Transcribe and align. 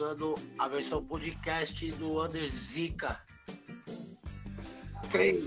escutando 0.00 0.34
a 0.58 0.66
versão 0.66 1.04
podcast 1.04 1.92
do 1.92 2.24
Under 2.24 2.48
Zika 2.48 3.20
3, 5.12 5.44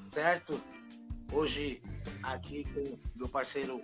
certo? 0.00 0.58
Hoje 1.30 1.82
aqui 2.22 2.64
com 2.72 2.98
meu 3.16 3.28
parceiro 3.28 3.82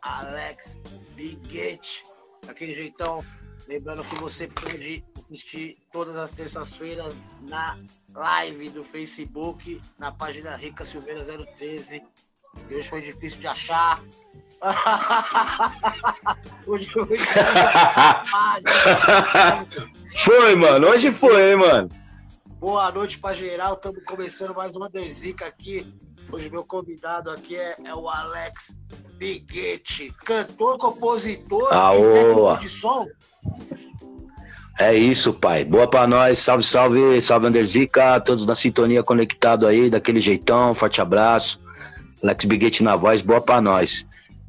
Alex 0.00 0.78
Biguete, 1.14 2.02
daquele 2.46 2.74
jeitão. 2.74 3.22
Lembrando 3.68 4.02
que 4.04 4.14
você 4.14 4.48
pode 4.48 5.04
assistir 5.18 5.76
todas 5.92 6.16
as 6.16 6.32
terças-feiras 6.32 7.14
na 7.42 7.78
live 8.14 8.70
do 8.70 8.82
Facebook, 8.82 9.78
na 9.98 10.10
página 10.10 10.56
Rica 10.56 10.86
Silveira 10.86 11.22
013. 11.22 12.02
E 12.68 12.74
hoje 12.74 12.88
foi 12.88 13.02
difícil 13.02 13.40
de 13.40 13.46
achar. 13.46 14.02
hoje 16.66 16.90
foi. 16.90 17.16
foi, 20.24 20.54
mano. 20.54 20.88
Hoje 20.88 21.12
foi, 21.12 21.52
hein, 21.52 21.56
mano. 21.56 21.88
Boa 22.58 22.92
noite 22.92 23.18
pra 23.18 23.32
geral. 23.32 23.74
Estamos 23.74 24.02
começando 24.04 24.54
mais 24.54 24.76
uma 24.76 24.90
Derzica 24.90 25.46
aqui. 25.46 25.86
Hoje 26.30 26.50
meu 26.50 26.64
convidado 26.64 27.30
aqui 27.30 27.56
é, 27.56 27.74
é 27.84 27.94
o 27.94 28.08
Alex 28.08 28.76
Biguete, 29.16 30.12
cantor, 30.24 30.78
compositor 30.78 31.72
Aô. 31.72 32.54
e 32.54 32.58
de 32.60 32.68
som. 32.68 33.06
É 34.78 34.94
isso, 34.94 35.32
pai. 35.32 35.64
Boa 35.64 35.88
pra 35.88 36.06
nós. 36.06 36.38
Salve, 36.38 36.62
salve, 36.62 37.20
salve 37.20 37.46
Anderzica. 37.46 38.20
Todos 38.20 38.46
na 38.46 38.54
sintonia 38.54 39.02
conectado 39.02 39.66
aí, 39.66 39.90
daquele 39.90 40.20
jeitão. 40.20 40.74
Forte 40.74 41.00
abraço. 41.00 41.58
Alex 42.22 42.44
Biguete 42.44 42.82
na 42.82 42.96
voz, 42.96 43.22
boa 43.22 43.40
pra 43.40 43.60
nós. 43.60 44.06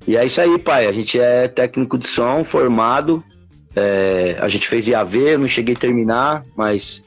E 0.08 0.18
é 0.18 0.26
isso 0.26 0.42
aí, 0.42 0.58
pai. 0.58 0.88
A 0.88 0.92
gente 0.92 1.20
é 1.20 1.48
técnico 1.48 1.98
de 1.98 2.08
som, 2.08 2.44
formado. 2.44 3.24
É, 3.76 4.38
a 4.42 4.48
gente 4.48 4.68
fez 4.68 4.88
IAV, 4.88 5.16
eu 5.16 5.40
não 5.40 5.48
cheguei 5.48 5.76
a 5.76 5.78
terminar, 5.78 6.44
mas 6.58 7.04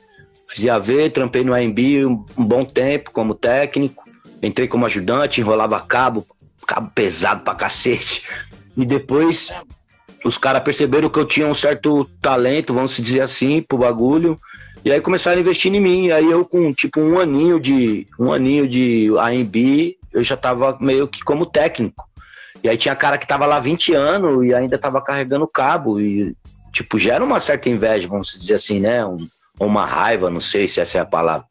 fiz 0.49 0.65
IAV, 0.65 1.11
trampei 1.11 1.45
no 1.45 1.53
AMB 1.53 1.79
um, 2.07 2.25
um 2.39 2.45
bom 2.45 2.65
tempo 2.65 3.11
como 3.11 3.35
técnico. 3.35 4.05
Entrei 4.43 4.69
como 4.69 4.87
ajudante, 4.87 5.41
enrolava 5.41 5.81
cabo, 5.81 6.27
cabo 6.67 6.91
pesado 6.95 7.43
pra 7.43 7.55
cacete. 7.55 8.27
E 8.77 8.85
depois 8.85 9.53
os 10.25 10.39
caras 10.39 10.63
perceberam 10.63 11.11
que 11.11 11.19
eu 11.19 11.25
tinha 11.25 11.47
um 11.47 11.55
certo 11.55 12.09
talento, 12.21 12.73
vamos 12.73 12.97
dizer 12.97 13.21
assim, 13.21 13.61
pro 13.61 13.79
bagulho. 13.79 14.39
E 14.85 14.93
aí 14.93 15.01
começaram 15.01 15.39
a 15.39 15.41
investir 15.41 15.73
em 15.73 15.81
mim. 15.81 16.07
E 16.07 16.13
aí 16.13 16.31
eu 16.31 16.45
com 16.45 16.73
tipo 16.73 17.01
um 17.01 17.19
aninho 17.19 17.59
de 17.59 18.07
um 18.19 18.33
aninho 18.33 18.69
de 18.69 19.09
AMB, 19.19 19.97
eu 20.15 20.23
já 20.23 20.37
tava 20.37 20.79
meio 20.81 21.09
que 21.09 21.23
como 21.23 21.45
técnico. 21.45 22.09
E 22.63 22.69
aí 22.69 22.79
tinha 22.79 22.97
cara 22.97 23.19
que 23.19 23.27
tava 23.27 23.45
lá 23.45 23.59
20 23.59 23.93
anos 23.93 24.47
e 24.47 24.55
ainda 24.55 24.79
tava 24.79 25.03
carregando 25.03 25.47
cabo. 25.47 26.01
E, 26.01 26.35
tipo, 26.73 26.99
gera 26.99 27.23
uma 27.23 27.41
certa 27.41 27.69
inveja, 27.69 28.09
vamos 28.09 28.33
dizer 28.39 28.55
assim, 28.55 28.81
né? 28.81 29.05
Um, 29.05 29.29
uma 29.61 29.85
raiva, 29.85 30.31
não 30.31 30.41
sei 30.41 30.67
se 30.67 30.81
essa 30.81 30.99
é 30.99 31.01
a 31.01 31.07
palavra. 31.07 31.47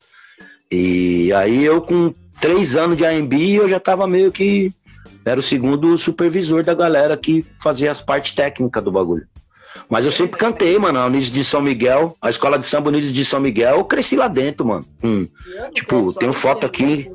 E 0.71 1.31
aí 1.33 1.63
eu, 1.63 1.81
com 1.81 2.11
três 2.41 2.75
anos 2.75 2.97
de 2.97 3.05
AMB, 3.05 3.33
eu 3.33 3.69
já 3.69 3.79
tava 3.79 4.07
meio 4.07 4.31
que. 4.31 4.71
Era 5.25 5.39
o 5.39 5.43
segundo 5.43 5.97
supervisor 5.97 6.63
da 6.63 6.73
galera 6.73 7.15
que 7.15 7.45
fazia 7.61 7.91
as 7.91 8.01
partes 8.01 8.33
técnicas 8.33 8.83
do 8.83 8.91
bagulho. 8.91 9.25
Mas 9.89 10.05
eu 10.05 10.11
sempre 10.11 10.37
cantei, 10.37 10.77
mano, 10.77 10.99
a 10.99 11.05
Unidos 11.05 11.29
de 11.31 11.43
São 11.43 11.61
Miguel, 11.61 12.15
a 12.21 12.29
escola 12.29 12.59
de 12.59 12.65
samba 12.65 12.89
Unidos 12.89 13.11
de 13.11 13.23
São 13.23 13.39
Miguel, 13.39 13.77
eu 13.77 13.85
cresci 13.85 14.15
lá 14.15 14.27
dentro, 14.27 14.65
mano. 14.65 14.85
Hum. 15.03 15.27
Tipo, 15.73 16.11
tenho 16.13 16.33
foto 16.33 16.65
aqui. 16.65 17.09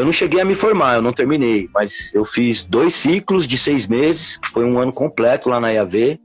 Eu 0.00 0.06
não 0.06 0.12
cheguei 0.14 0.40
a 0.40 0.46
me 0.46 0.54
formar, 0.54 0.94
eu 0.94 1.02
não 1.02 1.12
terminei, 1.12 1.68
mas 1.74 2.14
eu 2.14 2.24
fiz 2.24 2.64
dois 2.64 2.94
ciclos 2.94 3.46
de 3.46 3.58
seis 3.58 3.86
meses, 3.86 4.38
que 4.38 4.48
foi 4.48 4.64
um 4.64 4.78
ano 4.78 4.90
completo 4.90 5.50
lá 5.50 5.60
na 5.60 5.68
IAV. 5.68 6.18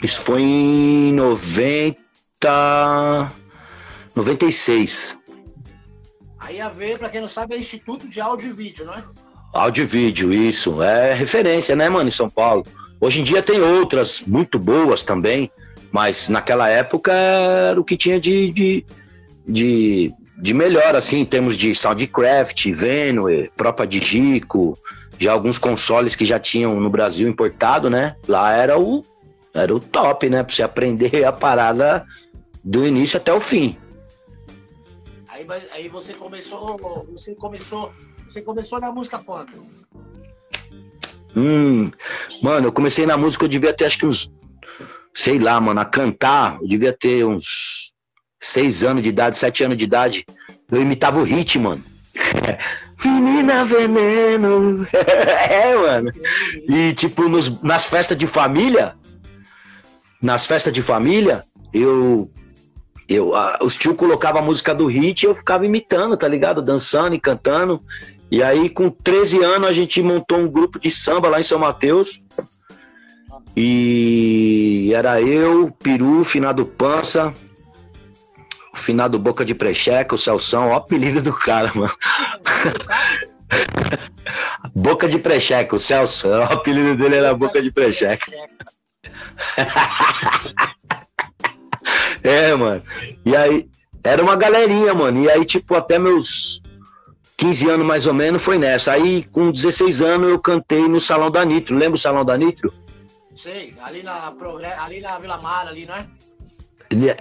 Isso 0.00 0.20
foi 0.20 0.40
em 0.40 1.12
90. 1.12 1.98
96. 4.14 5.18
A 6.38 6.52
IAV, 6.52 6.98
pra 6.98 7.08
quem 7.08 7.20
não 7.20 7.28
sabe, 7.28 7.56
é 7.56 7.58
Instituto 7.58 8.06
de 8.06 8.20
Áudio 8.20 8.50
e 8.50 8.52
Vídeo, 8.52 8.84
não 8.84 8.94
é? 8.94 9.02
Áudio 9.52 9.82
e 9.82 9.86
vídeo, 9.86 10.32
isso. 10.32 10.80
É 10.80 11.12
referência, 11.14 11.74
né, 11.74 11.88
mano, 11.88 12.06
em 12.06 12.12
São 12.12 12.30
Paulo. 12.30 12.64
Hoje 13.00 13.20
em 13.20 13.24
dia 13.24 13.42
tem 13.42 13.60
outras 13.60 14.20
muito 14.20 14.56
boas 14.56 15.02
também, 15.02 15.50
mas 15.90 16.28
naquela 16.28 16.68
época 16.68 17.12
era 17.12 17.80
o 17.80 17.82
que 17.82 17.96
tinha 17.96 18.20
de, 18.20 18.52
de, 18.52 18.86
de 19.48 20.14
de 20.44 20.52
melhor, 20.52 20.94
assim, 20.94 21.20
em 21.20 21.24
termos 21.24 21.56
de 21.56 21.74
Soundcraft, 21.74 22.70
Venue, 22.72 23.50
própria 23.56 23.86
Digico, 23.86 24.78
já 25.18 25.32
alguns 25.32 25.56
consoles 25.56 26.14
que 26.14 26.26
já 26.26 26.38
tinham 26.38 26.78
no 26.78 26.90
Brasil 26.90 27.26
importado, 27.26 27.88
né? 27.88 28.14
Lá 28.28 28.52
era 28.52 28.78
o, 28.78 29.02
era 29.54 29.74
o 29.74 29.80
top, 29.80 30.28
né? 30.28 30.42
Pra 30.42 30.54
você 30.54 30.62
aprender 30.62 31.24
a 31.24 31.32
parada 31.32 32.04
do 32.62 32.86
início 32.86 33.16
até 33.16 33.32
o 33.32 33.40
fim. 33.40 33.78
Aí, 35.30 35.46
aí 35.72 35.88
você 35.88 36.12
começou, 36.12 37.06
você 37.10 37.34
começou, 37.34 37.90
você 38.28 38.42
começou 38.42 38.78
na 38.78 38.92
música 38.92 39.18
quando? 39.18 39.64
Hum, 41.34 41.90
mano, 42.42 42.66
eu 42.66 42.72
comecei 42.72 43.06
na 43.06 43.16
música, 43.16 43.46
eu 43.46 43.48
devia 43.48 43.72
ter 43.72 43.86
acho 43.86 43.98
que 43.98 44.04
uns, 44.04 44.30
sei 45.14 45.38
lá, 45.38 45.58
mano, 45.58 45.80
a 45.80 45.86
cantar, 45.86 46.58
eu 46.60 46.68
devia 46.68 46.92
ter 46.92 47.24
uns 47.24 47.83
seis 48.44 48.84
anos 48.84 49.02
de 49.02 49.08
idade, 49.08 49.38
sete 49.38 49.64
anos 49.64 49.76
de 49.76 49.84
idade, 49.84 50.26
eu 50.70 50.80
imitava 50.80 51.18
o 51.18 51.24
hit, 51.24 51.58
mano. 51.58 51.82
Menina 53.02 53.64
veneno. 53.64 54.86
é, 54.92 55.74
mano. 55.74 56.12
E 56.68 56.92
tipo, 56.94 57.28
nos, 57.28 57.62
nas 57.62 57.84
festas 57.86 58.16
de 58.16 58.26
família, 58.26 58.94
nas 60.22 60.46
festas 60.46 60.72
de 60.72 60.82
família, 60.82 61.42
eu. 61.72 62.30
eu 63.08 63.34
a, 63.34 63.58
os 63.62 63.76
tios 63.76 63.96
colocavam 63.96 64.42
a 64.42 64.44
música 64.44 64.74
do 64.74 64.86
hit 64.86 65.22
e 65.22 65.26
eu 65.26 65.34
ficava 65.34 65.64
imitando, 65.64 66.16
tá 66.16 66.28
ligado? 66.28 66.62
Dançando 66.62 67.14
e 67.14 67.20
cantando. 67.20 67.82
E 68.30 68.42
aí, 68.42 68.68
com 68.68 68.90
13 68.90 69.42
anos, 69.42 69.68
a 69.68 69.72
gente 69.72 70.02
montou 70.02 70.38
um 70.38 70.48
grupo 70.48 70.78
de 70.78 70.90
samba 70.90 71.28
lá 71.28 71.40
em 71.40 71.44
São 71.44 71.58
Mateus. 71.58 72.22
E 73.56 74.90
era 74.94 75.20
eu, 75.20 75.70
Peru, 75.82 76.24
Finado 76.24 76.64
Pança, 76.66 77.32
o 78.74 78.76
finado 78.76 79.18
Boca 79.18 79.44
de 79.44 79.54
Precheca, 79.54 80.16
o 80.16 80.18
Celção, 80.18 80.68
ó, 80.68 80.72
o 80.72 80.74
apelido 80.74 81.22
do 81.22 81.32
cara, 81.32 81.70
mano. 81.74 81.94
Boca 84.74 85.08
de 85.08 85.18
Precheca, 85.18 85.76
o 85.76 85.78
Celso, 85.78 86.26
o 86.28 86.42
apelido 86.42 86.96
dele 86.96 87.14
era 87.14 87.32
Boca 87.32 87.62
de 87.62 87.70
Precheca. 87.70 88.32
é, 92.24 92.52
mano. 92.56 92.82
E 93.24 93.36
aí, 93.36 93.70
era 94.02 94.20
uma 94.20 94.34
galerinha, 94.34 94.92
mano. 94.92 95.22
E 95.22 95.30
aí, 95.30 95.44
tipo, 95.44 95.76
até 95.76 95.96
meus 95.96 96.60
15 97.36 97.70
anos 97.70 97.86
mais 97.86 98.08
ou 98.08 98.14
menos 98.14 98.42
foi 98.42 98.58
nessa. 98.58 98.90
Aí, 98.90 99.22
com 99.22 99.52
16 99.52 100.02
anos, 100.02 100.30
eu 100.30 100.40
cantei 100.40 100.88
no 100.88 101.00
Salão 101.00 101.30
da 101.30 101.44
Nitro. 101.44 101.76
Lembra 101.76 101.94
o 101.94 102.00
Salão 102.00 102.24
da 102.24 102.36
Nitro? 102.36 102.74
Sei, 103.36 103.76
ali 103.82 104.02
na, 104.02 104.34
ali 104.78 105.00
na 105.00 105.18
Vila 105.18 105.38
Mara, 105.38 105.70
ali, 105.70 105.86
não 105.86 105.94
é? 105.94 106.04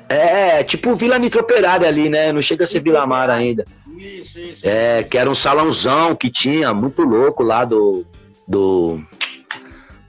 É, 0.09 0.63
tipo 0.63 0.95
Vila 0.95 1.17
Nitroperária 1.17 1.87
ali, 1.87 2.09
né? 2.09 2.31
Não 2.31 2.41
chega 2.41 2.63
a 2.63 2.67
ser 2.67 2.81
Vila 2.81 3.05
Mar 3.05 3.29
ainda. 3.29 3.65
Isso, 3.97 4.39
isso. 4.39 4.67
É, 4.67 5.01
isso. 5.01 5.09
que 5.09 5.17
era 5.17 5.29
um 5.29 5.35
salãozão 5.35 6.15
que 6.15 6.29
tinha, 6.29 6.73
muito 6.73 7.01
louco 7.01 7.43
lá 7.43 7.65
do. 7.65 8.05
do 8.47 8.99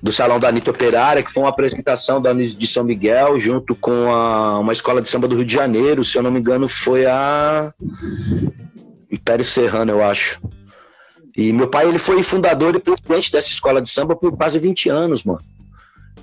do 0.02 0.12
Salão 0.12 0.38
da 0.38 0.48
Anitta 0.48 0.70
Operária, 0.70 1.22
que 1.22 1.32
foi 1.32 1.42
uma 1.42 1.48
apresentação 1.48 2.20
da 2.20 2.30
de 2.34 2.66
São 2.66 2.84
Miguel, 2.84 3.40
junto 3.40 3.74
com 3.74 4.12
a, 4.12 4.58
uma 4.58 4.74
escola 4.74 5.00
de 5.00 5.08
samba 5.08 5.26
do 5.26 5.34
Rio 5.34 5.46
de 5.46 5.54
Janeiro, 5.54 6.04
se 6.04 6.18
eu 6.18 6.22
não 6.22 6.30
me 6.30 6.40
engano, 6.40 6.68
foi 6.68 7.06
a 7.06 7.72
Império 9.10 9.46
Serrano, 9.46 9.92
eu 9.92 10.04
acho. 10.04 10.42
E 11.34 11.54
meu 11.54 11.68
pai, 11.68 11.88
ele 11.88 11.98
foi 11.98 12.22
fundador 12.22 12.76
e 12.76 12.80
presidente 12.80 13.32
dessa 13.32 13.48
escola 13.48 13.80
de 13.80 13.88
samba 13.88 14.14
por 14.14 14.36
quase 14.36 14.58
20 14.58 14.90
anos, 14.90 15.24
mano. 15.24 15.40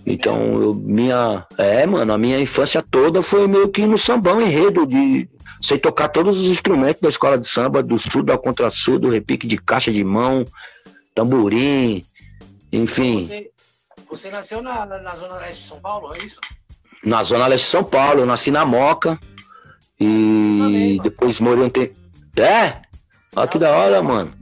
Então, 0.05 0.61
eu, 0.61 0.73
minha. 0.73 1.45
É, 1.57 1.85
mano, 1.85 2.11
a 2.11 2.17
minha 2.17 2.39
infância 2.39 2.81
toda 2.81 3.21
foi 3.21 3.47
meio 3.47 3.69
que 3.69 3.85
no 3.85 3.97
sambão 3.97 4.41
enredo, 4.41 4.85
de 4.85 5.29
sei 5.61 5.77
tocar 5.77 6.07
todos 6.09 6.39
os 6.39 6.47
instrumentos 6.47 7.01
da 7.01 7.09
escola 7.09 7.37
de 7.37 7.47
samba, 7.47 7.83
do 7.83 7.97
sul 7.99 8.25
ao 8.31 8.39
contrasul, 8.39 8.97
do 8.97 9.09
repique 9.09 9.45
de 9.45 9.57
caixa 9.57 9.91
de 9.91 10.03
mão, 10.03 10.43
tamborim, 11.13 12.03
enfim. 12.71 13.27
Você, 13.27 13.51
você 14.09 14.31
nasceu 14.31 14.61
na, 14.61 14.85
na, 14.85 15.15
Zona 15.15 15.37
Leste 15.37 15.61
de 15.61 15.67
São 15.67 15.79
Paulo, 15.79 16.15
é 16.15 16.19
isso? 16.19 16.39
Na 17.03 17.23
Zona 17.23 17.47
Leste 17.47 17.65
de 17.65 17.71
São 17.71 17.83
Paulo, 17.83 18.21
eu 18.21 18.25
nasci 18.25 18.49
na 18.49 18.65
Moca. 18.65 19.19
E 19.99 20.57
também, 20.59 20.97
depois 20.97 21.39
morei 21.39 21.63
um 21.63 21.69
tempo. 21.69 21.93
É? 22.35 22.81
Olha 23.35 23.47
que 23.47 23.59
da 23.59 23.69
hora, 23.69 24.01
mano. 24.01 24.33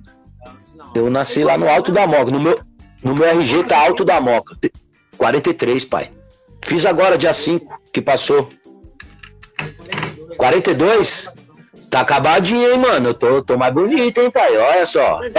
Eu 0.96 1.10
nasci 1.10 1.44
lá 1.44 1.58
no 1.58 1.70
Alto 1.70 1.92
da 1.92 2.08
Moca. 2.08 2.32
No 2.32 2.40
meu, 2.40 2.60
no 3.04 3.14
meu 3.14 3.26
RG 3.26 3.66
tá 3.66 3.86
Alto 3.86 4.06
da 4.06 4.22
Moca. 4.22 4.56
43, 5.20 5.86
pai. 5.86 6.10
Fiz 6.64 6.86
agora, 6.86 7.18
dia 7.18 7.34
5, 7.34 7.82
que 7.92 8.02
passou. 8.02 8.50
42? 10.38 11.46
Tá 11.92 12.00
acabadinho, 12.00 12.72
hein, 12.72 12.78
mano? 12.78 13.10
Eu 13.10 13.14
tô, 13.14 13.42
tô 13.42 13.58
mais 13.58 13.74
bonito, 13.74 14.22
hein, 14.22 14.32
pai? 14.32 14.58
Olha 14.58 14.86
só. 14.86 15.20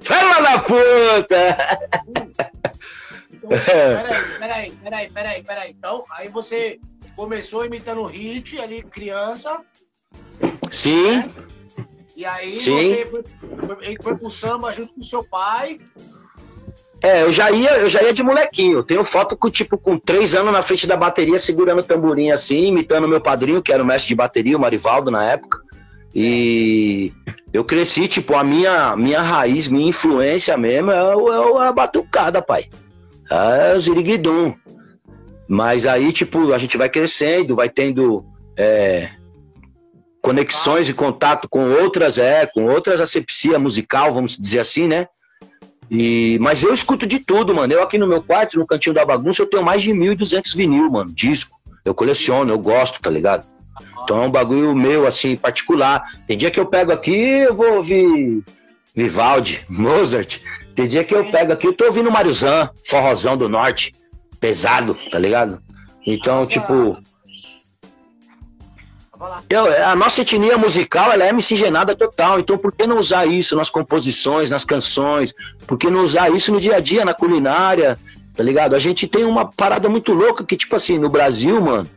Fala 0.00 0.40
da 0.40 0.58
puta! 0.60 1.56
Peraí, 4.38 4.70
peraí, 4.72 5.10
peraí, 5.10 5.42
peraí. 5.42 5.70
Então, 5.76 6.04
aí 6.10 6.28
você 6.28 6.80
começou 7.14 7.66
imitando 7.66 8.04
hit 8.04 8.58
ali, 8.58 8.82
criança. 8.82 9.58
Sim. 10.70 11.18
Né? 11.18 11.47
E 12.18 12.26
aí 12.26 12.60
Sim. 12.60 12.72
você 12.72 13.06
foi, 13.06 13.22
foi, 13.76 13.96
foi 14.02 14.16
pro 14.16 14.28
samba 14.28 14.72
junto 14.72 14.92
com 14.92 15.04
seu 15.04 15.22
pai. 15.22 15.78
É, 17.00 17.22
eu 17.22 17.32
já 17.32 17.48
ia, 17.52 17.78
eu 17.78 17.88
já 17.88 18.02
ia 18.02 18.12
de 18.12 18.24
molequinho. 18.24 18.82
Tenho 18.82 19.04
foto 19.04 19.36
com, 19.36 19.48
tipo, 19.48 19.78
com 19.78 19.96
três 19.96 20.34
anos 20.34 20.52
na 20.52 20.60
frente 20.60 20.84
da 20.84 20.96
bateria, 20.96 21.38
segurando 21.38 21.78
o 21.78 21.84
tamborim 21.84 22.32
assim, 22.32 22.66
imitando 22.66 23.06
meu 23.06 23.20
padrinho, 23.20 23.62
que 23.62 23.72
era 23.72 23.84
o 23.84 23.86
mestre 23.86 24.08
de 24.08 24.14
bateria, 24.16 24.56
o 24.56 24.60
Marivaldo, 24.60 25.12
na 25.12 25.22
época. 25.22 25.60
E 26.12 27.12
eu 27.52 27.64
cresci, 27.64 28.08
tipo, 28.08 28.34
a 28.34 28.42
minha, 28.42 28.96
minha 28.96 29.22
raiz, 29.22 29.68
minha 29.68 29.88
influência 29.88 30.56
mesmo 30.56 30.90
é, 30.90 30.96
é 30.96 31.68
a 31.68 31.72
batucada, 31.72 32.42
pai. 32.42 32.64
É 33.30 33.76
o 33.76 33.78
ziriguidum. 33.78 34.54
Mas 35.46 35.86
aí, 35.86 36.12
tipo, 36.12 36.52
a 36.52 36.58
gente 36.58 36.76
vai 36.76 36.88
crescendo, 36.88 37.54
vai 37.54 37.68
tendo 37.68 38.24
é, 38.56 39.08
conexões 40.28 40.90
e 40.90 40.92
contato 40.92 41.48
com 41.48 41.72
outras, 41.72 42.18
é, 42.18 42.44
com 42.44 42.66
outras 42.66 43.00
asepsia 43.00 43.58
musical, 43.58 44.12
vamos 44.12 44.36
dizer 44.36 44.60
assim, 44.60 44.86
né? 44.86 45.06
E, 45.90 46.36
mas 46.38 46.62
eu 46.62 46.74
escuto 46.74 47.06
de 47.06 47.18
tudo, 47.18 47.54
mano. 47.54 47.72
Eu 47.72 47.82
aqui 47.82 47.96
no 47.96 48.06
meu 48.06 48.22
quarto, 48.22 48.58
no 48.58 48.66
cantinho 48.66 48.94
da 48.94 49.06
bagunça, 49.06 49.40
eu 49.40 49.46
tenho 49.46 49.64
mais 49.64 49.82
de 49.82 49.90
1.200 49.90 50.54
vinil, 50.54 50.90
mano, 50.90 51.10
disco. 51.14 51.58
Eu 51.82 51.94
coleciono, 51.94 52.52
eu 52.52 52.58
gosto, 52.58 53.00
tá 53.00 53.08
ligado? 53.08 53.46
Então 54.04 54.22
é 54.22 54.26
um 54.26 54.30
bagulho 54.30 54.76
meu, 54.76 55.06
assim, 55.06 55.34
particular. 55.34 56.02
Tem 56.26 56.36
dia 56.36 56.50
que 56.50 56.60
eu 56.60 56.66
pego 56.66 56.92
aqui, 56.92 57.16
eu 57.16 57.54
vou 57.54 57.76
ouvir 57.76 58.44
Vivaldi, 58.94 59.64
Mozart. 59.66 60.40
Tem 60.74 60.86
dia 60.86 61.04
que 61.04 61.14
eu 61.14 61.24
pego 61.30 61.54
aqui, 61.54 61.68
eu 61.68 61.72
tô 61.72 61.86
ouvindo 61.86 62.12
Mariozan, 62.12 62.68
forrozão 62.84 63.34
do 63.34 63.48
norte, 63.48 63.94
pesado, 64.38 64.94
tá 65.10 65.18
ligado? 65.18 65.58
Então, 66.06 66.46
tipo, 66.46 66.98
eu, 69.50 69.86
a 69.86 69.96
nossa 69.96 70.20
etnia 70.20 70.56
musical 70.56 71.12
ela 71.12 71.24
é 71.24 71.32
miscigenada 71.32 71.94
total, 71.94 72.38
então 72.38 72.56
por 72.56 72.72
que 72.72 72.86
não 72.86 72.98
usar 72.98 73.26
isso 73.26 73.56
nas 73.56 73.70
composições, 73.70 74.50
nas 74.50 74.64
canções? 74.64 75.34
Por 75.66 75.76
que 75.78 75.90
não 75.90 76.00
usar 76.00 76.30
isso 76.30 76.52
no 76.52 76.60
dia 76.60 76.76
a 76.76 76.80
dia, 76.80 77.04
na 77.04 77.14
culinária? 77.14 77.98
Tá 78.36 78.42
ligado? 78.42 78.76
A 78.76 78.78
gente 78.78 79.08
tem 79.08 79.24
uma 79.24 79.50
parada 79.50 79.88
muito 79.88 80.12
louca 80.12 80.44
que, 80.44 80.56
tipo 80.56 80.76
assim, 80.76 80.98
no 80.98 81.08
Brasil, 81.08 81.60
mano, 81.60 81.88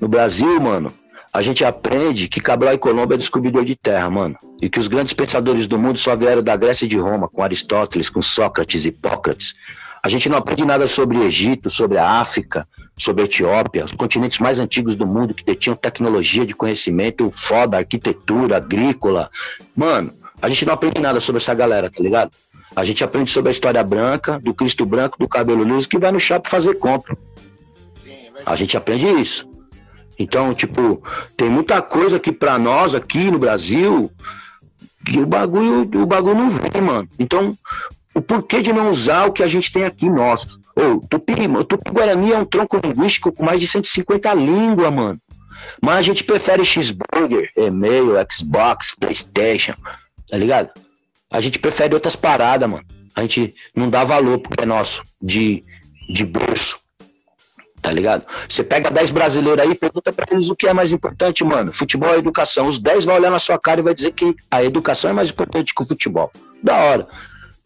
no 0.00 0.08
Brasil, 0.08 0.60
mano, 0.60 0.92
a 1.32 1.42
gente 1.42 1.64
aprende 1.64 2.28
que 2.28 2.40
Cabral 2.40 2.74
e 2.74 2.78
Colombo 2.78 3.14
é 3.14 3.16
descobridor 3.16 3.64
de 3.64 3.76
terra, 3.76 4.10
mano. 4.10 4.36
E 4.60 4.68
que 4.68 4.80
os 4.80 4.88
grandes 4.88 5.12
pensadores 5.12 5.66
do 5.66 5.78
mundo 5.78 5.98
só 5.98 6.16
vieram 6.16 6.42
da 6.42 6.56
Grécia 6.56 6.86
e 6.86 6.88
de 6.88 6.96
Roma, 6.96 7.28
com 7.28 7.42
Aristóteles, 7.42 8.08
com 8.08 8.22
Sócrates 8.22 8.84
Hipócrates. 8.84 9.54
A 10.02 10.08
gente 10.08 10.28
não 10.28 10.38
aprende 10.38 10.64
nada 10.64 10.86
sobre 10.86 11.18
Egito, 11.18 11.68
sobre 11.68 11.98
a 11.98 12.20
África, 12.20 12.66
sobre 12.98 13.22
a 13.22 13.24
Etiópia, 13.26 13.84
os 13.84 13.92
continentes 13.92 14.38
mais 14.38 14.58
antigos 14.58 14.94
do 14.94 15.06
mundo 15.06 15.34
que 15.34 15.44
detinham 15.44 15.76
tecnologia 15.76 16.46
de 16.46 16.54
conhecimento 16.54 17.30
foda, 17.30 17.76
arquitetura, 17.76 18.56
agrícola. 18.56 19.30
Mano, 19.76 20.12
a 20.40 20.48
gente 20.48 20.64
não 20.64 20.72
aprende 20.72 21.00
nada 21.00 21.20
sobre 21.20 21.40
essa 21.40 21.54
galera, 21.54 21.90
tá 21.90 22.02
ligado? 22.02 22.30
A 22.74 22.84
gente 22.84 23.04
aprende 23.04 23.30
sobre 23.30 23.48
a 23.48 23.52
história 23.52 23.82
branca, 23.82 24.38
do 24.38 24.54
Cristo 24.54 24.84
branco, 24.84 25.18
do 25.18 25.28
cabelo 25.28 25.64
liso, 25.64 25.88
que 25.88 25.98
vai 25.98 26.10
no 26.12 26.20
shopping 26.20 26.48
fazer 26.48 26.74
compra. 26.74 27.16
A 28.44 28.56
gente 28.56 28.76
aprende 28.76 29.06
isso. 29.06 29.50
Então, 30.18 30.54
tipo, 30.54 31.02
tem 31.36 31.50
muita 31.50 31.82
coisa 31.82 32.18
que 32.18 32.32
para 32.32 32.58
nós 32.58 32.94
aqui 32.94 33.30
no 33.30 33.38
Brasil 33.38 34.10
que 35.04 35.20
o 35.20 35.26
bagulho, 35.26 35.88
o 36.02 36.06
bagulho 36.06 36.34
não 36.34 36.50
vem, 36.50 36.82
mano. 36.82 37.08
Então, 37.18 37.56
o 38.16 38.22
porquê 38.22 38.62
de 38.62 38.72
não 38.72 38.90
usar 38.90 39.26
o 39.26 39.32
que 39.32 39.42
a 39.42 39.46
gente 39.46 39.70
tem 39.70 39.84
aqui 39.84 40.08
nosso. 40.08 40.58
Ô, 40.74 41.06
Tupi, 41.06 41.34
Tupi-Guarani 41.68 42.32
é 42.32 42.38
um 42.38 42.46
tronco 42.46 42.80
linguístico 42.82 43.30
com 43.30 43.44
mais 43.44 43.60
de 43.60 43.66
150 43.66 44.32
línguas, 44.32 44.90
mano. 44.90 45.20
Mas 45.82 45.98
a 45.98 46.02
gente 46.02 46.24
prefere 46.24 46.64
cheeseburger, 46.64 47.50
e-mail, 47.54 48.14
Xbox, 48.32 48.94
Playstation, 48.98 49.74
tá 50.30 50.38
ligado? 50.38 50.70
A 51.30 51.42
gente 51.42 51.58
prefere 51.58 51.92
outras 51.92 52.16
paradas, 52.16 52.66
mano. 52.66 52.86
A 53.14 53.20
gente 53.20 53.54
não 53.74 53.90
dá 53.90 54.02
valor 54.02 54.38
porque 54.38 54.62
é 54.62 54.66
nosso, 54.66 55.02
de, 55.20 55.62
de 56.08 56.24
berço. 56.24 56.78
Tá 57.82 57.92
ligado? 57.92 58.26
Você 58.48 58.64
pega 58.64 58.90
10 58.90 59.10
brasileiros 59.10 59.62
aí, 59.62 59.74
pergunta 59.74 60.10
pra 60.10 60.26
eles 60.30 60.48
o 60.48 60.56
que 60.56 60.66
é 60.66 60.72
mais 60.72 60.90
importante, 60.90 61.44
mano. 61.44 61.70
Futebol 61.70 62.08
ou 62.08 62.18
educação. 62.18 62.66
Os 62.66 62.78
10 62.78 63.04
vão 63.04 63.14
olhar 63.14 63.30
na 63.30 63.38
sua 63.38 63.58
cara 63.58 63.80
e 63.80 63.84
vai 63.84 63.94
dizer 63.94 64.12
que 64.12 64.34
a 64.50 64.64
educação 64.64 65.10
é 65.10 65.12
mais 65.12 65.28
importante 65.28 65.74
que 65.74 65.82
o 65.82 65.86
futebol. 65.86 66.32
Da 66.62 66.74
hora. 66.76 67.06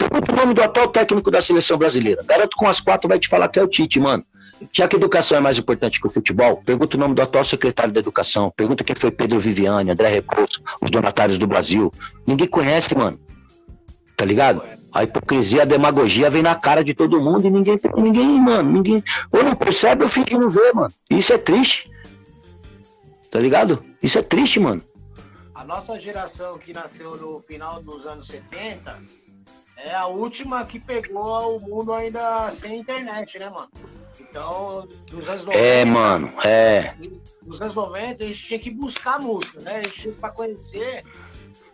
Pergunta 0.01 0.33
o 0.33 0.35
nome 0.35 0.55
do 0.55 0.63
atual 0.63 0.89
técnico 0.89 1.31
da 1.31 1.43
seleção 1.43 1.77
brasileira. 1.77 2.25
Garoto 2.25 2.57
com 2.57 2.67
as 2.67 2.81
quatro 2.81 3.07
vai 3.07 3.19
te 3.19 3.29
falar 3.29 3.49
que 3.49 3.59
é 3.59 3.63
o 3.63 3.69
Tite, 3.69 4.01
mano. 4.01 4.25
Já 4.73 4.89
que 4.89 4.97
a 4.97 4.99
educação 4.99 5.37
é 5.37 5.41
mais 5.43 5.59
importante 5.59 6.01
que 6.01 6.07
o 6.07 6.11
futebol, 6.11 6.57
pergunta 6.65 6.97
o 6.97 7.01
nome 7.01 7.15
do 7.15 7.21
atual 7.21 7.45
secretário 7.45 7.93
da 7.93 8.01
educação. 8.01 8.51
Pergunta 8.57 8.83
quem 8.83 8.97
foi 8.97 9.11
Pedro 9.11 9.39
Viviane, 9.39 9.91
André 9.91 10.09
Rebouças, 10.09 10.63
os 10.81 10.91
donatários 10.91 11.37
do 11.37 11.47
Brasil. 11.47 11.93
Ninguém 12.27 12.49
conhece, 12.49 12.97
mano. 12.97 13.21
Tá 14.17 14.25
ligado? 14.25 14.63
A 14.91 15.05
hipocrisia, 15.05 15.63
a 15.63 15.67
demagogia 15.67 16.31
vem 16.31 16.43
na 16.43 16.55
cara 16.55 16.83
de 16.83 16.95
todo 16.95 17.21
mundo 17.21 17.47
e 17.47 17.51
ninguém, 17.51 17.79
ninguém, 17.95 18.41
mano, 18.41 18.73
ninguém. 18.73 19.05
Ou 19.31 19.43
não 19.43 19.55
percebe 19.55 20.03
ou 20.03 20.09
finge 20.09 20.33
não 20.33 20.49
vê, 20.49 20.73
mano. 20.73 20.93
Isso 21.11 21.35
é 21.35 21.39
triste. 21.39 21.91
Tá 23.31 23.39
ligado? 23.39 23.85
Isso 24.03 24.19
é 24.19 24.23
triste, 24.23 24.59
mano. 24.59 24.83
A 25.55 25.63
nossa 25.63 26.01
geração 26.01 26.57
que 26.59 26.73
nasceu 26.73 27.17
no 27.17 27.43
final 27.43 27.83
dos 27.83 28.07
anos 28.07 28.27
70 28.29 28.97
é 29.85 29.95
a 29.95 30.07
última 30.07 30.65
que 30.65 30.79
pegou 30.79 31.57
o 31.57 31.61
mundo 31.61 31.93
ainda 31.93 32.51
sem 32.51 32.81
internet, 32.81 33.39
né, 33.39 33.49
mano? 33.49 33.71
Então, 34.21 34.89
nos 35.13 35.29
anos 35.29 35.45
90. 35.45 35.59
É, 35.59 35.85
mano, 35.85 36.33
é. 36.45 36.95
Nos 37.43 37.61
anos 37.61 37.75
90, 37.75 38.23
a 38.23 38.27
gente 38.27 38.47
tinha 38.47 38.59
que 38.59 38.71
buscar 38.71 39.19
música, 39.19 39.61
né? 39.61 39.77
A 39.77 39.83
gente 39.83 40.01
tinha 40.01 40.15
pra 40.15 40.31
conhecer, 40.31 41.05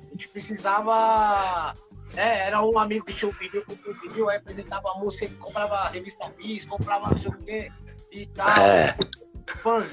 a 0.06 0.10
gente 0.10 0.28
precisava. 0.28 1.74
É, 2.16 2.46
era 2.46 2.62
um 2.62 2.78
amigo 2.78 3.04
que 3.04 3.12
tinha 3.12 3.28
um 3.28 3.32
vídeo, 3.32 3.64
comprou 3.66 3.94
um 3.94 4.00
vídeo, 4.00 4.28
aí 4.28 4.36
apresentava 4.38 4.90
a 4.92 4.98
música, 4.98 5.28
comprava 5.38 5.74
a 5.74 5.88
revista 5.88 6.32
Bis, 6.38 6.64
comprava 6.64 7.10
não 7.10 7.18
sei 7.18 7.30
o 7.30 7.38
quê 7.38 7.70
e 8.10 8.26
tal. 8.26 8.58
É. 8.58 8.96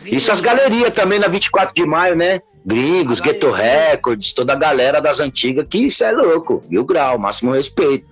Isso 0.06 0.32
as 0.32 0.42
galerias 0.42 0.92
também 0.92 1.20
na 1.20 1.28
24 1.28 1.74
de 1.74 1.86
maio, 1.86 2.16
né? 2.16 2.42
Gringos, 2.66 3.20
Ghetto 3.20 3.52
Records, 3.52 4.32
toda 4.32 4.54
a 4.54 4.56
galera 4.56 5.02
das 5.02 5.20
antigas, 5.20 5.66
que 5.70 5.80
isso 5.80 6.04
é 6.04 6.12
louco, 6.12 6.62
mil 6.70 6.86
grau, 6.86 7.20
máximo 7.20 7.52
respeito. 7.52 8.08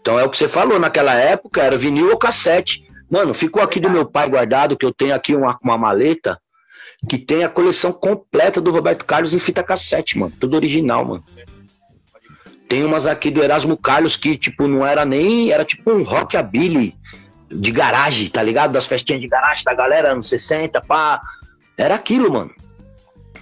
Então 0.00 0.18
é 0.18 0.24
o 0.24 0.30
que 0.30 0.36
você 0.36 0.48
falou, 0.48 0.78
naquela 0.78 1.14
época 1.14 1.62
era 1.62 1.76
vinil 1.76 2.10
ou 2.10 2.16
cassete. 2.16 2.90
Mano, 3.08 3.32
ficou 3.32 3.62
aqui 3.62 3.78
do 3.78 3.90
meu 3.90 4.04
pai 4.04 4.28
guardado, 4.28 4.76
que 4.76 4.84
eu 4.84 4.92
tenho 4.92 5.14
aqui 5.14 5.34
uma, 5.36 5.56
uma 5.62 5.78
maleta, 5.78 6.40
que 7.08 7.18
tem 7.18 7.44
a 7.44 7.48
coleção 7.48 7.92
completa 7.92 8.60
do 8.60 8.72
Roberto 8.72 9.04
Carlos 9.04 9.34
em 9.34 9.38
fita 9.38 9.62
cassete, 9.62 10.18
mano. 10.18 10.32
Tudo 10.40 10.56
original, 10.56 11.04
mano. 11.04 11.24
Tem 12.68 12.84
umas 12.84 13.06
aqui 13.06 13.30
do 13.30 13.42
Erasmo 13.42 13.76
Carlos 13.76 14.16
que, 14.16 14.36
tipo, 14.36 14.66
não 14.66 14.84
era 14.84 15.04
nem. 15.04 15.52
Era 15.52 15.64
tipo 15.64 15.92
um 15.92 16.02
rockabilly 16.02 16.96
de 17.50 17.70
garagem, 17.70 18.28
tá 18.28 18.42
ligado? 18.42 18.72
Das 18.72 18.86
festinhas 18.86 19.20
de 19.20 19.28
garagem 19.28 19.62
da 19.62 19.74
galera, 19.74 20.12
anos 20.12 20.28
60, 20.28 20.80
pá. 20.80 21.20
Era 21.76 21.94
aquilo, 21.94 22.32
mano. 22.32 22.50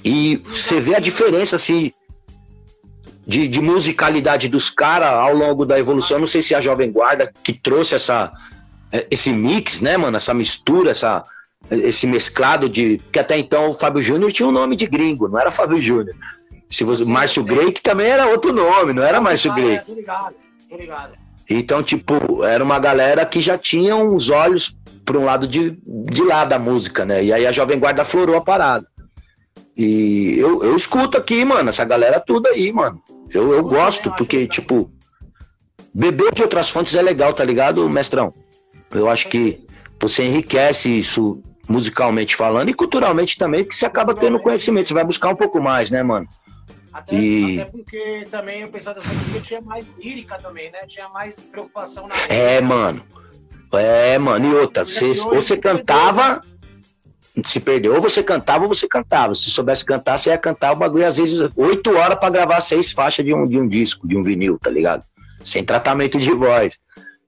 E 0.04 0.37
você 0.37 0.80
vê 0.80 0.95
a 0.95 1.00
diferença, 1.00 1.57
assim, 1.57 1.92
de, 3.26 3.47
de 3.47 3.61
musicalidade 3.61 4.49
dos 4.49 4.71
caras 4.71 5.09
ao 5.09 5.35
longo 5.35 5.64
da 5.64 5.78
evolução. 5.78 6.16
Eu 6.16 6.21
não 6.21 6.26
sei 6.26 6.42
se 6.42 6.54
é 6.54 6.59
a 6.59 6.61
Jovem 6.61 6.90
Guarda 6.90 7.33
que 7.45 7.52
trouxe 7.52 7.95
essa, 7.95 8.33
é, 8.92 9.07
esse 9.11 9.30
mix, 9.33 9.80
né, 9.80 9.97
mano? 9.97 10.16
Essa 10.16 10.35
mistura, 10.35 10.90
essa, 10.90 11.23
esse 11.71 12.07
mesclado 12.07 12.69
de. 12.69 13.00
Que 13.12 13.19
até 13.19 13.38
então 13.38 13.71
o 13.71 13.73
Fábio 13.73 14.02
Júnior 14.02 14.33
tinha 14.33 14.49
um 14.49 14.52
nome 14.52 14.75
de 14.76 14.87
gringo, 14.87 15.28
não 15.28 15.38
era 15.38 15.50
Fábio 15.50 15.80
Júnior. 15.80 16.14
Se 16.69 16.85
você, 16.85 17.04
Márcio 17.04 17.42
Grey, 17.42 17.73
que 17.73 17.83
também 17.83 18.09
era 18.09 18.28
outro 18.28 18.52
nome, 18.52 18.92
não 18.92 19.02
era 19.02 19.21
Márcio 19.21 19.52
Grey. 19.54 19.76
É, 19.76 19.85
ligado, 19.88 20.35
ligado. 20.71 21.12
Então, 21.49 21.83
tipo, 21.83 22.45
era 22.45 22.62
uma 22.62 22.78
galera 22.78 23.26
que 23.26 23.40
já 23.40 23.59
tinha 23.59 23.97
uns 23.97 24.30
olhos 24.30 24.76
para 25.04 25.19
um 25.19 25.25
lado 25.25 25.49
de, 25.49 25.76
de 25.85 26.23
lá 26.23 26.45
da 26.45 26.61
música, 26.61 27.04
né? 27.04 27.25
E 27.25 27.33
aí 27.33 27.45
a 27.45 27.50
Jovem 27.50 27.78
Guarda 27.78 28.04
florou 28.04 28.37
a 28.37 28.40
parada. 28.40 28.87
E 29.77 30.39
eu, 30.39 30.62
eu 30.62 30.77
escuto 30.77 31.17
aqui, 31.17 31.45
mano, 31.45 31.71
essa 31.71 31.85
galera 31.85 32.21
tudo 32.21 32.49
aí, 32.49 32.73
mano. 32.73 33.00
Eu, 33.33 33.53
eu 33.53 33.62
gosto, 33.62 34.11
porque, 34.17 34.47
tipo, 34.47 34.91
beber 35.95 36.33
de 36.35 36.43
outras 36.43 36.69
fontes 36.69 36.95
é 36.95 37.03
legal, 37.03 37.33
tá 37.33 37.45
ligado, 37.45 37.89
mestrão? 37.89 38.33
Eu 38.91 39.09
acho 39.09 39.29
que 39.29 39.57
você 40.00 40.25
enriquece 40.25 40.89
isso 40.99 41.43
musicalmente 41.69 42.35
falando 42.35 42.69
e 42.69 42.75
culturalmente 42.75 43.39
também, 43.39 43.62
porque 43.62 43.77
você 43.77 43.87
acaba 43.87 44.15
tendo 44.15 44.41
conhecimento, 44.41 44.89
você 44.89 44.95
vai 44.95 45.05
buscar 45.05 45.29
um 45.29 45.37
pouco 45.37 45.61
mais, 45.61 45.91
né, 45.91 46.03
mano? 46.03 46.27
Até, 46.93 47.15
e... 47.15 47.61
até 47.61 47.71
porque 47.71 48.27
também 48.31 48.65
o 48.65 48.69
pessoal 48.69 48.95
dessa 48.97 49.12
música 49.12 49.41
tinha 49.41 49.61
mais 49.61 49.87
lírica 50.03 50.39
também, 50.39 50.71
né? 50.73 50.81
Tinha 50.89 51.09
mais 51.11 51.37
preocupação 51.37 52.09
na. 52.09 52.17
É, 52.29 52.61
mano. 52.61 53.05
É, 53.73 54.19
mano. 54.19 54.50
E 54.50 54.55
outra, 54.57 54.85
você, 54.85 55.15
você 55.15 55.57
cantava 55.57 56.43
se 57.49 57.61
perdeu. 57.61 57.94
Ou 57.94 58.00
você 58.00 58.23
cantava 58.23 58.64
ou 58.64 58.68
você 58.68 58.87
cantava. 58.88 59.35
Se 59.35 59.50
soubesse 59.50 59.85
cantar, 59.85 60.18
você 60.18 60.30
ia 60.30 60.38
cantar 60.38 60.73
o 60.73 60.76
bagulho, 60.76 61.06
às 61.06 61.16
vezes, 61.16 61.49
oito 61.56 61.97
horas 61.97 62.18
para 62.18 62.30
gravar 62.30 62.61
seis 62.61 62.92
faixas 62.92 63.25
de 63.25 63.35
um, 63.35 63.44
de 63.44 63.61
um 63.61 63.66
disco, 63.66 64.06
de 64.06 64.16
um 64.16 64.23
vinil, 64.23 64.59
tá 64.59 64.70
ligado? 64.70 65.04
sem 65.42 65.64
tratamento 65.64 66.18
de 66.18 66.32
voz. 66.35 66.78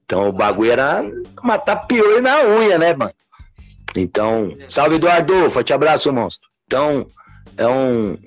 Então 0.05 0.29
o 0.29 0.33
bagulho 0.33 0.71
era 0.71 1.03
matar 1.41 1.87
pior 1.87 2.21
na 2.21 2.43
unha, 2.43 2.77
né, 2.77 2.93
mano? 2.93 3.13
Então, 3.95 4.55
salve 4.67 4.95
Eduardo, 4.95 5.49
forte 5.49 5.73
abraço, 5.73 6.11
monstro. 6.11 6.49
Então, 6.65 7.05
é 7.57 7.67
um 7.67 8.17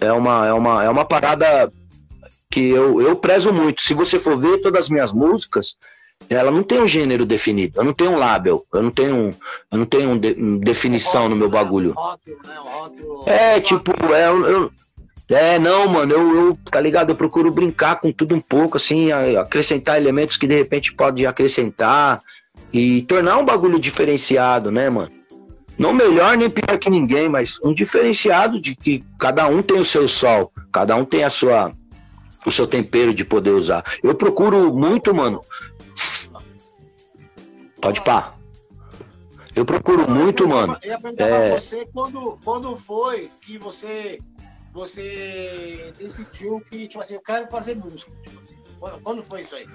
é 0.00 0.12
uma 0.12 0.46
é 0.46 0.52
uma 0.52 0.84
é 0.84 0.90
uma 0.90 1.04
parada 1.04 1.70
que 2.50 2.68
eu, 2.68 3.00
eu 3.00 3.16
prezo 3.16 3.52
muito. 3.52 3.82
Se 3.82 3.94
você 3.94 4.18
for 4.18 4.36
ver 4.36 4.60
todas 4.60 4.82
as 4.82 4.88
minhas 4.88 5.12
músicas, 5.12 5.76
ela 6.28 6.50
não 6.50 6.62
tem 6.62 6.80
um 6.80 6.88
gênero 6.88 7.24
definido. 7.24 7.80
Eu 7.80 7.84
não 7.84 7.92
tenho 7.92 8.12
um 8.12 8.18
label, 8.18 8.64
eu 8.72 8.82
não 8.82 8.90
tenho, 8.90 9.34
eu 9.70 9.78
não 9.78 9.86
tenho 9.86 10.10
um 10.10 10.18
de, 10.18 10.34
um 10.38 10.58
definição 10.58 11.28
no 11.28 11.36
meu 11.36 11.48
bagulho. 11.48 11.94
É, 13.26 13.60
tipo, 13.60 13.92
é, 14.12 14.28
eu, 14.28 14.70
é, 15.28 15.58
não, 15.58 15.88
mano, 15.88 16.12
eu, 16.12 16.36
eu, 16.36 16.58
tá 16.70 16.80
ligado? 16.80 17.10
Eu 17.10 17.16
procuro 17.16 17.52
brincar 17.52 18.00
com 18.00 18.12
tudo 18.12 18.34
um 18.34 18.40
pouco, 18.40 18.76
assim, 18.76 19.12
acrescentar 19.12 19.96
elementos 19.96 20.36
que 20.36 20.46
de 20.46 20.54
repente 20.54 20.92
pode 20.92 21.26
acrescentar 21.26 22.20
e 22.72 23.02
tornar 23.02 23.38
um 23.38 23.44
bagulho 23.44 23.78
diferenciado, 23.78 24.70
né, 24.70 24.90
mano? 24.90 25.10
Não 25.78 25.92
melhor 25.92 26.36
nem 26.36 26.48
pior 26.48 26.78
que 26.78 26.88
ninguém, 26.88 27.28
mas 27.28 27.60
um 27.62 27.72
diferenciado 27.72 28.58
de 28.58 28.74
que 28.74 29.04
cada 29.18 29.46
um 29.46 29.62
tem 29.62 29.78
o 29.78 29.84
seu 29.84 30.08
sol, 30.08 30.50
cada 30.72 30.96
um 30.96 31.04
tem 31.04 31.22
a 31.22 31.30
sua 31.30 31.72
o 32.46 32.50
seu 32.50 32.66
tempero 32.66 33.12
de 33.12 33.24
poder 33.24 33.50
usar. 33.50 33.84
Eu 34.04 34.14
procuro 34.14 34.72
muito, 34.72 35.12
mano. 35.12 35.40
Pode 37.86 38.00
pá. 38.00 38.34
Eu 39.54 39.64
procuro 39.64 40.10
muito, 40.10 40.48
mano. 40.48 40.76
Eu 40.82 40.90
ia 40.90 41.00
perguntar 41.00 41.24
é... 41.24 41.50
pra 41.50 41.60
você 41.60 41.88
quando, 41.92 42.38
quando 42.44 42.76
foi 42.76 43.30
que 43.40 43.56
você 43.58 44.18
você 44.72 45.94
decidiu 45.96 46.60
que, 46.60 46.88
tipo 46.88 47.00
assim, 47.00 47.14
eu 47.14 47.20
quero 47.20 47.48
fazer 47.48 47.76
música. 47.76 48.10
Tipo 48.24 48.40
assim, 48.40 48.56
quando, 48.80 49.00
quando 49.02 49.24
foi 49.24 49.40
isso 49.42 49.54
aí? 49.54 49.68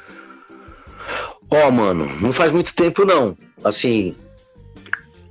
Ó, 1.50 1.68
oh, 1.68 1.72
mano, 1.72 2.06
não 2.20 2.34
faz 2.34 2.52
muito 2.52 2.76
tempo 2.76 3.06
não. 3.06 3.36
Assim, 3.64 4.16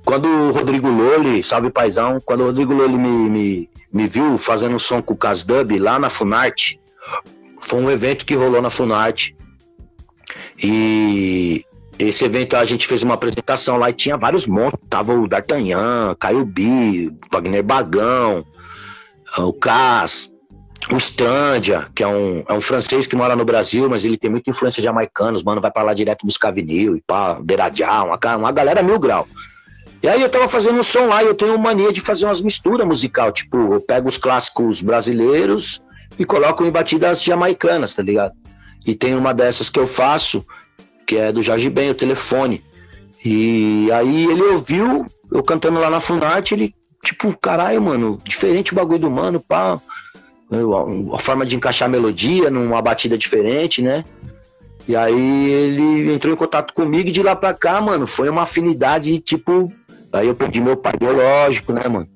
quando 0.03 0.27
o 0.27 0.51
Rodrigo 0.51 0.89
Loli, 0.89 1.43
salve 1.43 1.69
paizão, 1.69 2.17
quando 2.25 2.41
o 2.41 2.45
Rodrigo 2.47 2.73
Loli 2.73 2.97
me, 2.97 3.29
me, 3.29 3.69
me 3.93 4.07
viu 4.07 4.39
fazendo 4.39 4.79
som 4.79 5.03
com 5.03 5.13
o 5.13 5.17
Casdub 5.17 5.77
lá 5.77 5.99
na 5.99 6.09
Funarte, 6.09 6.81
foi 7.61 7.79
um 7.79 7.91
evento 7.91 8.25
que 8.25 8.33
rolou 8.33 8.61
na 8.61 8.71
Funarte. 8.71 9.37
E 10.57 11.63
esse 12.09 12.25
evento 12.25 12.55
a 12.55 12.65
gente 12.65 12.87
fez 12.87 13.03
uma 13.03 13.13
apresentação 13.13 13.77
lá 13.77 13.89
e 13.89 13.93
tinha 13.93 14.17
vários 14.17 14.47
monstros. 14.47 14.81
Tava 14.89 15.13
o 15.13 15.27
D'Artagnan, 15.27 16.15
Caio 16.19 16.45
Bi, 16.45 17.11
Wagner 17.31 17.63
Bagão, 17.63 18.45
o 19.37 19.53
Cas, 19.53 20.31
o 20.89 20.97
Strandia, 20.97 21.87
que 21.93 22.03
é 22.03 22.07
um, 22.07 22.43
é 22.47 22.53
um 22.53 22.61
francês 22.61 23.05
que 23.05 23.15
mora 23.15 23.35
no 23.35 23.45
Brasil, 23.45 23.89
mas 23.89 24.03
ele 24.03 24.17
tem 24.17 24.29
muita 24.29 24.49
influência 24.49 24.81
jamaicana. 24.81 25.33
Os 25.33 25.43
mano 25.43 25.61
vai 25.61 25.71
pra 25.71 25.83
lá 25.83 25.93
direto 25.93 26.25
buscar 26.25 26.51
vinil 26.51 26.95
e 26.95 27.01
pá, 27.01 27.39
Derajá, 27.41 28.03
uma, 28.03 28.37
uma 28.37 28.51
galera 28.51 28.81
mil 28.81 28.99
grau. 28.99 29.27
E 30.03 30.07
aí 30.07 30.19
eu 30.19 30.29
tava 30.29 30.47
fazendo 30.47 30.79
um 30.79 30.83
som 30.83 31.05
lá 31.05 31.23
e 31.23 31.27
eu 31.27 31.35
tenho 31.35 31.57
mania 31.59 31.93
de 31.93 32.01
fazer 32.01 32.25
umas 32.25 32.41
misturas 32.41 32.87
musical. 32.87 33.31
Tipo, 33.31 33.75
eu 33.75 33.81
pego 33.81 34.09
os 34.09 34.17
clássicos 34.17 34.81
brasileiros 34.81 35.79
e 36.17 36.25
coloco 36.25 36.65
em 36.65 36.71
batidas 36.71 37.21
jamaicanas, 37.23 37.93
tá 37.93 38.01
ligado? 38.01 38.33
E 38.85 38.95
tem 38.95 39.13
uma 39.13 39.31
dessas 39.31 39.69
que 39.69 39.79
eu 39.79 39.85
faço, 39.85 40.43
que 41.11 41.17
é 41.17 41.29
do 41.29 41.43
Jorge 41.43 41.69
Ben, 41.69 41.89
o 41.89 41.93
telefone. 41.93 42.63
E 43.23 43.91
aí 43.91 44.27
ele 44.27 44.43
ouviu 44.43 45.05
eu 45.29 45.43
cantando 45.43 45.77
lá 45.77 45.89
na 45.89 45.99
Funarte, 45.99 46.53
ele, 46.53 46.73
tipo, 47.03 47.37
caralho, 47.37 47.81
mano, 47.81 48.17
diferente 48.23 48.71
o 48.71 48.75
bagulho 48.75 48.99
do 48.99 49.11
mano, 49.11 49.37
pá. 49.41 49.77
A 51.13 51.19
forma 51.19 51.45
de 51.45 51.57
encaixar 51.57 51.89
a 51.89 51.91
melodia 51.91 52.49
numa 52.49 52.81
batida 52.81 53.17
diferente, 53.17 53.81
né? 53.81 54.05
E 54.87 54.95
aí 54.95 55.49
ele 55.51 56.13
entrou 56.13 56.33
em 56.33 56.37
contato 56.37 56.73
comigo 56.73 57.09
e 57.09 57.11
de 57.11 57.21
lá 57.21 57.35
pra 57.35 57.53
cá, 57.53 57.81
mano, 57.81 58.07
foi 58.07 58.29
uma 58.29 58.43
afinidade, 58.43 59.19
tipo. 59.19 59.69
Aí 60.13 60.27
eu 60.27 60.35
perdi 60.35 60.61
meu 60.61 60.77
pai 60.77 60.93
biológico, 60.97 61.73
né, 61.73 61.85
mano? 61.89 62.07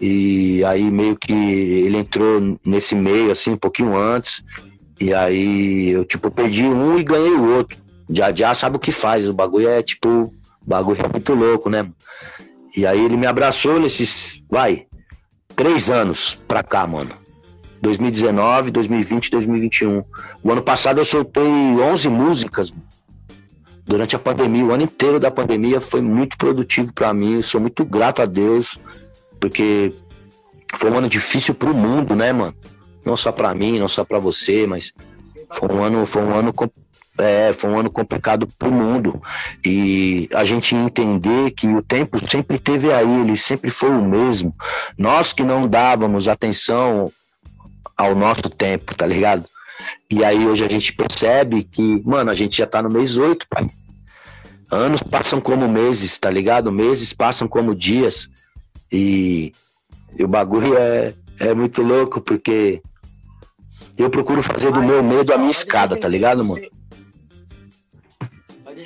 E 0.00 0.64
aí 0.64 0.90
meio 0.90 1.14
que 1.16 1.32
ele 1.32 1.98
entrou 1.98 2.58
nesse 2.66 2.96
meio, 2.96 3.30
assim, 3.30 3.52
um 3.52 3.56
pouquinho 3.56 3.96
antes. 3.96 4.42
E 5.00 5.14
aí 5.14 5.90
eu, 5.90 6.04
tipo, 6.04 6.28
perdi 6.28 6.64
um 6.64 6.98
e 6.98 7.04
ganhei 7.04 7.34
o 7.34 7.56
outro. 7.56 7.82
Já 8.12 8.34
já 8.34 8.54
sabe 8.54 8.76
o 8.76 8.80
que 8.80 8.92
faz. 8.92 9.26
O 9.26 9.32
bagulho 9.32 9.68
é, 9.68 9.82
tipo, 9.82 10.08
o 10.08 10.32
bagulho 10.64 11.04
é 11.04 11.08
muito 11.08 11.34
louco, 11.34 11.70
né? 11.70 11.88
E 12.76 12.86
aí 12.86 13.04
ele 13.04 13.16
me 13.16 13.26
abraçou 13.26 13.78
nesses, 13.78 14.42
vai, 14.50 14.86
três 15.54 15.90
anos 15.90 16.38
pra 16.46 16.62
cá, 16.62 16.86
mano. 16.86 17.10
2019, 17.82 18.70
2020, 18.70 19.30
2021. 19.30 20.04
O 20.42 20.52
ano 20.52 20.62
passado 20.62 20.98
eu 20.98 21.04
soltei 21.04 21.42
11 21.42 22.08
músicas 22.08 22.72
durante 23.84 24.14
a 24.14 24.18
pandemia. 24.18 24.64
O 24.64 24.72
ano 24.72 24.84
inteiro 24.84 25.18
da 25.18 25.30
pandemia 25.30 25.80
foi 25.80 26.00
muito 26.00 26.38
produtivo 26.38 26.92
para 26.94 27.12
mim. 27.12 27.34
Eu 27.34 27.42
sou 27.42 27.60
muito 27.60 27.84
grato 27.84 28.22
a 28.22 28.26
Deus 28.26 28.78
porque 29.40 29.92
foi 30.76 30.90
um 30.90 30.98
ano 30.98 31.08
difícil 31.08 31.54
pro 31.54 31.74
mundo, 31.74 32.14
né, 32.14 32.32
mano? 32.32 32.54
Não 33.04 33.16
só 33.16 33.32
para 33.32 33.52
mim, 33.52 33.80
não 33.80 33.88
só 33.88 34.04
para 34.04 34.20
você, 34.20 34.64
mas 34.66 34.92
foi 35.50 35.68
um 35.68 35.82
ano, 35.82 36.06
foi 36.06 36.22
um 36.22 36.34
ano 36.34 36.52
é, 37.18 37.52
foi 37.52 37.70
um 37.70 37.78
ano 37.78 37.90
complicado 37.90 38.46
pro 38.58 38.70
mundo. 38.70 39.20
E 39.64 40.28
a 40.34 40.44
gente 40.44 40.74
entender 40.74 41.50
que 41.50 41.66
o 41.66 41.82
tempo 41.82 42.18
sempre 42.26 42.58
teve 42.58 42.92
aí, 42.92 43.20
ele 43.20 43.36
sempre 43.36 43.70
foi 43.70 43.90
o 43.90 44.04
mesmo. 44.04 44.54
Nós 44.96 45.32
que 45.32 45.42
não 45.42 45.68
dávamos 45.68 46.28
atenção 46.28 47.10
ao 47.96 48.14
nosso 48.14 48.48
tempo, 48.48 48.94
tá 48.94 49.06
ligado? 49.06 49.44
E 50.10 50.24
aí 50.24 50.46
hoje 50.46 50.64
a 50.64 50.68
gente 50.68 50.92
percebe 50.92 51.64
que, 51.64 52.02
mano, 52.04 52.30
a 52.30 52.34
gente 52.34 52.58
já 52.58 52.66
tá 52.66 52.82
no 52.82 52.90
mês 52.90 53.16
8, 53.16 53.46
pai. 53.48 53.68
Anos 54.70 55.02
passam 55.02 55.40
como 55.40 55.68
meses, 55.68 56.16
tá 56.18 56.30
ligado? 56.30 56.72
Meses 56.72 57.12
passam 57.12 57.46
como 57.46 57.74
dias. 57.74 58.28
E, 58.90 59.52
e 60.18 60.24
o 60.24 60.28
bagulho 60.28 60.76
é, 60.76 61.14
é 61.40 61.54
muito 61.54 61.82
louco, 61.82 62.20
porque 62.20 62.80
eu 63.98 64.08
procuro 64.08 64.42
fazer 64.42 64.72
do 64.72 64.82
meu 64.82 65.02
medo 65.02 65.32
a 65.32 65.38
minha 65.38 65.50
escada, 65.50 65.98
tá 65.98 66.08
ligado, 66.08 66.44
mano? 66.44 66.62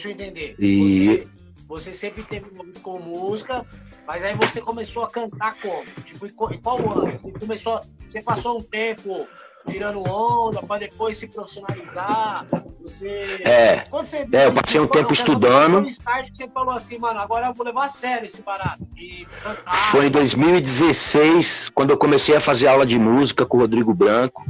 Deixa 0.06 0.22
eu 0.22 0.26
entender. 0.26 0.54
E... 0.58 1.06
Você, 1.06 1.28
você 1.68 1.92
sempre 1.92 2.22
teve 2.22 2.46
com 2.82 2.98
música, 2.98 3.64
mas 4.06 4.22
aí 4.22 4.34
você 4.34 4.60
começou 4.60 5.02
a 5.02 5.10
cantar 5.10 5.56
como? 5.56 5.84
Tipo, 6.04 6.26
em 6.52 6.58
qual 6.58 6.78
ano? 6.78 7.18
Você 7.18 7.32
começou. 7.32 7.80
Você 8.08 8.22
passou 8.22 8.58
um 8.58 8.62
tempo 8.62 9.26
tirando 9.68 10.00
onda 10.08 10.62
para 10.62 10.80
depois 10.80 11.18
se 11.18 11.26
profissionalizar. 11.26 12.46
Você. 12.80 13.40
É. 13.44 13.84
Você, 13.90 14.26
é, 14.32 14.46
eu 14.46 14.54
passei 14.54 14.80
um 14.80 14.86
tempo 14.86 15.12
estudando. 15.12 15.78
Um 15.78 15.88
start 15.88 16.30
que 16.30 16.36
você 16.36 16.48
falou 16.48 16.74
assim, 16.74 16.98
mano, 16.98 17.18
agora 17.18 17.48
eu 17.48 17.54
vou 17.54 17.66
levar 17.66 17.86
a 17.86 17.88
sério 17.88 18.26
esse 18.26 18.40
barato. 18.42 18.86
De 18.94 19.26
cantar. 19.42 19.74
Foi 19.74 20.06
em 20.06 20.10
2016, 20.10 21.70
quando 21.70 21.90
eu 21.90 21.96
comecei 21.96 22.36
a 22.36 22.40
fazer 22.40 22.68
aula 22.68 22.86
de 22.86 22.98
música 22.98 23.44
com 23.44 23.56
o 23.56 23.60
Rodrigo 23.60 23.92
Branco. 23.92 24.46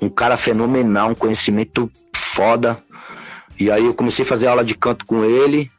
Um 0.00 0.08
cara 0.08 0.36
fenomenal, 0.36 1.10
um 1.10 1.14
conhecimento 1.14 1.90
foda. 2.14 2.80
E 3.60 3.70
aí 3.70 3.84
eu 3.84 3.92
comecei 3.92 4.24
a 4.24 4.28
fazer 4.28 4.46
aula 4.46 4.64
de 4.64 4.74
canto 4.74 5.04
com 5.04 5.22
ele. 5.22 5.70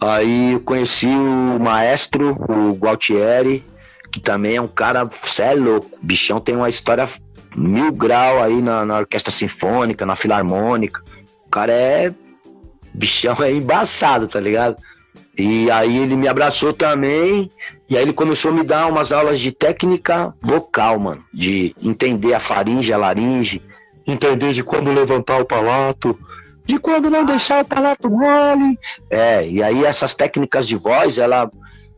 Aí 0.00 0.52
eu 0.52 0.60
conheci 0.60 1.08
o 1.08 1.58
maestro, 1.58 2.30
o 2.48 2.74
Gualtieri, 2.74 3.64
que 4.12 4.20
também 4.20 4.54
é 4.54 4.62
um 4.62 4.68
cara, 4.68 5.04
cê 5.10 5.42
é 5.42 5.54
louco. 5.54 5.90
Bichão 6.00 6.38
tem 6.40 6.54
uma 6.54 6.68
história 6.68 7.04
mil 7.56 7.90
grau 7.92 8.40
aí 8.40 8.62
na, 8.62 8.84
na 8.84 8.98
orquestra 8.98 9.32
sinfônica, 9.32 10.06
na 10.06 10.14
filarmônica. 10.14 11.02
O 11.44 11.50
cara 11.50 11.72
é. 11.72 12.14
Bichão 12.94 13.36
é 13.42 13.50
embaçado, 13.50 14.28
tá 14.28 14.38
ligado? 14.38 14.76
E 15.36 15.68
aí 15.72 15.98
ele 15.98 16.16
me 16.16 16.28
abraçou 16.28 16.72
também. 16.72 17.50
E 17.90 17.96
aí 17.96 18.02
ele 18.02 18.12
começou 18.12 18.52
a 18.52 18.54
me 18.54 18.62
dar 18.62 18.86
umas 18.86 19.10
aulas 19.10 19.40
de 19.40 19.50
técnica 19.50 20.32
vocal, 20.40 21.00
mano. 21.00 21.24
De 21.34 21.74
entender 21.82 22.32
a 22.32 22.38
faringe, 22.38 22.92
a 22.92 22.96
laringe, 22.96 23.60
entender 24.06 24.52
de 24.52 24.62
quando 24.62 24.92
levantar 24.92 25.40
o 25.40 25.44
palato, 25.44 26.16
de 26.64 26.78
quando 26.78 27.10
não 27.10 27.24
deixar 27.24 27.62
o 27.62 27.66
palato 27.66 28.10
mole. 28.10 28.78
É, 29.10 29.46
e 29.46 29.62
aí 29.62 29.84
essas 29.84 30.14
técnicas 30.14 30.66
de 30.66 30.76
voz, 30.76 31.18
ela, 31.18 31.50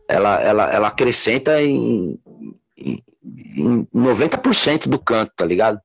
ela, 0.07 0.41
ela, 0.41 0.73
ela 0.73 0.87
acrescenta 0.87 1.61
em, 1.61 2.19
em 2.77 3.01
em 3.57 3.85
90% 3.93 4.87
do 4.87 4.99
canto, 4.99 5.31
tá 5.35 5.45
ligado? 5.45 5.79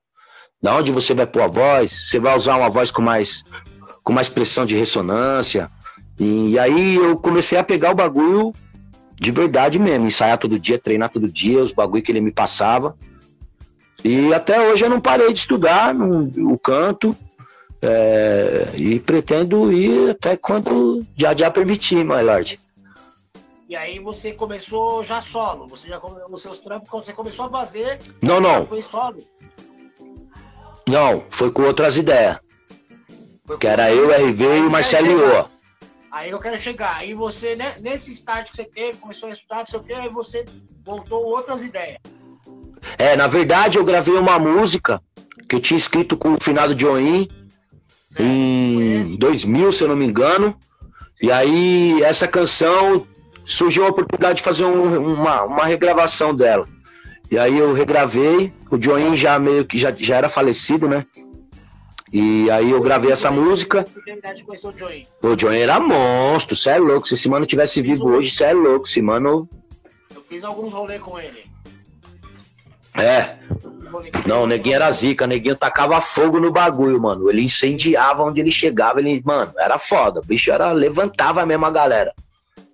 Da 0.62 0.76
onde 0.76 0.92
você 0.92 1.12
vai 1.14 1.26
pôr 1.26 1.42
a 1.42 1.46
voz, 1.46 1.90
você 2.08 2.18
vai 2.18 2.36
usar 2.36 2.56
uma 2.56 2.70
voz 2.70 2.90
com 2.90 3.02
mais, 3.02 3.42
com 4.04 4.12
mais 4.12 4.28
pressão 4.28 4.64
de 4.64 4.76
ressonância. 4.76 5.70
E, 6.18 6.50
e 6.50 6.58
aí 6.58 6.94
eu 6.94 7.16
comecei 7.16 7.58
a 7.58 7.64
pegar 7.64 7.90
o 7.90 7.94
bagulho 7.94 8.52
de 9.18 9.30
verdade 9.30 9.78
mesmo, 9.78 10.06
ensaiar 10.06 10.38
todo 10.38 10.58
dia, 10.58 10.78
treinar 10.78 11.08
todo 11.08 11.30
dia, 11.30 11.62
os 11.62 11.72
bagulho 11.72 12.02
que 12.02 12.12
ele 12.12 12.20
me 12.20 12.32
passava. 12.32 12.96
E 14.04 14.34
até 14.34 14.60
hoje 14.60 14.84
eu 14.84 14.90
não 14.90 15.00
parei 15.00 15.32
de 15.32 15.38
estudar 15.38 15.94
no, 15.94 16.52
o 16.52 16.58
canto. 16.58 17.16
É, 17.84 18.70
e 18.76 19.00
pretendo 19.00 19.72
ir 19.72 20.10
até 20.10 20.36
quando 20.36 21.04
já 21.16 21.36
já 21.36 21.50
permitir, 21.50 22.04
my 22.04 22.22
lord. 22.22 22.58
E 23.68 23.74
aí 23.74 23.98
você 23.98 24.32
começou 24.32 25.02
já 25.02 25.20
solo. 25.20 25.66
Você 25.66 25.88
já 25.88 26.00
os 26.30 26.42
seus 26.42 26.58
trampos, 26.58 26.88
quando 26.88 27.06
você 27.06 27.12
começou 27.12 27.46
a 27.46 27.50
fazer. 27.50 27.98
Não, 28.22 28.40
não. 28.40 28.66
Foi 28.66 28.82
solo. 28.82 29.16
Não, 30.86 31.24
foi 31.30 31.50
com 31.50 31.62
outras 31.62 31.96
ideias. 31.96 32.38
Que 33.58 33.66
era 33.66 33.92
eu, 33.92 34.10
RV 34.10 34.44
e 34.44 34.60
o 34.60 34.70
Marcelo 34.70 35.08
Ioa. 35.08 35.50
Aí 36.10 36.30
eu 36.30 36.38
quero 36.38 36.60
chegar. 36.60 36.96
Aí 36.96 37.14
você, 37.14 37.56
né, 37.56 37.74
nesse 37.80 38.12
start 38.12 38.50
que 38.50 38.56
você 38.58 38.64
teve, 38.64 38.98
começou 38.98 39.30
a 39.30 39.32
estudar, 39.32 39.58
não 39.60 39.66
sei 39.66 39.80
o 39.80 39.82
que, 39.82 39.92
aí 39.94 40.08
você 40.10 40.44
voltou 40.84 41.24
outras 41.24 41.62
ideias. 41.62 41.98
É, 42.98 43.16
na 43.16 43.26
verdade 43.26 43.78
eu 43.78 43.84
gravei 43.84 44.14
uma 44.14 44.38
música 44.38 45.00
que 45.48 45.56
eu 45.56 45.60
tinha 45.60 45.78
escrito 45.78 46.16
com 46.16 46.34
o 46.34 46.40
finado 46.40 46.78
Join 46.78 47.26
em 48.18 49.16
2000, 49.16 49.72
se 49.72 49.84
eu 49.84 49.88
não 49.88 49.96
me 49.96 50.06
engano. 50.06 50.56
E 51.20 51.30
aí 51.30 52.02
essa 52.02 52.26
canção 52.26 53.06
surgiu 53.44 53.84
a 53.84 53.88
oportunidade 53.88 54.38
de 54.38 54.42
fazer 54.42 54.64
um, 54.64 55.14
uma, 55.14 55.42
uma 55.42 55.64
regravação 55.64 56.34
dela. 56.34 56.66
E 57.30 57.38
aí 57.38 57.56
eu 57.56 57.72
regravei, 57.72 58.52
o 58.70 58.80
Join 58.80 59.16
já 59.16 59.38
meio 59.38 59.64
que 59.64 59.78
já, 59.78 59.92
já 59.96 60.16
era 60.16 60.28
falecido, 60.28 60.88
né? 60.88 61.06
E 62.12 62.50
aí 62.50 62.70
eu 62.70 62.80
gravei 62.80 63.10
essa 63.10 63.30
música. 63.30 63.86
O 65.22 65.34
Johnny 65.34 65.60
era 65.60 65.80
monstro, 65.80 66.54
cê 66.54 66.70
é 66.70 66.78
louco. 66.78 67.08
Se 67.08 67.14
esse 67.14 67.26
mano 67.26 67.46
tivesse 67.46 67.80
vivo 67.80 68.06
hoje, 68.10 68.30
cê 68.30 68.44
é 68.44 68.52
louco. 68.52 68.86
Esse 68.86 69.00
mano. 69.00 69.48
Eu 70.14 70.22
fiz 70.28 70.44
alguns 70.44 70.74
rolês 70.74 71.00
com 71.00 71.18
ele. 71.18 71.51
É. 72.94 73.36
Não, 74.26 74.44
o 74.44 74.46
neguinho 74.46 74.76
era 74.76 74.90
zica, 74.90 75.24
o 75.24 75.28
neguinho 75.28 75.56
tacava 75.56 76.00
fogo 76.00 76.40
no 76.40 76.50
bagulho, 76.50 77.00
mano. 77.00 77.30
Ele 77.30 77.42
incendiava 77.42 78.22
onde 78.22 78.40
ele 78.40 78.50
chegava, 78.50 79.00
ele, 79.00 79.22
mano, 79.24 79.52
era 79.58 79.78
foda. 79.78 80.20
O 80.20 80.24
bicho 80.24 80.50
era, 80.50 80.72
levantava 80.72 81.44
mesmo 81.44 81.66
a 81.66 81.70
galera. 81.70 82.14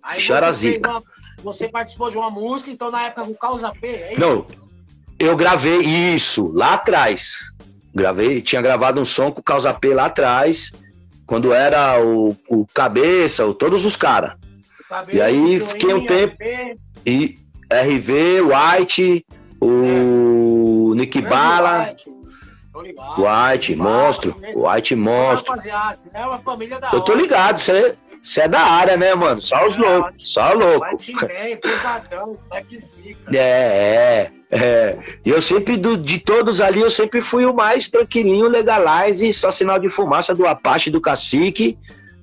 Aí 0.03 0.19
bicho 0.19 0.33
era 0.33 0.53
zica. 0.53 0.91
Uma, 0.91 1.03
você 1.43 1.69
participou 1.69 2.11
de 2.11 2.17
uma 2.17 2.31
música, 2.31 2.71
então 2.71 2.91
na 2.91 3.07
época 3.07 3.25
com 3.25 3.35
Causa 3.35 3.73
P, 3.73 3.87
é 3.87 4.13
isso? 4.13 4.21
Não, 4.21 4.47
eu 5.19 5.37
gravei 5.37 5.81
isso 5.81 6.53
lá 6.53 6.75
atrás. 6.75 7.53
Gravei, 7.95 8.41
tinha 8.41 8.63
gravado 8.63 9.01
um 9.01 9.05
som 9.05 9.31
com 9.31 9.41
o 9.41 9.45
Causa 9.45 9.73
P 9.75 9.95
lá 9.95 10.07
atrás, 10.07 10.73
quando 11.27 11.53
era 11.53 12.01
o, 12.03 12.37
o 12.49 12.67
Cabeça, 12.73 13.45
o, 13.45 13.55
todos 13.55 13.85
os 13.85 13.97
caras. 13.97 14.35
E 15.13 15.21
aí 15.21 15.61
fiquei 15.61 15.93
um 15.93 16.07
tempo. 16.07 16.37
E 17.05 17.37
RV, 17.71 18.41
White, 18.43 19.27
o 19.61 20.93
é. 20.95 20.97
Nick 20.97 21.21
Bala. 21.23 21.95
White, 23.19 23.75
monstro. 23.75 24.37
White, 24.55 24.95
monstro. 24.95 25.55
É 26.15 26.25
uma 26.25 26.39
família 26.39 26.79
da 26.79 26.91
Eu 26.93 27.01
tô 27.01 27.15
ligado, 27.15 27.59
você 27.59 27.97
você 28.23 28.43
é 28.43 28.49
da 28.49 28.61
área, 28.61 28.97
né, 28.97 29.15
mano? 29.15 29.41
Só 29.41 29.67
os 29.67 29.77
loucos, 29.77 30.31
só 30.31 30.53
louco. 30.53 30.87
É, 33.33 33.39
é, 33.39 34.31
é. 34.51 34.99
E 35.25 35.31
eu 35.31 35.41
sempre, 35.41 35.77
do, 35.77 35.97
de 35.97 36.19
todos 36.19 36.61
ali, 36.61 36.81
eu 36.81 36.91
sempre 36.91 37.23
fui 37.23 37.47
o 37.47 37.55
mais 37.55 37.89
tranquilinho, 37.89 38.49
legalize, 38.49 39.33
só 39.33 39.51
sinal 39.51 39.79
de 39.79 39.89
fumaça 39.89 40.35
do 40.35 40.47
Apache, 40.47 40.91
do 40.91 41.01
Cacique. 41.01 41.79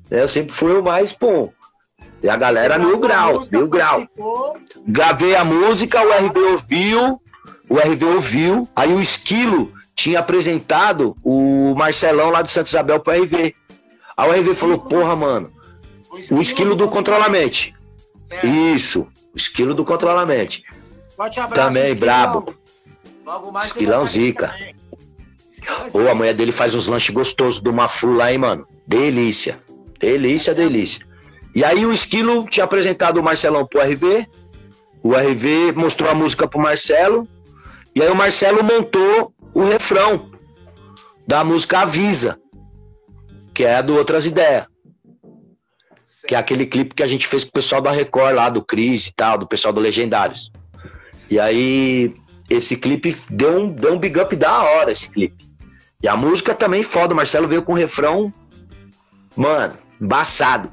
Né? 0.10 0.21
Eu 0.21 0.28
sempre 0.28 0.52
fui 0.52 0.78
o 0.78 0.84
mais, 0.84 1.12
pô. 1.12 1.52
E 2.21 2.30
a 2.30 2.36
galera 2.36 2.78
mil 2.78 3.00
grau, 3.00 3.41
mil 3.52 3.67
grau. 3.67 4.08
Gravei 4.88 5.36
a 5.36 5.43
música, 5.43 6.04
o 6.04 6.28
RV 6.28 6.39
ouviu, 6.39 7.21
o 7.69 7.78
RV 7.78 8.06
ouviu, 8.06 8.69
aí 8.75 8.93
o 8.93 9.01
Esquilo 9.01 9.71
tinha 9.95 10.19
apresentado 10.19 11.15
o 11.23 11.73
Marcelão 11.75 12.30
lá 12.30 12.41
de 12.41 12.51
Santa 12.51 12.69
Isabel 12.69 12.99
pro 12.99 13.13
RV. 13.13 13.56
Aí 14.17 14.30
o 14.30 14.32
RV 14.32 14.56
falou, 14.56 14.80
porra, 14.80 15.15
mano, 15.15 15.51
o 16.32 16.41
esquilo 16.41 16.75
do 16.75 16.88
controlamente. 16.88 17.75
Isso, 18.73 19.08
o 19.34 19.38
esquilo 19.38 19.73
do 19.73 19.86
controlamente. 19.86 20.63
Também, 21.54 21.95
brabo. 21.95 22.54
Esquilão 23.62 24.06
zica. 24.06 24.54
Ou 25.93 26.10
a 26.10 26.15
mulher 26.15 26.34
dele 26.34 26.51
faz 26.51 26.75
uns 26.75 26.88
lanches 26.88 27.13
gostosos 27.13 27.60
do 27.60 27.73
Mafu 27.73 28.13
lá, 28.13 28.32
hein, 28.32 28.38
mano? 28.38 28.67
Delícia. 28.86 29.60
Delícia, 29.99 30.54
delícia. 30.54 31.06
E 31.54 31.63
aí 31.63 31.86
o 31.86 31.93
Esquilo 31.93 32.45
tinha 32.45 32.65
apresentado 32.65 33.17
o 33.17 33.23
Marcelão 33.23 33.65
pro 33.65 33.82
RV. 33.82 34.28
O 35.01 35.13
RV 35.13 35.71
mostrou 35.75 36.10
a 36.10 36.13
música 36.13 36.47
pro 36.47 36.60
Marcelo. 36.60 37.28
E 37.96 38.02
aí 38.02 38.10
o 38.10 38.16
Marcelo 38.16 38.64
montou 38.64 39.34
o 39.54 39.64
refrão 39.64 40.30
da 41.28 41.44
música 41.44 41.80
Avisa, 41.80 42.40
que 43.54 43.64
é 43.64 43.78
a 43.78 43.82
do 43.82 43.96
Outras 43.96 44.26
Ideias 44.26 44.68
que 46.26 46.36
é 46.36 46.38
aquele 46.38 46.66
clipe 46.66 46.96
que 46.96 47.04
a 47.04 47.08
gente 47.08 47.28
fez 47.28 47.44
com 47.44 47.50
o 47.50 47.54
pessoal 47.54 47.82
da 47.82 47.92
Record 47.92 48.36
lá, 48.36 48.50
do 48.50 48.64
Cris 48.64 49.08
e 49.08 49.14
tal, 49.14 49.38
do 49.38 49.48
pessoal 49.48 49.74
do 49.74 49.80
Legendários. 49.80 50.52
E 51.30 51.40
aí, 51.40 52.14
esse 52.50 52.76
clipe 52.76 53.16
deu 53.30 53.60
um, 53.60 53.70
deu 53.70 53.94
um 53.94 54.00
big 54.00 54.20
up 54.20 54.36
da 54.36 54.64
hora, 54.64 54.92
esse 54.92 55.10
clipe. 55.10 55.46
E 56.02 56.08
a 56.08 56.16
música 56.16 56.54
também 56.54 56.84
foda, 56.84 57.14
o 57.14 57.18
Marcelo 57.18 57.48
veio 57.48 57.64
com 57.64 57.74
um 57.74 57.76
refrão, 57.76 58.34
mano, 59.36 59.74
embaçado. 60.00 60.70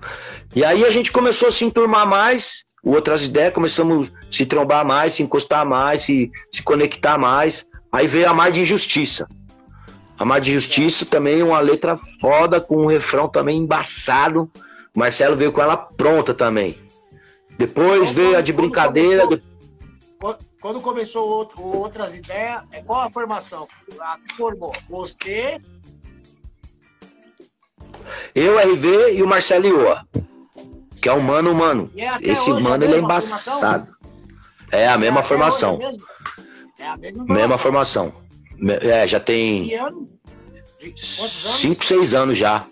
E 0.54 0.64
aí 0.64 0.84
a 0.84 0.90
gente 0.90 1.12
começou 1.12 1.48
a 1.48 1.52
se 1.52 1.64
enturmar 1.64 2.08
mais, 2.08 2.64
outras 2.84 3.24
ideias, 3.24 3.52
começamos 3.52 4.08
a 4.08 4.32
se 4.32 4.44
trombar 4.44 4.84
mais, 4.84 5.14
se 5.14 5.22
encostar 5.22 5.64
mais, 5.64 6.02
se, 6.02 6.30
se 6.50 6.62
conectar 6.62 7.18
mais. 7.18 7.66
Aí 7.92 8.06
veio 8.06 8.28
a 8.28 8.34
Mar 8.34 8.50
de 8.50 8.60
Injustiça. 8.60 9.28
A 10.18 10.24
Mar 10.24 10.40
de 10.40 10.52
Justiça 10.52 11.04
também 11.04 11.42
uma 11.42 11.60
letra 11.60 11.94
foda, 12.20 12.60
com 12.60 12.82
um 12.82 12.86
refrão 12.86 13.28
também 13.28 13.58
embaçado. 13.58 14.50
O 14.94 14.98
Marcelo 14.98 15.36
veio 15.36 15.52
com 15.52 15.62
ela 15.62 15.76
pronta 15.76 16.34
também. 16.34 16.78
Depois 17.58 18.12
então, 18.12 18.24
veio 18.24 18.36
a 18.36 18.40
de 18.40 18.52
brincadeira. 18.52 19.26
Começou, 19.26 20.38
quando 20.60 20.80
começou 20.80 21.28
outro, 21.28 21.62
outras 21.62 22.14
ideias, 22.14 22.62
é 22.70 22.80
qual 22.82 23.00
a 23.00 23.10
formação? 23.10 23.66
A 24.00 24.16
que 24.18 24.34
formou? 24.34 24.72
Você. 24.88 25.60
Eu, 28.34 28.58
RV 28.58 29.14
e 29.14 29.22
o 29.22 29.26
Marcelo 29.26 29.66
Ioa. 29.66 30.06
Que 31.02 31.08
é 31.08 31.12
um 31.12 31.20
mano, 31.20 31.54
mano. 31.54 31.90
É 31.96 32.30
Esse 32.30 32.50
mano, 32.50 32.84
ele 32.84 32.94
é 32.94 32.98
embaçado. 32.98 33.88
É 34.70 34.88
a 34.88 34.96
mesma 34.96 35.20
é 35.20 35.22
formação. 35.22 35.78
É 36.78 36.86
a 36.86 36.96
mesma, 36.96 37.24
mesma 37.24 37.58
formação. 37.58 38.12
É, 38.80 39.06
já 39.06 39.20
tem. 39.20 39.68
Que 39.68 39.74
ano? 39.74 40.08
Cinco, 40.96 41.84
seis 41.84 42.14
anos 42.14 42.38
já. 42.38 42.64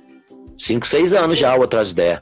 5, 0.61 0.87
6 0.87 1.14
anos 1.14 1.38
já, 1.38 1.55
outras 1.55 1.93
ideias. 1.93 2.21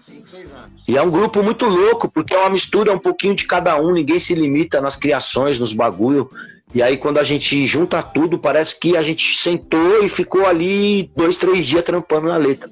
5, 0.00 0.28
6 0.28 0.52
anos. 0.52 0.82
E 0.88 0.96
é 0.96 1.02
um 1.02 1.10
grupo 1.10 1.42
muito 1.42 1.66
louco, 1.66 2.08
porque 2.08 2.34
é 2.34 2.38
uma 2.38 2.48
mistura 2.48 2.90
um 2.90 2.98
pouquinho 2.98 3.34
de 3.34 3.44
cada 3.44 3.78
um, 3.78 3.92
ninguém 3.92 4.18
se 4.18 4.34
limita 4.34 4.80
nas 4.80 4.96
criações, 4.96 5.60
nos 5.60 5.74
bagulho. 5.74 6.28
E 6.74 6.82
aí, 6.82 6.96
quando 6.96 7.18
a 7.18 7.24
gente 7.24 7.66
junta 7.66 8.02
tudo, 8.02 8.38
parece 8.38 8.80
que 8.80 8.96
a 8.96 9.02
gente 9.02 9.38
sentou 9.38 10.02
e 10.02 10.08
ficou 10.08 10.46
ali 10.46 11.10
dois, 11.14 11.36
três 11.36 11.66
dias 11.66 11.84
trampando 11.84 12.28
na 12.28 12.38
letra. 12.38 12.70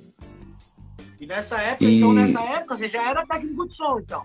E 1.26 1.28
nessa 1.28 1.58
época, 1.60 1.84
e... 1.84 1.96
então, 1.96 2.12
nessa 2.12 2.40
época, 2.40 2.76
você 2.76 2.88
já 2.88 3.10
era 3.10 3.26
técnico 3.26 3.66
de 3.66 3.74
som, 3.74 3.98
então? 3.98 4.22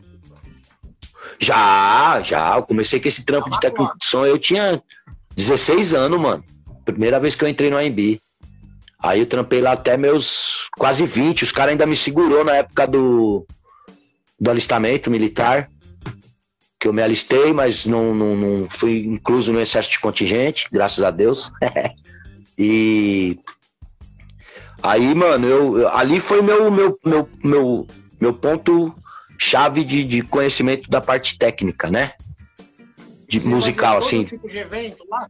Já, 1.40 2.22
já. 2.22 2.56
Eu 2.56 2.64
comecei 2.64 3.00
com 3.00 3.08
esse 3.08 3.26
trampo 3.26 3.50
de 3.50 3.60
técnico 3.60 3.98
de 3.98 4.06
som. 4.06 4.24
Eu 4.24 4.38
tinha 4.38 4.82
16 5.36 5.96
anos, 5.96 6.20
mano. 6.20 6.44
Primeira 6.86 7.20
vez 7.20 7.34
que 7.34 7.44
eu 7.44 7.48
entrei 7.48 7.72
no 7.72 7.78
AMB. 7.78 8.22
Aí 9.00 9.20
eu 9.20 9.26
trampei 9.26 9.62
lá 9.62 9.72
até 9.72 9.98
meus 9.98 10.70
quase 10.78 11.04
20. 11.04 11.44
Os 11.44 11.52
caras 11.52 11.72
ainda 11.72 11.88
me 11.88 11.96
segurou 11.96 12.46
na 12.46 12.58
época 12.58 12.86
do, 12.86 13.48
do 14.40 14.52
alistamento 14.52 15.10
militar. 15.10 15.68
Que 16.80 16.88
eu 16.88 16.94
me 16.94 17.02
alistei, 17.02 17.52
mas 17.52 17.88
não, 17.88 18.14
não, 18.14 18.36
não 18.36 18.70
fui 18.70 19.06
incluso 19.06 19.52
no 19.52 19.60
excesso 19.60 19.90
de 19.90 20.00
contingente, 20.00 20.68
graças 20.72 21.04
a 21.04 21.10
Deus. 21.10 21.52
e 22.58 23.40
aí, 24.82 25.14
mano, 25.16 25.48
eu, 25.48 25.88
ali 25.90 26.20
foi 26.20 26.42
meu, 26.42 26.72
meu, 26.72 27.00
meu, 27.04 27.30
meu, 27.44 27.88
meu 28.20 28.34
ponto 28.34 28.94
chave 29.38 29.84
de, 29.84 30.04
de 30.04 30.22
conhecimento 30.22 30.90
da 30.90 31.02
parte 31.02 31.38
técnica, 31.38 31.90
né? 31.90 32.14
De 33.28 33.40
musical, 33.40 33.98
assim. 33.98 34.26
Tipo 34.26 34.50
de 34.50 34.58
evento 34.58 35.04
lá? 35.10 35.28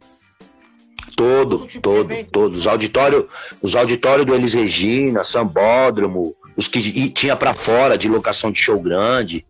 Todo, 1.15 1.67
todo, 1.81 2.13
todos. 2.31 2.59
Os 2.61 2.67
auditórios, 2.67 3.25
os 3.61 3.75
auditórios 3.75 4.25
do 4.25 4.33
Elis 4.33 4.53
Regina, 4.53 5.23
Sambódromo, 5.23 6.35
os 6.55 6.67
que 6.67 7.09
tinha 7.09 7.35
para 7.35 7.53
fora 7.53 7.97
de 7.97 8.09
locação 8.09 8.51
de 8.51 8.59
show 8.59 8.79
grande. 8.79 9.45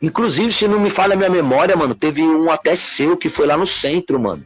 Inclusive, 0.00 0.52
se 0.52 0.66
não 0.66 0.80
me 0.80 0.90
falha 0.90 1.14
a 1.14 1.16
minha 1.16 1.30
memória, 1.30 1.76
mano, 1.76 1.94
teve 1.94 2.22
um 2.22 2.50
até 2.50 2.74
seu 2.74 3.16
que 3.16 3.28
foi 3.28 3.46
lá 3.46 3.56
no 3.56 3.66
centro, 3.66 4.18
mano. 4.18 4.44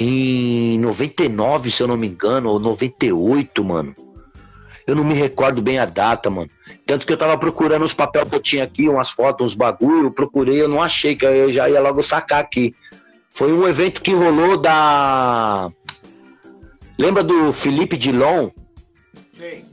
Em 0.00 0.78
99, 0.78 1.70
se 1.70 1.82
eu 1.82 1.88
não 1.88 1.96
me 1.96 2.06
engano, 2.06 2.50
ou 2.50 2.60
98, 2.60 3.64
mano. 3.64 3.94
Eu 4.86 4.94
não 4.94 5.04
me 5.04 5.12
recordo 5.12 5.60
bem 5.60 5.78
a 5.78 5.84
data, 5.84 6.30
mano. 6.30 6.48
Tanto 6.86 7.06
que 7.06 7.12
eu 7.12 7.16
tava 7.18 7.36
procurando 7.36 7.84
os 7.84 7.92
papéis 7.92 8.28
que 8.28 8.34
eu 8.34 8.40
tinha 8.40 8.64
aqui, 8.64 8.88
umas 8.88 9.10
fotos, 9.10 9.48
uns 9.48 9.54
bagulho, 9.54 10.06
eu 10.06 10.10
procurei, 10.10 10.62
eu 10.62 10.68
não 10.68 10.80
achei, 10.80 11.14
que 11.14 11.26
eu 11.26 11.50
já 11.50 11.68
ia 11.68 11.80
logo 11.80 12.02
sacar 12.02 12.40
aqui. 12.40 12.74
Foi 13.28 13.52
um 13.52 13.68
evento 13.68 14.00
que 14.00 14.14
rolou 14.14 14.56
da. 14.56 15.70
Lembra 16.98 17.22
do 17.22 17.52
Felipe 17.52 17.96
Dilon? 17.96 18.48
Sim. 19.36 19.64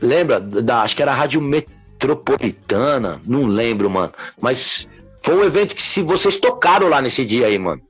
Lembra? 0.00 0.40
Da, 0.40 0.82
acho 0.82 0.94
que 0.94 1.02
era 1.02 1.12
a 1.12 1.14
Rádio 1.14 1.40
Metropolitana. 1.42 3.20
Não 3.26 3.46
lembro, 3.46 3.90
mano. 3.90 4.12
Mas 4.40 4.88
foi 5.22 5.34
um 5.34 5.44
evento 5.44 5.74
que 5.74 5.82
se 5.82 6.02
vocês 6.02 6.36
tocaram 6.36 6.88
lá 6.88 7.02
nesse 7.02 7.24
dia 7.24 7.48
aí, 7.48 7.58
mano. 7.58 7.82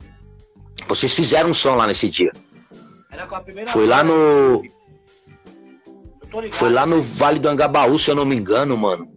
Vocês 0.89 1.15
fizeram 1.15 1.51
um 1.51 1.55
som 1.55 1.75
lá 1.77 1.87
nesse 1.87 2.09
dia. 2.09 2.33
Foi 3.69 3.87
lá 3.87 4.03
no. 4.03 4.63
Foi 6.53 6.71
lá 6.71 6.87
no 6.87 7.01
Vale 7.01 7.39
do 7.39 7.49
Angabaú, 7.49 7.99
se 7.99 8.11
eu 8.11 8.15
não 8.15 8.25
me 8.25 8.37
engano, 8.37 8.77
mano. 8.77 9.09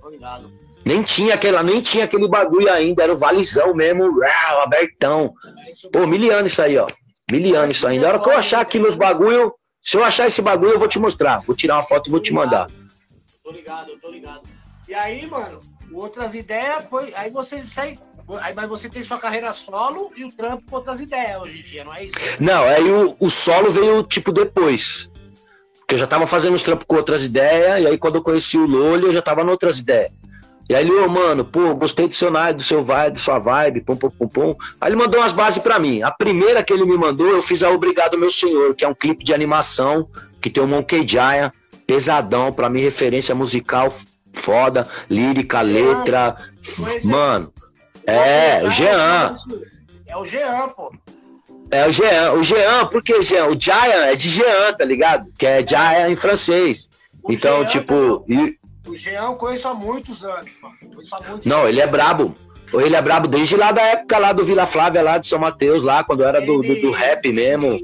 Tô 0.00 0.08
ligado. 0.08 0.50
Nem 0.84 1.02
tinha 1.02 1.34
aquela, 1.34 1.62
nem 1.62 1.80
tinha 1.80 2.04
aquele 2.04 2.28
bagulho 2.28 2.72
ainda, 2.72 3.02
era 3.02 3.12
o 3.12 3.16
valezão 3.16 3.74
mesmo, 3.74 4.04
uau, 4.04 4.62
abertão. 4.62 5.34
Pô, 5.92 6.06
miliano 6.06 6.46
isso 6.46 6.62
aí, 6.62 6.78
ó. 6.78 6.86
Miliano 7.30 7.72
isso 7.72 7.86
ainda. 7.86 8.06
A 8.06 8.08
hora 8.10 8.18
que 8.20 8.28
eu 8.28 8.38
achar 8.38 8.60
aqui 8.60 8.78
meus 8.78 8.94
bagulho, 8.94 9.52
se 9.82 9.96
eu 9.96 10.04
achar 10.04 10.26
esse 10.26 10.40
bagulho, 10.40 10.72
eu 10.72 10.78
vou 10.78 10.88
te 10.88 10.98
mostrar. 10.98 11.40
Vou 11.40 11.56
tirar 11.56 11.74
uma 11.74 11.82
foto 11.82 12.08
e 12.08 12.10
vou 12.10 12.20
te 12.20 12.32
mandar. 12.32 12.70
Tô 13.42 13.50
ligado, 13.50 13.98
tô 14.00 14.10
ligado. 14.10 14.42
E 14.88 14.94
aí, 14.94 15.26
mano, 15.26 15.60
outras 15.92 16.34
ideias, 16.34 16.84
foi, 16.84 17.12
aí 17.14 17.30
você 17.30 17.66
sai 17.66 17.98
Aí, 18.40 18.54
mas 18.54 18.68
você 18.68 18.88
tem 18.88 19.02
sua 19.02 19.18
carreira 19.18 19.52
solo 19.52 20.10
e 20.16 20.24
o 20.24 20.32
trampo 20.32 20.64
com 20.68 20.76
outras 20.76 21.00
ideias 21.00 21.40
hoje 21.40 21.60
em 21.60 21.62
dia, 21.62 21.84
não 21.84 21.94
é 21.94 22.04
isso? 22.04 22.14
Não, 22.40 22.64
aí 22.64 22.90
o, 22.90 23.16
o 23.20 23.30
solo 23.30 23.70
veio 23.70 24.02
tipo 24.02 24.32
depois. 24.32 25.10
Porque 25.78 25.94
eu 25.94 25.98
já 25.98 26.06
tava 26.06 26.26
fazendo 26.26 26.54
uns 26.54 26.62
trampos 26.64 26.86
com 26.88 26.96
outras 26.96 27.24
ideias, 27.24 27.82
e 27.82 27.86
aí 27.86 27.96
quando 27.96 28.16
eu 28.16 28.22
conheci 28.22 28.58
o 28.58 28.66
Lolo, 28.66 29.06
eu 29.06 29.12
já 29.12 29.22
tava 29.22 29.42
em 29.42 29.48
outras 29.48 29.78
ideias. 29.78 30.10
E 30.68 30.74
aí 30.74 30.84
ele, 30.84 30.92
ô, 30.92 31.08
mano, 31.08 31.44
pô, 31.44 31.72
gostei 31.76 32.08
do 32.08 32.14
seu 32.14 32.32
do 32.52 32.62
seu 32.62 32.82
vibe, 32.82 33.14
da 33.14 33.20
sua 33.20 33.38
vibe, 33.38 33.82
pum, 33.82 33.96
pum, 33.96 34.10
pum, 34.10 34.26
pum. 34.26 34.54
Aí 34.80 34.88
ele 34.88 34.96
mandou 34.96 35.20
umas 35.20 35.30
bases 35.30 35.62
para 35.62 35.78
mim. 35.78 36.02
A 36.02 36.10
primeira 36.10 36.64
que 36.64 36.72
ele 36.72 36.84
me 36.84 36.98
mandou, 36.98 37.28
eu 37.28 37.40
fiz 37.40 37.62
a 37.62 37.70
Obrigado 37.70 38.18
Meu 38.18 38.32
Senhor, 38.32 38.74
que 38.74 38.84
é 38.84 38.88
um 38.88 38.94
clipe 38.94 39.24
de 39.24 39.32
animação, 39.32 40.08
que 40.42 40.50
tem 40.50 40.60
o 40.60 40.66
Monkey 40.66 41.06
Giant, 41.06 41.52
pesadão, 41.86 42.52
para 42.52 42.68
mim, 42.68 42.80
referência 42.80 43.32
musical 43.32 43.92
foda, 44.36 44.86
lírica, 45.08 45.60
letra. 45.60 46.36
Mano, 47.04 47.52
é, 48.06 48.62
o 48.64 48.70
Jean. 48.70 49.34
É 50.06 50.16
o 50.16 50.24
Jean, 50.24 50.68
pô. 50.68 50.92
É 51.70 51.86
o 51.86 51.92
Jean. 51.92 52.32
O 52.32 52.42
Jean, 52.42 52.86
por 52.86 53.02
que 53.02 53.20
Jean? 53.22 53.46
O 53.46 53.60
Giant 53.60 54.06
é 54.06 54.14
de 54.14 54.28
Jean, 54.28 54.72
tá 54.72 54.84
ligado? 54.84 55.32
Que 55.36 55.46
é 55.46 55.66
Giant 55.66 56.10
em 56.10 56.16
francês. 56.16 56.88
O 57.22 57.32
então, 57.32 57.58
Jean, 57.62 57.66
tipo. 57.66 58.24
E... 58.28 58.56
O 58.88 58.96
Jean 58.96 59.24
eu 59.24 59.34
conheço 59.34 59.66
há 59.66 59.74
muitos 59.74 60.24
anos, 60.24 60.50
mano. 60.62 60.76
Muitos 60.82 61.10
Não, 61.44 61.58
anos. 61.58 61.70
ele 61.70 61.80
é 61.80 61.86
brabo. 61.86 62.34
Ele 62.72 62.96
é 62.96 63.02
brabo 63.02 63.28
desde 63.28 63.56
lá 63.56 63.72
da 63.72 63.82
época 63.82 64.18
lá 64.18 64.32
do 64.32 64.44
Vila 64.44 64.66
Flávia, 64.66 65.02
lá 65.02 65.18
de 65.18 65.26
São 65.26 65.38
Mateus, 65.38 65.82
lá, 65.82 66.02
quando 66.02 66.24
era 66.24 66.38
ele, 66.38 66.46
do, 66.46 66.62
do, 66.62 66.80
do, 66.80 66.90
rap 66.90 67.32
mesmo. 67.32 67.78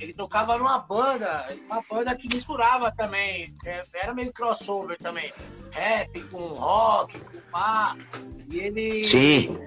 Ele, 0.00 0.12
tocava 0.12 0.56
numa 0.56 0.78
banda, 0.78 1.46
uma 1.66 1.82
banda 1.88 2.14
que 2.16 2.28
misturava 2.32 2.92
também. 2.92 3.52
É, 3.64 3.82
era 3.94 4.14
meio 4.14 4.32
crossover 4.32 4.96
também. 4.98 5.32
Rap 5.70 6.20
com 6.24 6.38
rock, 6.38 7.18
com 7.18 7.40
pá. 7.50 7.96
E 8.50 8.58
ele. 8.58 9.04
Sim. 9.04 9.58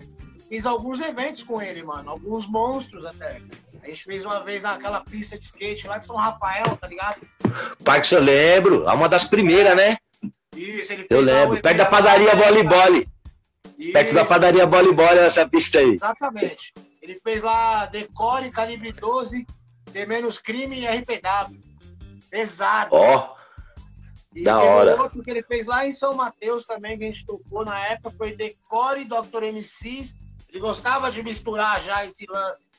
Fiz 0.47 0.65
alguns 0.65 0.99
eventos 1.01 1.43
com 1.43 1.61
ele, 1.61 1.83
mano. 1.83 2.09
Alguns 2.09 2.47
monstros 2.47 3.05
até. 3.05 3.41
A 3.83 3.87
gente 3.89 4.03
fez 4.03 4.23
uma 4.23 4.43
vez 4.43 4.63
naquela 4.63 5.01
pista 5.01 5.37
de 5.37 5.45
skate 5.45 5.87
lá 5.87 5.97
de 5.97 6.05
São 6.05 6.15
Rafael, 6.15 6.77
tá 6.77 6.87
ligado? 6.87 7.21
Parque 7.83 8.13
eu 8.13 8.21
lembro. 8.21 8.87
É 8.87 8.93
uma 8.93 9.09
das 9.09 9.23
primeiras, 9.23 9.75
né? 9.75 9.97
Isso, 10.55 10.93
ele 10.93 11.03
fez 11.03 11.07
Eu 11.09 11.21
lembro. 11.21 11.61
Perto 11.61 11.77
da 11.77 11.85
padaria 11.85 12.35
Boli 12.35 12.63
Boli. 12.63 13.09
Perto 13.91 14.13
da 14.13 14.25
padaria 14.25 14.67
Boli 14.67 14.93
Boli, 14.93 15.19
essa 15.19 15.47
pista 15.47 15.79
aí. 15.79 15.93
Exatamente. 15.93 16.73
Ele 17.01 17.19
fez 17.23 17.41
lá 17.41 17.87
Decore, 17.87 18.51
Calibre 18.51 18.91
12, 18.91 19.45
D 19.91 20.05
menos 20.05 20.39
crime 20.39 20.79
e 20.79 20.87
RPW. 20.87 21.59
Pesado. 22.29 22.95
Ó. 22.95 23.35
Oh. 23.37 23.41
E 24.33 24.43
da 24.43 24.59
hora. 24.59 25.01
outro 25.01 25.21
que 25.21 25.29
ele 25.29 25.43
fez 25.43 25.65
lá 25.65 25.85
em 25.85 25.91
São 25.91 26.15
Mateus 26.15 26.65
também, 26.65 26.97
que 26.97 27.03
a 27.03 27.07
gente 27.07 27.25
tocou 27.25 27.65
na 27.65 27.77
época, 27.87 28.15
foi 28.17 28.33
Decore, 28.33 29.03
Dr. 29.03 29.43
MCs. 29.51 30.15
Ele 30.49 30.59
gostava 30.59 31.11
de 31.11 31.21
misturar 31.21 31.81
já 31.81 32.05
esse 32.05 32.25
lance, 32.29 32.69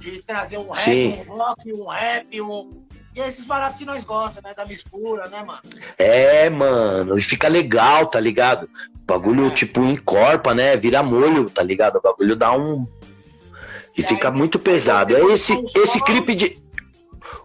de 0.00 0.22
trazer 0.22 0.58
um 0.58 0.70
rap, 0.70 0.84
Sim. 0.84 1.20
um 1.28 1.34
rock, 1.34 1.72
um 1.72 1.86
rap, 1.86 2.40
um. 2.40 2.86
E 3.14 3.20
esses 3.20 3.44
baratos 3.44 3.78
que 3.78 3.84
nós 3.84 4.04
gostamos, 4.04 4.42
né? 4.42 4.54
Da 4.54 4.64
mistura, 4.64 5.28
né, 5.28 5.42
mano? 5.42 5.60
É, 5.96 6.50
mano, 6.50 7.18
e 7.18 7.22
fica 7.22 7.48
legal, 7.48 8.06
tá 8.06 8.18
ligado? 8.18 8.68
O 8.94 9.04
bagulho, 9.06 9.46
é. 9.48 9.50
tipo, 9.50 9.80
encorpa, 9.82 10.54
né? 10.54 10.76
Vira 10.76 11.02
molho, 11.02 11.48
tá 11.48 11.62
ligado? 11.62 11.96
O 11.96 12.02
bagulho 12.02 12.34
dá 12.34 12.52
um. 12.52 12.86
E, 13.98 14.02
fica 14.02 14.30
muito 14.30 14.58
pesado. 14.58 15.16
É 15.16 15.20
esse, 15.32 15.52
esse 15.76 16.00
clipe 16.02 16.34
de. 16.34 16.56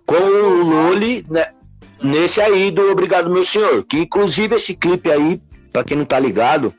Com 0.06 0.16
o 0.16 0.64
Loli, 0.64 1.26
né? 1.30 1.48
nesse 2.02 2.42
aí 2.42 2.70
do 2.70 2.92
Obrigado 2.92 3.30
Meu 3.30 3.44
Senhor, 3.44 3.84
que 3.84 3.98
inclusive 3.98 4.56
esse 4.56 4.74
clipe 4.76 5.10
aí, 5.10 5.42
para 5.72 5.84
quem 5.84 5.98
não 5.98 6.06
tá 6.06 6.20
ligado, 6.20 6.74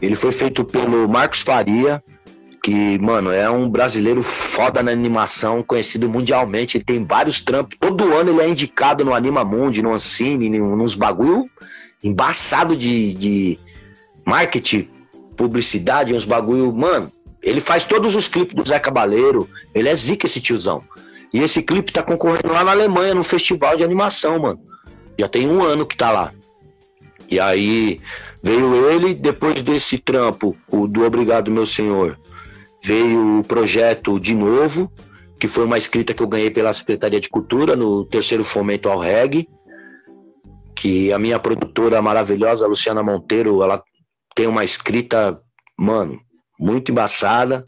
ele 0.00 0.14
foi 0.14 0.30
feito 0.30 0.64
pelo 0.64 1.08
Marcos 1.08 1.40
Faria, 1.40 2.02
que, 2.62 2.98
mano, 2.98 3.32
é 3.32 3.48
um 3.48 3.68
brasileiro 3.68 4.22
foda 4.22 4.82
na 4.82 4.90
animação, 4.90 5.62
conhecido 5.62 6.08
mundialmente, 6.08 6.76
ele 6.76 6.84
tem 6.84 7.04
vários 7.04 7.40
trampos, 7.40 7.76
todo 7.80 8.12
ano 8.14 8.30
ele 8.30 8.42
é 8.42 8.48
indicado 8.48 9.04
no 9.04 9.14
Anima 9.14 9.44
Mundi, 9.44 9.82
no 9.82 9.94
Ancine, 9.94 10.50
nos 10.50 10.94
bagulho 10.94 11.48
embaçado 12.02 12.76
de, 12.76 13.14
de 13.14 13.58
marketing, 14.24 14.88
publicidade, 15.36 16.14
uns 16.14 16.24
bagulho, 16.24 16.72
mano, 16.74 17.10
ele 17.42 17.60
faz 17.60 17.84
todos 17.84 18.16
os 18.16 18.28
clipes 18.28 18.54
do 18.54 18.66
Zé 18.66 18.78
Cabaleiro, 18.78 19.48
ele 19.74 19.88
é 19.88 19.94
zica 19.94 20.26
esse 20.26 20.40
tiozão. 20.40 20.82
E 21.32 21.40
esse 21.40 21.62
clipe 21.62 21.92
tá 21.92 22.02
concorrendo 22.02 22.52
lá 22.52 22.64
na 22.64 22.72
Alemanha, 22.72 23.14
no 23.14 23.22
festival 23.22 23.76
de 23.76 23.84
animação, 23.84 24.38
mano. 24.38 24.60
Já 25.18 25.28
tem 25.28 25.48
um 25.48 25.62
ano 25.62 25.86
que 25.86 25.96
tá 25.96 26.10
lá. 26.10 26.32
E 27.30 27.38
aí 27.38 28.00
veio 28.42 28.90
ele, 28.90 29.14
depois 29.14 29.62
desse 29.62 29.98
trampo, 29.98 30.56
o 30.70 30.86
do 30.86 31.04
Obrigado 31.04 31.50
Meu 31.50 31.66
Senhor, 31.66 32.18
veio 32.82 33.40
o 33.40 33.44
projeto 33.44 34.18
de 34.18 34.34
novo, 34.34 34.90
que 35.38 35.46
foi 35.46 35.64
uma 35.64 35.76
escrita 35.76 36.14
que 36.14 36.22
eu 36.22 36.26
ganhei 36.26 36.50
pela 36.50 36.72
Secretaria 36.72 37.20
de 37.20 37.28
Cultura 37.28 37.76
no 37.76 38.04
terceiro 38.06 38.42
fomento 38.42 38.88
ao 38.88 38.98
reggae, 38.98 39.48
que 40.74 41.12
a 41.12 41.18
minha 41.18 41.38
produtora 41.38 42.00
maravilhosa, 42.00 42.66
Luciana 42.66 43.02
Monteiro, 43.02 43.62
ela 43.62 43.82
tem 44.34 44.46
uma 44.46 44.64
escrita, 44.64 45.38
mano, 45.76 46.20
muito 46.58 46.90
embaçada. 46.92 47.64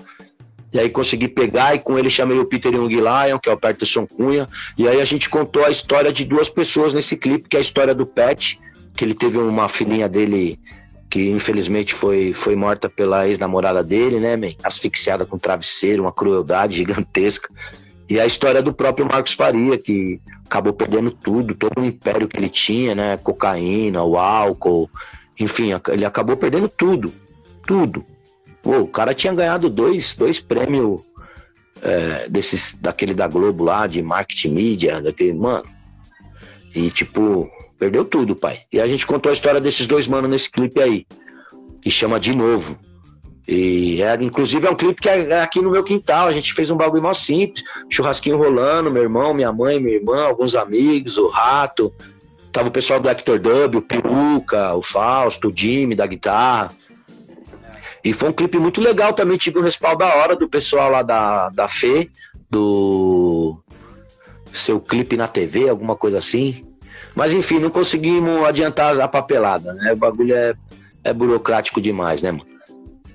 E 0.72 0.78
aí 0.78 0.88
consegui 0.88 1.26
pegar 1.26 1.74
e 1.74 1.80
com 1.80 1.98
ele 1.98 2.08
chamei 2.08 2.38
o 2.38 2.44
Peter 2.44 2.72
Young 2.72 2.94
Lion, 2.94 3.38
que 3.38 3.48
é 3.48 3.52
o 3.52 3.56
Peterson 3.56 4.06
Cunha. 4.06 4.46
E 4.78 4.86
aí 4.86 5.00
a 5.00 5.04
gente 5.04 5.28
contou 5.28 5.64
a 5.64 5.70
história 5.70 6.12
de 6.12 6.24
duas 6.24 6.48
pessoas 6.48 6.94
nesse 6.94 7.16
clipe, 7.16 7.48
que 7.48 7.56
é 7.56 7.58
a 7.58 7.62
história 7.62 7.94
do 7.94 8.06
Pet, 8.06 8.58
que 8.94 9.04
ele 9.04 9.14
teve 9.14 9.38
uma 9.38 9.68
filhinha 9.68 10.08
dele 10.08 10.58
que 11.10 11.28
infelizmente 11.28 11.92
foi, 11.92 12.32
foi 12.32 12.54
morta 12.54 12.88
pela 12.88 13.26
ex-namorada 13.26 13.82
dele, 13.82 14.20
né, 14.20 14.36
man? 14.36 14.52
asfixiada 14.62 15.26
com 15.26 15.36
travesseiro, 15.36 16.04
uma 16.04 16.12
crueldade 16.12 16.76
gigantesca. 16.78 17.52
E 18.08 18.18
a 18.18 18.26
história 18.26 18.62
do 18.62 18.72
próprio 18.72 19.06
Marcos 19.06 19.32
Faria, 19.32 19.76
que 19.76 20.20
acabou 20.46 20.72
perdendo 20.72 21.10
tudo, 21.10 21.54
todo 21.54 21.80
o 21.80 21.84
império 21.84 22.28
que 22.28 22.36
ele 22.36 22.48
tinha, 22.48 22.94
né? 22.94 23.16
Cocaína, 23.16 24.02
o 24.02 24.16
álcool, 24.16 24.90
enfim, 25.38 25.70
ele 25.88 26.04
acabou 26.04 26.36
perdendo 26.36 26.68
tudo, 26.68 27.12
tudo. 27.66 28.04
Pô, 28.62 28.78
o 28.78 28.88
cara 28.88 29.14
tinha 29.14 29.32
ganhado 29.32 29.70
dois, 29.70 30.14
dois 30.14 30.40
prêmios 30.40 31.00
é, 31.82 32.28
desses, 32.28 32.76
daquele 32.80 33.14
da 33.14 33.26
Globo 33.26 33.64
lá, 33.64 33.86
de 33.86 34.02
marketing 34.02 34.48
mídia, 34.50 35.00
daquele, 35.00 35.32
mano. 35.32 35.64
E 36.74 36.90
tipo, 36.90 37.50
perdeu 37.78 38.04
tudo, 38.04 38.36
pai. 38.36 38.60
E 38.72 38.80
a 38.80 38.86
gente 38.86 39.06
contou 39.06 39.30
a 39.30 39.32
história 39.32 39.60
desses 39.60 39.86
dois 39.86 40.06
manos 40.06 40.30
nesse 40.30 40.50
clipe 40.50 40.80
aí, 40.80 41.06
que 41.82 41.90
chama 41.90 42.20
De 42.20 42.34
Novo. 42.34 42.78
E 43.48 44.00
é, 44.02 44.14
inclusive 44.22 44.66
é 44.66 44.70
um 44.70 44.76
clipe 44.76 45.00
que 45.00 45.08
é, 45.08 45.30
é 45.30 45.42
aqui 45.42 45.60
no 45.60 45.70
meu 45.70 45.82
quintal. 45.82 46.28
A 46.28 46.32
gente 46.32 46.52
fez 46.52 46.70
um 46.70 46.76
bagulho 46.76 47.02
mó 47.02 47.12
simples, 47.12 47.64
churrasquinho 47.88 48.36
rolando, 48.36 48.92
meu 48.92 49.02
irmão, 49.02 49.34
minha 49.34 49.52
mãe, 49.52 49.80
minha 49.80 49.96
irmã, 49.96 50.22
alguns 50.24 50.54
amigos, 50.54 51.16
o 51.16 51.28
Rato. 51.28 51.92
Tava 52.52 52.68
o 52.68 52.72
pessoal 52.72 53.00
do 53.00 53.08
Hector 53.08 53.38
Dub, 53.40 53.76
o 53.76 53.82
Peruca, 53.82 54.74
o 54.74 54.82
Fausto, 54.82 55.48
o 55.48 55.52
Jimmy 55.56 55.94
da 55.94 56.06
guitarra. 56.06 56.70
E 58.02 58.12
foi 58.12 58.30
um 58.30 58.32
clipe 58.32 58.58
muito 58.58 58.80
legal 58.80 59.12
também, 59.12 59.36
tive 59.36 59.58
um 59.58 59.62
respaldo 59.62 59.98
da 59.98 60.14
hora 60.14 60.34
do 60.34 60.48
pessoal 60.48 60.90
lá 60.90 61.02
da, 61.02 61.50
da 61.50 61.68
Fê, 61.68 62.08
do 62.50 63.62
seu 64.52 64.80
clipe 64.80 65.16
na 65.16 65.28
TV, 65.28 65.68
alguma 65.68 65.94
coisa 65.94 66.18
assim. 66.18 66.64
Mas 67.14 67.32
enfim, 67.32 67.58
não 67.58 67.70
conseguimos 67.70 68.42
adiantar 68.44 68.98
a 68.98 69.08
papelada, 69.08 69.72
né? 69.74 69.92
O 69.92 69.96
bagulho 69.96 70.34
é, 70.34 70.54
é 71.04 71.12
burocrático 71.12 71.80
demais, 71.80 72.22
né, 72.22 72.30
mano? 72.30 72.48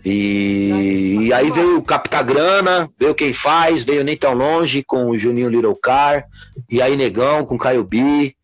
E, 0.06 1.18
e 1.20 1.34
aí 1.34 1.50
veio 1.50 1.80
o 1.80 1.82
Capta 1.82 2.22
Grana, 2.22 2.88
veio 3.00 3.16
Quem 3.16 3.34
Faz, 3.34 3.84
veio 3.84 4.04
Nem 4.04 4.16
Tão 4.16 4.36
Longe 4.36 4.84
com 4.84 5.10
o 5.10 5.18
Juninho 5.18 5.50
Little 5.50 5.76
Car, 5.82 6.26
e 6.70 6.80
aí 6.80 6.96
Negão 6.96 7.44
com 7.44 7.58
Caio 7.58 7.84
B, 7.84 8.35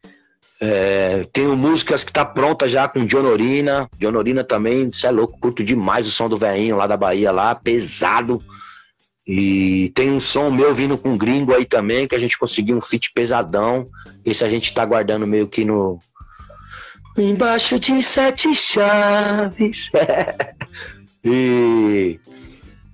é, 0.64 1.28
tenho 1.34 1.58
músicas 1.58 2.04
que 2.04 2.14
tá 2.14 2.24
pronta 2.24 2.68
já 2.68 2.88
com 2.88 3.04
Dionorina. 3.04 3.90
Dionorina 3.98 4.44
também, 4.44 4.92
você 4.92 5.08
é 5.08 5.12
louco, 5.12 5.40
curto 5.40 5.64
demais 5.64 6.08
o 6.08 6.12
som 6.12 6.30
do 6.30 6.38
velhinho 6.38 6.78
lá 6.78 6.86
da 6.86 6.96
Bahia, 6.96 7.32
lá, 7.32 7.56
pesado. 7.56 8.40
E 9.28 9.92
tem 9.96 10.12
um 10.12 10.20
som 10.20 10.52
meu 10.52 10.72
vindo 10.72 11.00
com 11.00 11.18
gringo 11.18 11.56
aí 11.56 11.66
também, 11.66 12.08
que 12.08 12.14
a 12.14 12.20
gente 12.20 12.38
conseguiu 12.38 12.78
um 12.78 12.82
feat 12.82 13.12
pesadão. 13.12 13.88
Esse 14.24 14.44
a 14.44 14.50
gente 14.50 14.72
tá 14.72 14.86
guardando 14.86 15.26
meio 15.26 15.48
que 15.48 15.66
no. 15.66 15.98
Embaixo 17.18 17.80
de 17.80 18.04
sete 18.04 18.54
chaves. 18.54 19.90
e. 21.26 22.20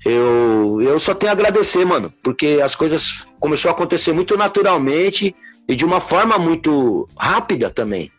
eu, 0.05 0.81
eu 0.81 0.99
só 1.01 1.13
tenho 1.13 1.31
a 1.31 1.33
agradecer, 1.33 1.83
mano, 1.83 2.13
porque 2.23 2.61
as 2.63 2.75
coisas 2.75 3.27
começou 3.41 3.67
a 3.67 3.73
acontecer 3.73 4.13
muito 4.13 4.37
naturalmente 4.37 5.35
e 5.67 5.75
de 5.75 5.85
uma 5.85 5.99
forma 5.99 6.37
muito 6.37 7.07
rápida 7.17 7.69
também. 7.69 8.11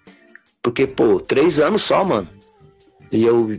Porque, 0.62 0.86
pô, 0.86 1.20
três 1.20 1.58
anos 1.58 1.82
só, 1.82 2.04
mano. 2.04 2.28
E 3.10 3.24
eu 3.24 3.56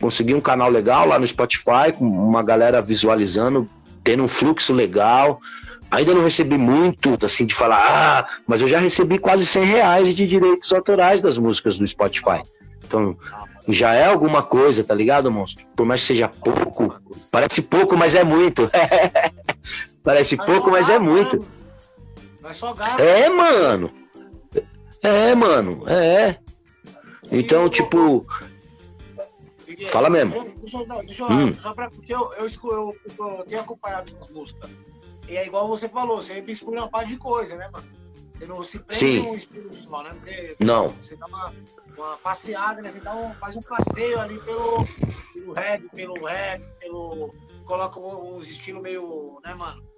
consegui 0.00 0.34
um 0.34 0.40
canal 0.40 0.70
legal 0.70 1.06
lá 1.06 1.18
no 1.18 1.26
Spotify, 1.26 1.92
com 1.96 2.06
uma 2.06 2.42
galera 2.42 2.80
visualizando, 2.80 3.68
tendo 4.04 4.22
um 4.22 4.28
fluxo 4.28 4.72
legal. 4.72 5.40
Ainda 5.90 6.14
não 6.14 6.22
recebi 6.22 6.56
muito, 6.56 7.18
assim, 7.24 7.44
de 7.44 7.54
falar, 7.54 7.78
ah, 7.78 8.28
mas 8.46 8.60
eu 8.60 8.68
já 8.68 8.78
recebi 8.78 9.18
quase 9.18 9.44
100 9.44 9.64
reais 9.64 10.14
de 10.14 10.26
direitos 10.26 10.72
autorais 10.72 11.20
das 11.20 11.36
músicas 11.36 11.78
do 11.78 11.86
Spotify. 11.86 12.42
Então, 12.86 13.16
já 13.68 13.92
é 13.92 14.06
alguma 14.06 14.42
coisa, 14.42 14.84
tá 14.84 14.94
ligado, 14.94 15.30
monstro? 15.30 15.66
Por 15.74 15.84
mais 15.84 16.00
que 16.00 16.08
seja 16.08 16.28
pouco, 16.28 16.94
parece 17.30 17.60
pouco, 17.60 17.96
mas 17.96 18.14
é 18.14 18.22
muito. 18.22 18.70
parece 20.04 20.36
pouco, 20.36 20.70
mas 20.70 20.88
é 20.88 20.98
muito. 20.98 21.44
Mas 22.40 22.56
só 22.56 22.72
gasto. 22.74 23.00
É, 23.00 23.28
mano. 23.28 23.90
É, 25.02 25.34
mano, 25.34 25.88
é. 25.88 26.38
Então, 27.30 27.68
tipo. 27.68 28.26
Fala 29.88 30.10
mesmo. 30.10 30.52
Deixa, 30.60 30.78
eu, 30.78 30.86
deixa 31.04 31.22
eu, 31.22 31.30
hum. 31.30 31.54
só 31.54 31.72
pra, 31.72 31.88
porque 31.88 32.12
eu, 32.12 32.32
eu, 32.34 32.46
eu, 32.46 32.96
eu 33.18 33.44
tenho 33.46 33.60
acompanhado 33.60 34.14
as 34.20 34.30
músicas. 34.30 34.70
E 35.28 35.36
é 35.36 35.46
igual 35.46 35.68
você 35.68 35.88
falou, 35.88 36.20
você 36.20 36.40
mistura 36.40 36.80
uma 36.80 36.90
parte 36.90 37.10
de 37.10 37.16
coisa, 37.16 37.56
né, 37.56 37.70
mano? 37.72 37.86
Você 38.34 38.46
não 38.46 38.64
se 38.64 38.78
prende 38.78 38.98
Sim. 38.98 39.20
um 39.28 39.34
estilo 39.34 39.72
só, 39.72 40.02
né? 40.02 40.10
Porque, 40.10 40.56
não. 40.60 40.88
Você 40.88 41.14
dá 41.14 41.26
uma, 41.26 41.54
uma 41.96 42.16
passeada, 42.16 42.82
né? 42.82 42.90
Você 42.90 43.00
dá 43.00 43.14
um, 43.14 43.32
faz 43.34 43.54
um 43.54 43.60
passeio 43.60 44.18
ali 44.18 44.38
pelo, 44.40 44.84
pelo 45.32 45.52
rap, 45.52 45.88
pelo 45.94 46.26
rap, 46.26 46.62
pelo. 46.80 47.34
Coloca 47.64 48.00
uns 48.00 48.50
estilos 48.50 48.82
meio, 48.82 49.40
né, 49.44 49.54
mano? 49.54 49.89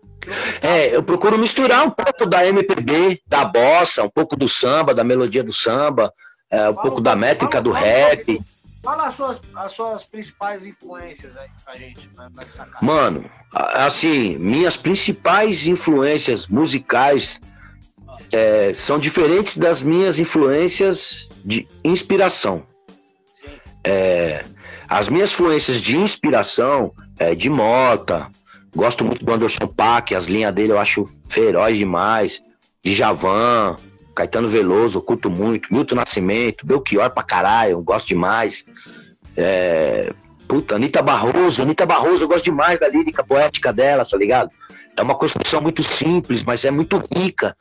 É, 0.60 0.94
eu 0.94 1.02
procuro 1.02 1.38
misturar 1.38 1.84
um 1.84 1.90
pouco 1.90 2.26
da 2.26 2.46
MPB, 2.46 3.20
da 3.26 3.44
bossa, 3.44 4.02
um 4.04 4.08
pouco 4.08 4.36
do 4.36 4.48
samba, 4.48 4.94
da 4.94 5.04
melodia 5.04 5.42
do 5.42 5.52
samba, 5.52 6.12
é, 6.50 6.68
um 6.68 6.74
fala, 6.74 6.82
pouco 6.82 7.00
da 7.00 7.16
métrica 7.16 7.58
fala, 7.58 7.64
do 7.64 7.72
fala, 7.72 7.86
rap. 7.86 8.44
Fala 8.82 9.06
as 9.06 9.14
suas, 9.14 9.40
as 9.54 9.72
suas 9.72 10.04
principais 10.04 10.64
influências 10.64 11.36
aí 11.36 11.48
pra 11.64 11.76
gente, 11.76 12.08
pra, 12.08 12.30
pra 12.30 12.66
Mano, 12.80 13.30
assim, 13.52 14.36
minhas 14.38 14.76
principais 14.76 15.66
influências 15.66 16.46
musicais 16.48 17.40
é, 18.32 18.72
são 18.74 18.98
diferentes 18.98 19.56
das 19.56 19.82
minhas 19.82 20.18
influências 20.18 21.28
de 21.44 21.68
inspiração. 21.84 22.64
É, 23.84 24.44
as 24.88 25.08
minhas 25.08 25.32
influências 25.32 25.80
de 25.80 25.96
inspiração 25.96 26.92
é 27.18 27.34
de 27.34 27.48
Mota, 27.48 28.28
gosto 28.74 29.04
muito 29.04 29.24
do 29.24 29.32
Anderson 29.32 29.66
Paak, 29.66 30.14
as 30.14 30.26
linhas 30.26 30.52
dele 30.52 30.72
eu 30.72 30.78
acho 30.78 31.06
feroz 31.28 31.76
demais, 31.76 32.40
de 32.82 32.92
Javan, 32.92 33.76
Caetano 34.14 34.48
Veloso, 34.48 34.98
eu 34.98 35.02
curto 35.02 35.30
muito. 35.30 35.72
Milton 35.72 35.96
Nascimento, 35.96 36.66
Belchior 36.66 37.10
pra 37.10 37.22
caralho, 37.22 37.72
eu 37.72 37.82
gosto 37.82 38.08
demais. 38.08 38.64
É... 39.36 40.12
Puta, 40.46 40.74
Anitta 40.74 41.00
Barroso, 41.00 41.62
Anitta 41.62 41.86
Barroso, 41.86 42.24
eu 42.24 42.28
gosto 42.28 42.44
demais 42.44 42.78
da 42.78 42.88
lírica 42.88 43.24
poética 43.24 43.72
dela, 43.72 44.04
tá 44.04 44.16
ligado? 44.16 44.50
É 44.96 45.02
uma 45.02 45.14
construção 45.14 45.62
muito 45.62 45.82
simples, 45.82 46.42
mas 46.42 46.64
é 46.64 46.70
muito 46.70 47.02
rica. 47.16 47.56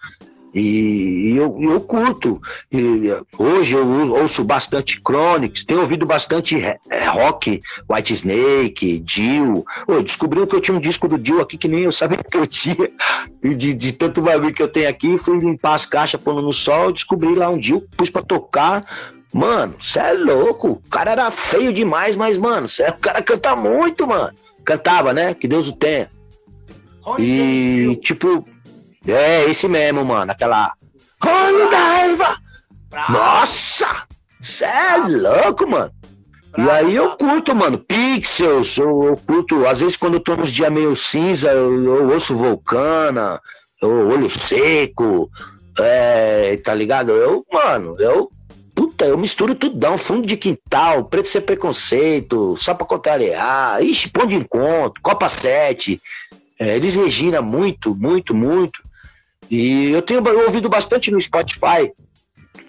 E, 0.54 1.34
eu, 1.36 1.58
eu 1.62 1.82
curto. 1.82 2.42
E 2.72 3.10
hoje 3.38 3.76
eu 3.76 3.88
ouço 4.14 4.44
bastante 4.44 5.02
Chronix, 5.06 5.64
tenho 5.64 5.80
ouvido 5.80 6.06
bastante 6.06 6.62
é, 6.62 6.78
rock, 7.08 7.62
White 7.90 8.14
Snake, 8.14 9.00
Dio. 9.00 9.64
Descobriu 10.04 10.46
que 10.46 10.56
eu 10.56 10.62
tinha 10.62 10.76
um 10.76 10.82
disco 10.82 11.08
do 11.08 11.18
Dio 11.18 11.40
aqui 11.40 11.58
que 11.58 11.68
nem 11.68 11.82
eu 11.84 11.92
sabia 11.92 12.18
que 12.18 12.38
eu 12.38 12.46
tinha. 12.46 12.90
E 13.44 13.56
de, 13.56 13.74
de 13.74 13.92
tanto 13.94 14.22
bagulho 14.22 14.54
que 14.54 14.62
eu 14.62 14.68
tenho 14.68 14.90
aqui, 14.90 15.18
fui 15.18 15.40
limpar 15.40 15.76
as 15.76 15.86
caixas 15.86 16.22
pondo 16.22 16.42
no 16.42 16.54
sol, 16.54 16.92
descobri 16.92 17.34
lá 17.34 17.50
um 17.50 17.58
Dio, 17.58 17.82
pus 17.96 18.10
pra 18.10 18.22
tocar. 18.22 18.86
Mano, 19.34 19.76
você 19.80 20.00
é 20.00 20.14
louco. 20.14 20.72
O 20.72 20.90
cara 20.90 21.12
era 21.12 21.32
feio 21.32 21.72
demais, 21.72 22.16
mas, 22.16 22.38
mano, 22.38 22.68
cê, 22.68 22.84
o 22.90 22.98
cara 22.98 23.22
canta 23.22 23.56
muito, 23.56 24.06
mano. 24.06 24.34
Cantava, 24.66 25.14
né? 25.14 25.34
Que 25.34 25.48
Deus 25.48 25.70
o 25.70 25.74
tenha. 25.74 26.10
E, 27.18 27.98
tipo, 28.02 28.46
é, 29.08 29.50
esse 29.50 29.68
mesmo, 29.68 30.06
mano. 30.06 30.32
Aquela. 30.32 30.74
Rony 31.24 31.70
da 31.70 32.00
Eva! 32.00 32.38
Nossa! 33.10 34.08
Cê 34.40 34.66
é 34.66 34.98
louco, 34.98 35.70
mano. 35.70 35.92
E 36.58 36.70
aí 36.70 36.96
eu 36.96 37.16
curto, 37.16 37.56
mano, 37.56 37.78
Pixels, 37.78 38.78
eu, 38.78 39.04
eu, 39.04 39.16
curto, 39.16 39.66
às 39.66 39.80
vezes 39.80 39.96
quando 39.96 40.16
eu 40.16 40.20
tô 40.20 40.36
nos 40.36 40.52
dias 40.52 40.70
meio 40.70 40.96
cinza, 40.98 41.50
eu, 41.50 41.84
eu 41.86 42.10
ouço 42.12 42.36
Vulcana, 42.36 43.40
eu, 43.82 44.10
Olho 44.10 44.30
Seco, 44.30 45.30
é, 45.80 46.58
tá 46.58 46.74
ligado? 46.74 47.12
Eu, 47.12 47.46
mano, 47.54 47.96
eu, 48.00 48.30
puta, 48.76 49.06
eu 49.06 49.18
misturo 49.18 49.56
tudão, 49.56 49.98
fundo 49.98 50.28
de 50.28 50.36
quintal, 50.36 51.06
preto 51.06 51.30
ser 51.30 51.42
preconceito, 51.42 52.58
só 52.58 52.74
pra 52.74 52.86
contrariar, 52.86 53.82
ixi, 53.82 54.10
pão 54.10 54.26
de 54.26 54.36
encontro, 54.36 55.02
Copa 55.02 55.30
7, 55.30 56.02
é, 56.60 56.76
Elis 56.76 56.96
Regina, 56.96 57.42
muito, 57.42 57.96
muito, 57.96 58.36
muito. 58.36 58.82
E 59.52 59.90
eu 59.90 60.02
tenho 60.02 60.24
ouvido 60.46 60.70
bastante 60.70 61.12
no 61.12 61.20
Spotify 61.20 61.92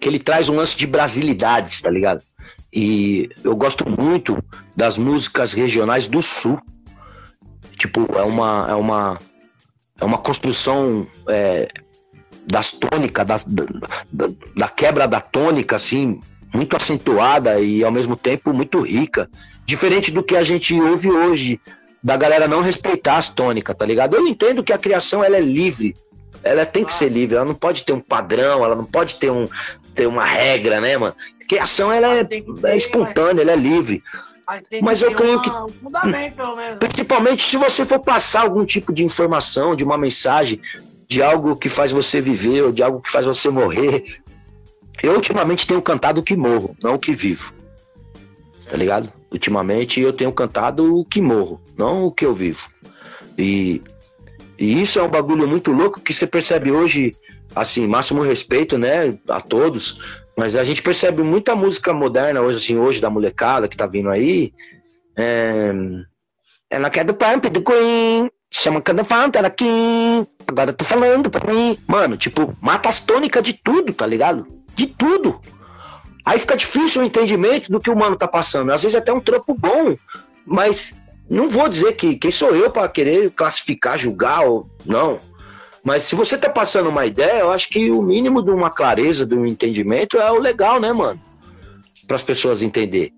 que 0.01 0.09
ele 0.09 0.19
traz 0.19 0.49
um 0.49 0.57
lance 0.57 0.77
de 0.77 0.85
brasilidades, 0.85 1.81
tá 1.81 1.89
ligado? 1.89 2.21
E 2.73 3.31
eu 3.45 3.55
gosto 3.55 3.89
muito 3.89 4.43
das 4.75 4.99
músicas 4.99 5.53
regionais 5.53 6.09
do 6.09 6.21
sul. 6.21 6.61
Tipo, 7.79 8.19
é 8.19 8.23
uma 8.23 8.67
é 8.69 8.75
uma 8.75 9.19
é 10.01 10.05
uma 10.05 10.19
construção 10.19 11.07
é, 11.29 11.69
das 12.45 12.73
tônicas, 12.73 13.25
da, 13.25 13.37
da, 14.13 14.29
da 14.57 14.69
quebra 14.69 15.07
da 15.07 15.21
tônica, 15.21 15.77
assim, 15.77 16.21
muito 16.53 16.77
acentuada 16.77 17.61
e 17.61 17.85
ao 17.85 17.93
mesmo 17.93 18.17
tempo 18.17 18.53
muito 18.53 18.81
rica. 18.81 19.31
Diferente 19.65 20.11
do 20.11 20.25
que 20.25 20.35
a 20.35 20.43
gente 20.43 20.75
ouve 20.75 21.09
hoje, 21.09 21.61
da 22.03 22.17
galera 22.17 22.49
não 22.49 22.61
respeitar 22.61 23.19
as 23.19 23.29
tônicas, 23.29 23.77
tá 23.77 23.87
ligado? 23.87 24.17
Eu 24.17 24.27
entendo 24.27 24.65
que 24.65 24.73
a 24.73 24.79
criação 24.79 25.23
ela 25.23 25.37
é 25.37 25.41
livre, 25.41 25.95
ela 26.43 26.67
tem 26.67 26.85
que 26.85 26.93
ser 26.93 27.09
livre, 27.09 27.37
ela 27.37 27.45
não 27.45 27.55
pode 27.55 27.85
ter 27.85 27.93
um 27.93 28.01
padrão, 28.01 28.65
ela 28.65 28.75
não 28.75 28.85
pode 28.85 29.17
ter, 29.17 29.31
um, 29.31 29.47
ter 29.95 30.07
uma 30.07 30.25
regra, 30.25 30.81
né, 30.81 30.97
mano? 30.97 31.15
Porque 31.39 31.59
a 31.59 31.65
ação 31.65 31.93
ela 31.93 32.15
é, 32.15 32.27
é 32.65 32.77
espontânea, 32.77 33.43
ela 33.43 33.53
é 33.53 33.57
livre. 33.57 34.03
Mas 34.83 35.01
eu 35.01 35.15
creio 35.15 35.41
que. 35.41 35.51
Principalmente 36.79 37.45
se 37.45 37.57
você 37.57 37.85
for 37.85 38.01
passar 38.01 38.43
algum 38.43 38.65
tipo 38.65 38.93
de 38.93 39.05
informação, 39.05 39.75
de 39.75 39.85
uma 39.85 39.97
mensagem, 39.97 40.61
de 41.07 41.23
algo 41.23 41.57
que 41.57 41.69
faz 41.69 41.93
você 41.93 42.21
viver, 42.21 42.63
ou 42.63 42.73
de 42.73 42.83
algo 42.83 43.01
que 43.01 43.11
faz 43.11 43.25
você 43.25 43.49
morrer. 43.49 44.05
Eu 45.03 45.15
ultimamente 45.15 45.67
tenho 45.67 45.83
cantado 45.83 46.21
o 46.21 46.23
que 46.23 46.37
morro, 46.37 46.77
não 46.83 46.95
o 46.95 46.99
que 46.99 47.13
vivo. 47.13 47.53
Tá 48.69 48.77
ligado? 48.77 49.13
Ultimamente 49.31 50.01
eu 50.01 50.13
tenho 50.13 50.33
cantado 50.33 50.99
o 50.99 51.05
que 51.05 51.21
morro, 51.21 51.61
não 51.77 52.05
o 52.05 52.13
que 52.13 52.25
eu 52.25 52.33
vivo. 52.33 52.69
E 53.37 53.83
e 54.63 54.81
isso 54.81 55.01
é 55.01 55.03
um 55.03 55.09
bagulho 55.09 55.49
muito 55.49 55.73
louco 55.73 56.01
que 56.01 56.15
você 56.15 56.25
percebe 56.25 56.71
hoje, 56.71 57.17
assim, 57.53 57.85
máximo 57.85 58.23
respeito, 58.23 58.79
né, 58.79 59.19
a 59.29 59.41
todos, 59.41 59.99
mas 60.39 60.55
a 60.55 60.63
gente 60.63 60.81
percebe 60.81 61.21
muita 61.21 61.57
música 61.57 61.93
moderna 61.93 62.41
hoje, 62.41 62.59
assim, 62.59 62.79
hoje 62.79 63.01
da 63.01 63.11
molecada 63.11 63.67
que 63.67 63.77
tá 63.77 63.87
vindo 63.87 64.09
aí. 64.09 64.53
É... 65.17 65.73
Ela 66.71 66.91
quer 66.91 67.05
do 67.05 67.13
pump 67.13 67.51
do 67.51 67.61
Queen, 67.61 68.31
chama 68.49 68.81
cada 68.81 69.03
fanta 69.03 69.41
aqui, 69.45 69.67
agora 70.47 70.73
tô 70.73 70.85
falando 70.85 71.29
pra 71.29 71.53
mim. 71.53 71.77
Mano, 71.89 72.17
tipo, 72.17 72.57
mata 72.61 72.89
as 72.89 73.01
tônicas 73.01 73.43
de 73.43 73.55
tudo, 73.55 73.93
tá 73.93 74.07
ligado? 74.07 74.47
De 74.77 74.87
tudo. 74.87 75.41
Aí 76.25 76.39
fica 76.39 76.57
difícil 76.57 77.03
o 77.03 77.05
entendimento 77.05 77.69
do 77.69 77.81
que 77.81 77.91
o 77.91 77.97
mano 77.97 78.15
tá 78.15 78.29
passando. 78.29 78.71
Às 78.71 78.85
vezes 78.85 78.95
é 78.95 78.99
até 78.99 79.13
um 79.13 79.21
trampo 79.21 79.57
bom, 79.59 79.97
mas 80.47 80.95
não 81.29 81.49
vou 81.49 81.69
dizer 81.69 81.95
que 81.95 82.17
quem 82.17 82.31
sou 82.31 82.55
eu 82.55 82.71
para 82.71 82.89
querer 82.89 83.31
classificar, 83.31 83.99
julgar 83.99 84.45
ou 84.45 84.69
não. 84.85 85.19
Mas 85.83 86.05
se 86.05 86.15
você 86.15 86.39
tá 86.39 86.49
passando 86.49 86.89
uma 86.89 87.07
ideia, 87.07 87.41
eu 87.41 87.51
acho 87.51 87.69
que 87.69 87.91
o 87.91 88.03
mínimo 88.03 88.43
de 88.43 88.51
uma 88.51 88.71
clareza, 88.71 89.27
de 89.27 89.35
um 89.35 89.47
entendimento 89.47 90.17
é 90.17 90.31
o 90.31 90.39
legal, 90.39 90.81
né, 90.81 90.93
mano? 90.93 91.21
Para 92.07 92.17
as 92.17 92.23
pessoas 92.23 92.63
entender. 92.63 93.13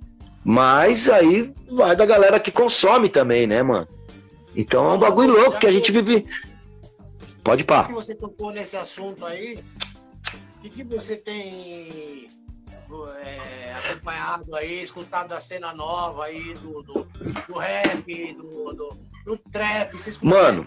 Mas 0.45 1.09
aí 1.09 1.53
vai 1.73 1.95
da 1.97 2.07
galera 2.07 2.40
que 2.40 2.51
consome 2.51 3.09
também, 3.09 3.47
né, 3.47 3.62
mano? 3.62 3.88
Então 4.55 4.88
é 4.88 4.93
um 4.93 4.99
bagulho 4.99 5.33
louco 5.35 5.59
que 5.59 5.67
a 5.67 5.73
gente 5.73 5.90
vive. 5.90 6.27
Pode 7.43 7.64
pá. 7.64 7.85
que 7.85 7.93
você 7.93 8.14
tocou 8.14 8.51
nesse 8.51 8.77
assunto 8.77 9.27
aí, 9.27 9.59
o 10.57 10.61
que, 10.62 10.71
que 10.71 10.85
você 10.85 11.17
tem 11.17 12.27
acompanhado 14.35 14.57
aí, 14.57 14.83
escutado 14.83 15.33
a 15.33 15.40
cena 15.40 15.73
nova 15.73 16.25
aí 16.25 16.55
do, 16.55 16.83
do, 16.83 17.07
do 17.49 17.59
rap, 17.59 18.35
do, 18.35 18.73
do, 18.73 18.99
do 19.25 19.38
trap. 19.53 19.97
Mano, 20.23 20.66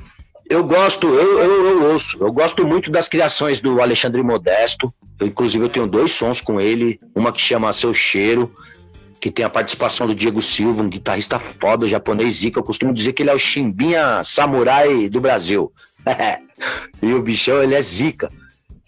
eu 0.49 0.63
gosto, 0.63 1.07
eu, 1.07 1.39
eu, 1.39 1.65
eu, 1.65 1.91
ouço, 1.91 2.17
eu 2.21 2.31
gosto 2.31 2.65
muito 2.65 2.89
das 2.89 3.09
criações 3.09 3.59
do 3.59 3.81
Alexandre 3.81 4.23
Modesto. 4.23 4.93
Eu, 5.19 5.27
inclusive, 5.27 5.65
eu 5.65 5.69
tenho 5.69 5.87
dois 5.87 6.11
sons 6.11 6.41
com 6.41 6.61
ele, 6.61 6.99
uma 7.15 7.31
que 7.31 7.41
chama 7.41 7.73
Seu 7.73 7.93
Cheiro, 7.93 8.53
que 9.19 9.31
tem 9.31 9.43
a 9.43 9.49
participação 9.49 10.07
do 10.07 10.15
Diego 10.15 10.41
Silva, 10.41 10.83
um 10.83 10.89
guitarrista 10.89 11.39
foda, 11.39 11.87
japonês 11.87 12.35
zica. 12.35 12.59
Eu 12.59 12.63
costumo 12.63 12.93
dizer 12.93 13.13
que 13.13 13.23
ele 13.23 13.31
é 13.31 13.33
o 13.33 13.39
chimbinha 13.39 14.23
samurai 14.23 15.09
do 15.09 15.19
Brasil. 15.19 15.71
e 17.01 17.13
o 17.13 17.21
bichão, 17.21 17.61
ele 17.61 17.75
é 17.75 17.81
zica. 17.81 18.29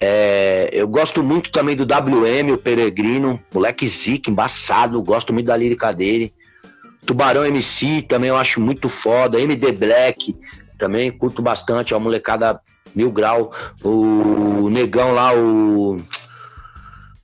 É, 0.01 0.69
eu 0.71 0.87
gosto 0.87 1.21
muito 1.21 1.51
também 1.51 1.75
do 1.75 1.83
WM, 1.83 2.53
o 2.53 2.57
Peregrino, 2.57 3.39
moleque 3.53 3.87
zica, 3.87 4.31
embaçado, 4.31 5.01
gosto 5.03 5.33
muito 5.33 5.47
da 5.47 5.57
lírica 5.57 5.91
dele. 5.91 6.33
Tubarão 7.05 7.45
MC 7.45 8.01
também 8.03 8.29
eu 8.29 8.37
acho 8.37 8.61
muito 8.61 8.87
foda. 8.87 9.39
MD 9.39 9.71
Black 9.73 10.35
também 10.77 11.11
curto 11.11 11.41
bastante, 11.41 11.93
é 11.93 11.97
uma 11.97 12.03
molecada 12.03 12.61
mil 12.95 13.11
grau. 13.11 13.51
O 13.83 14.69
negão 14.69 15.11
lá, 15.11 15.33
o 15.35 15.97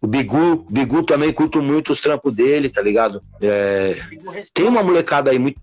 o 0.06 0.08
Bigu, 0.08 0.68
Bigu 0.70 1.02
também 1.02 1.34
curto 1.34 1.64
muito 1.64 1.92
os 1.92 2.00
trampos 2.00 2.32
dele, 2.32 2.70
tá 2.70 2.80
ligado? 2.80 3.24
É, 3.42 3.98
tem 4.54 4.68
uma 4.68 4.84
molecada 4.84 5.32
aí 5.32 5.40
muito, 5.40 5.60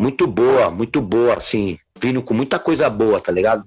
muito 0.00 0.26
boa, 0.26 0.70
muito 0.70 0.98
boa, 1.02 1.34
assim, 1.34 1.76
vindo 2.00 2.22
com 2.22 2.32
muita 2.32 2.58
coisa 2.58 2.88
boa, 2.88 3.20
tá 3.20 3.30
ligado? 3.30 3.64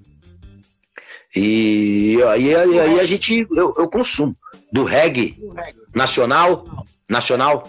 E 1.36 2.18
aí, 2.30 2.56
aí, 2.56 3.00
a 3.00 3.04
gente, 3.04 3.46
eu, 3.52 3.74
eu 3.78 3.90
consumo. 3.90 4.36
Do 4.72 4.84
reggae 4.84 5.36
nacional, 5.94 6.66
nacional. 7.10 7.64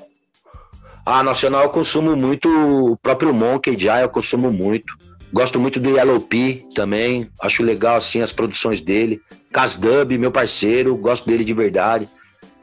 Ah, 1.05 1.22
nacional 1.22 1.64
eu 1.64 1.68
consumo 1.68 2.16
muito 2.16 2.48
o 2.48 2.96
próprio 2.96 3.35
Monkey 3.35 3.76
já, 3.79 4.00
eu 4.00 4.09
consumo 4.09 4.52
muito. 4.52 4.96
Gosto 5.33 5.59
muito 5.59 5.81
do 5.81 5.90
Yellow 5.90 6.20
P 6.20 6.64
também, 6.74 7.29
acho 7.40 7.62
legal 7.62 7.96
assim 7.96 8.22
as 8.22 8.33
produções 8.33 8.81
dele. 8.81 9.20
Casdub, 9.52 10.16
meu 10.16 10.31
parceiro, 10.31 10.96
gosto 10.96 11.26
dele 11.26 11.44
de 11.44 11.52
verdade. 11.52 12.09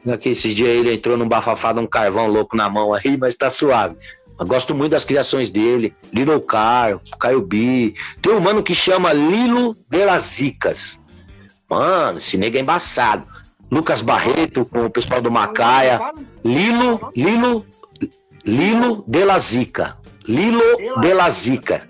Aqui, 0.06 0.30
esses 0.30 0.54
dias 0.54 0.68
ele 0.68 0.92
entrou 0.92 1.16
num 1.16 1.28
bafafá 1.28 1.72
de 1.72 1.80
um 1.80 1.86
carvão 1.86 2.26
louco 2.26 2.56
na 2.56 2.68
mão 2.68 2.92
aí, 2.92 3.16
mas 3.16 3.34
tá 3.34 3.48
suave. 3.48 3.96
Eu 4.38 4.46
gosto 4.46 4.74
muito 4.74 4.92
das 4.92 5.04
criações 5.04 5.48
dele. 5.48 5.94
Little 6.12 6.40
Car, 6.40 6.98
Caio 7.18 7.40
B. 7.40 7.94
Tem 8.20 8.32
um 8.32 8.40
mano 8.40 8.62
que 8.62 8.74
chama 8.74 9.12
Lilo 9.12 9.76
de 9.88 10.04
las 10.04 10.22
Zicas. 10.22 10.98
Mano, 11.70 12.18
esse 12.18 12.36
nego 12.36 12.56
é 12.56 12.60
embaçado. 12.60 13.26
Lucas 13.70 14.02
Barreto 14.02 14.64
com 14.64 14.84
o 14.84 14.90
pessoal 14.90 15.20
do 15.22 15.30
Macaia. 15.30 16.00
Lilo, 16.44 17.12
Lilo, 17.16 17.64
Lilo 18.44 19.04
de 19.06 19.24
la 19.24 19.38
Zica. 19.38 19.96
Lilo 20.26 20.62
de 21.00 21.14
la 21.14 21.30
Zica. 21.30 21.82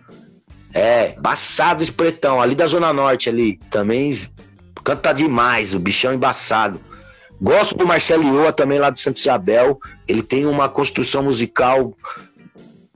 É, 0.73 1.15
embaçado 1.17 1.83
esse 1.83 1.93
pretão. 1.93 2.41
Ali 2.41 2.55
da 2.55 2.67
Zona 2.67 2.93
Norte 2.93 3.29
ali. 3.29 3.59
Também 3.71 4.13
canta 4.83 5.13
demais, 5.13 5.75
o 5.75 5.79
bichão 5.79 6.13
embaçado. 6.13 6.79
Gosto 7.41 7.77
do 7.77 7.87
Marcelo 7.87 8.23
Ioa 8.23 8.53
também 8.53 8.79
lá 8.79 8.91
de 8.91 9.01
Santa 9.01 9.19
Isabel. 9.19 9.79
Ele 10.07 10.23
tem 10.23 10.47
uma 10.47 10.69
construção 10.69 11.23
musical 11.23 11.95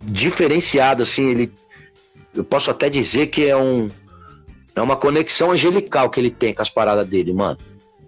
diferenciada, 0.03 1.03
assim. 1.03 1.29
Ele, 1.29 1.53
eu 2.35 2.45
posso 2.45 2.71
até 2.71 2.89
dizer 2.89 3.29
que 3.29 3.47
é 3.47 3.57
um 3.57 3.89
é 4.75 4.83
uma 4.83 4.97
conexão 4.97 5.51
angelical 5.51 6.09
que 6.09 6.21
ele 6.21 6.31
tem 6.31 6.55
com 6.55 6.63
as 6.63 6.71
paradas 6.71 7.07
dele, 7.07 7.33
mano. 7.33 7.59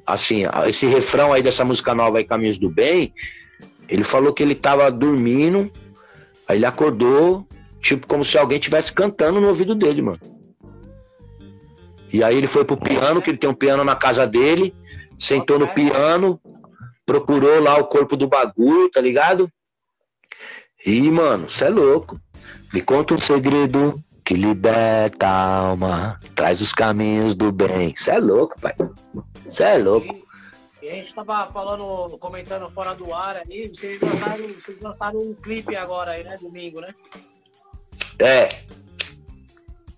Assim, 0.06 0.44
esse 0.66 0.86
refrão 0.86 1.32
aí 1.32 1.42
dessa 1.42 1.64
música 1.64 1.94
nova 1.94 2.18
aí, 2.18 2.24
Caminhos 2.24 2.58
do 2.58 2.70
Bem, 2.70 3.12
ele 3.88 4.04
falou 4.04 4.32
que 4.32 4.42
ele 4.42 4.54
tava 4.54 4.90
dormindo, 4.90 5.70
aí 6.46 6.58
ele 6.58 6.66
acordou, 6.66 7.46
tipo 7.80 8.06
como 8.06 8.24
se 8.24 8.38
alguém 8.38 8.58
tivesse 8.58 8.92
cantando 8.92 9.40
no 9.40 9.48
ouvido 9.48 9.74
dele, 9.74 10.00
mano. 10.00 10.20
E 12.12 12.22
aí 12.22 12.36
ele 12.36 12.46
foi 12.46 12.64
pro 12.64 12.76
piano, 12.76 13.20
que 13.20 13.30
ele 13.30 13.38
tem 13.38 13.50
um 13.50 13.54
piano 13.54 13.84
na 13.84 13.96
casa 13.96 14.26
dele, 14.26 14.74
sentou 15.18 15.58
no 15.58 15.68
piano, 15.68 16.40
procurou 17.04 17.60
lá 17.60 17.78
o 17.78 17.84
corpo 17.84 18.16
do 18.16 18.28
bagulho, 18.28 18.90
tá 18.90 19.00
ligado? 19.00 19.50
E, 20.84 21.10
mano, 21.10 21.48
você 21.48 21.64
é 21.64 21.68
louco. 21.68 22.20
Me 22.72 22.80
conta 22.80 23.14
um 23.14 23.18
segredo 23.18 24.02
que 24.24 24.34
liberta 24.34 25.26
a 25.26 25.56
alma, 25.58 26.18
traz 26.34 26.60
os 26.60 26.72
caminhos 26.72 27.34
do 27.34 27.50
bem. 27.50 27.94
Você 27.96 28.12
é 28.12 28.18
louco, 28.18 28.54
pai. 28.60 28.74
Você 29.44 29.64
é 29.64 29.78
louco. 29.78 30.26
E, 30.80 30.88
a 30.88 30.94
gente 30.94 31.14
tava 31.14 31.50
falando, 31.52 32.16
comentando 32.18 32.70
fora 32.70 32.94
do 32.94 33.12
ar 33.12 33.36
aí, 33.36 33.68
vocês 33.68 34.00
lançaram, 34.00 34.48
vocês 34.48 34.80
lançaram 34.80 35.18
um 35.18 35.34
clipe 35.34 35.76
agora 35.76 36.12
aí, 36.12 36.24
né? 36.24 36.38
Domingo, 36.40 36.80
né? 36.80 36.94
É. 38.18 38.48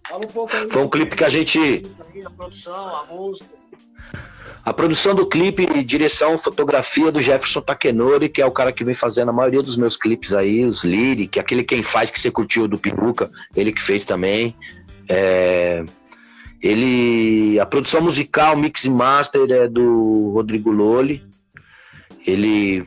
Fala 0.08 0.24
um 0.24 0.32
pouco 0.32 0.56
aí. 0.56 0.68
Foi 0.70 0.82
um 0.82 0.88
clipe 0.88 1.14
que 1.14 1.24
a 1.24 1.28
gente. 1.28 1.82
A 2.24 2.30
produção, 2.30 2.96
a 2.96 3.06
música. 3.06 3.61
A 4.64 4.72
produção 4.72 5.12
do 5.12 5.26
clipe, 5.26 5.66
direção, 5.82 6.38
fotografia 6.38 7.10
do 7.10 7.20
Jefferson 7.20 7.60
Takenori, 7.60 8.28
que 8.28 8.40
é 8.40 8.46
o 8.46 8.50
cara 8.50 8.72
que 8.72 8.84
vem 8.84 8.94
fazendo 8.94 9.30
a 9.30 9.32
maioria 9.32 9.60
dos 9.60 9.76
meus 9.76 9.96
clipes 9.96 10.32
aí, 10.32 10.64
os 10.64 10.84
Lyric, 10.84 11.40
aquele 11.40 11.64
quem 11.64 11.82
faz 11.82 12.10
que 12.10 12.20
você 12.20 12.30
curtiu 12.30 12.68
do 12.68 12.78
Peruca, 12.78 13.28
ele 13.56 13.72
que 13.72 13.82
fez 13.82 14.04
também. 14.04 14.54
É... 15.08 15.84
Ele, 16.62 17.58
a 17.58 17.66
produção 17.66 18.00
musical, 18.00 18.56
mix 18.56 18.84
e 18.84 18.90
master 18.90 19.50
é 19.50 19.66
do 19.66 20.30
Rodrigo 20.30 20.70
Loli. 20.70 21.24
Ele 22.24 22.86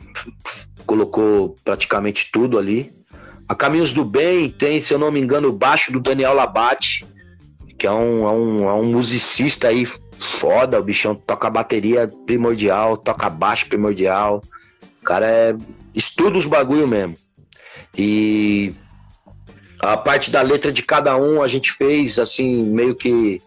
colocou 0.85 1.57
praticamente 1.61 2.29
tudo 2.31 2.57
ali. 2.57 2.89
A 3.49 3.53
Caminhos 3.53 3.91
do 3.91 4.05
Bem 4.05 4.49
tem, 4.49 4.79
se 4.79 4.93
eu 4.93 4.97
não 4.97 5.11
me 5.11 5.19
engano, 5.19 5.49
o 5.49 5.53
baixo 5.53 5.91
do 5.91 5.99
Daniel 5.99 6.33
Labate, 6.33 7.05
que 7.77 7.85
é 7.85 7.91
um, 7.91 8.25
é 8.25 8.31
um, 8.31 8.69
é 8.69 8.73
um 8.73 8.85
musicista 8.85 9.67
aí 9.67 9.85
foda, 10.19 10.79
o 10.79 10.83
bichão 10.83 11.15
toca 11.15 11.49
bateria 11.49 12.07
primordial, 12.25 12.97
toca 12.97 13.29
baixo 13.29 13.67
primordial. 13.67 14.41
O 15.01 15.05
cara 15.05 15.25
é. 15.25 15.55
estuda 15.93 16.37
os 16.37 16.45
bagulho 16.45 16.87
mesmo. 16.87 17.15
E 17.97 18.73
a 19.79 19.95
parte 19.95 20.31
da 20.31 20.41
letra 20.41 20.71
de 20.71 20.83
cada 20.83 21.15
um 21.15 21.41
a 21.41 21.47
gente 21.47 21.71
fez 21.71 22.19
assim, 22.19 22.63
meio 22.63 22.95
que 22.95 23.41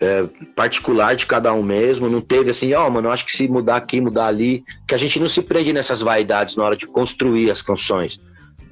é, 0.00 0.24
particular 0.56 1.14
de 1.14 1.26
cada 1.26 1.52
um 1.52 1.62
mesmo. 1.62 2.08
Não 2.08 2.20
teve 2.20 2.50
assim, 2.50 2.72
ó, 2.72 2.86
oh, 2.86 2.90
mano, 2.90 3.10
acho 3.10 3.24
que 3.24 3.32
se 3.32 3.46
mudar 3.46 3.76
aqui, 3.76 4.00
mudar 4.00 4.26
ali. 4.26 4.64
Que 4.88 4.94
a 4.94 4.98
gente 4.98 5.20
não 5.20 5.28
se 5.28 5.42
prende 5.42 5.72
nessas 5.72 6.00
vaidades 6.00 6.56
na 6.56 6.64
hora 6.64 6.76
de 6.76 6.86
construir 6.86 7.50
as 7.50 7.60
canções. 7.60 8.18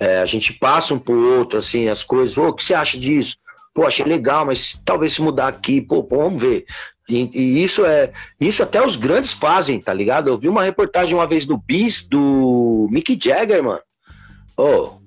É, 0.00 0.20
a 0.20 0.26
gente 0.26 0.52
passa 0.52 0.94
um 0.94 0.98
pro 0.98 1.38
outro, 1.38 1.58
assim, 1.58 1.88
as 1.88 2.02
coisas. 2.02 2.36
O 2.36 2.52
que 2.52 2.64
você 2.64 2.74
acha 2.74 2.98
disso? 2.98 3.36
Pô, 3.74 3.86
achei 3.86 4.04
legal, 4.04 4.46
mas 4.46 4.80
talvez 4.84 5.12
se 5.12 5.22
mudar 5.22 5.48
aqui, 5.48 5.80
pô, 5.80 6.02
pô 6.02 6.18
vamos 6.18 6.40
ver. 6.40 6.64
E, 7.08 7.30
e, 7.32 7.64
isso 7.64 7.84
é. 7.86 8.12
Isso 8.40 8.62
até 8.62 8.84
os 8.84 8.96
grandes 8.96 9.32
fazem, 9.32 9.80
tá 9.80 9.94
ligado? 9.94 10.28
Eu 10.28 10.38
vi 10.38 10.48
uma 10.48 10.62
reportagem 10.62 11.14
uma 11.14 11.26
vez 11.26 11.46
do 11.46 11.56
Bis, 11.56 12.06
do 12.06 12.86
Mick 12.90 13.18
Jagger, 13.20 13.62
mano. 13.62 13.80
Oh. 14.56 14.98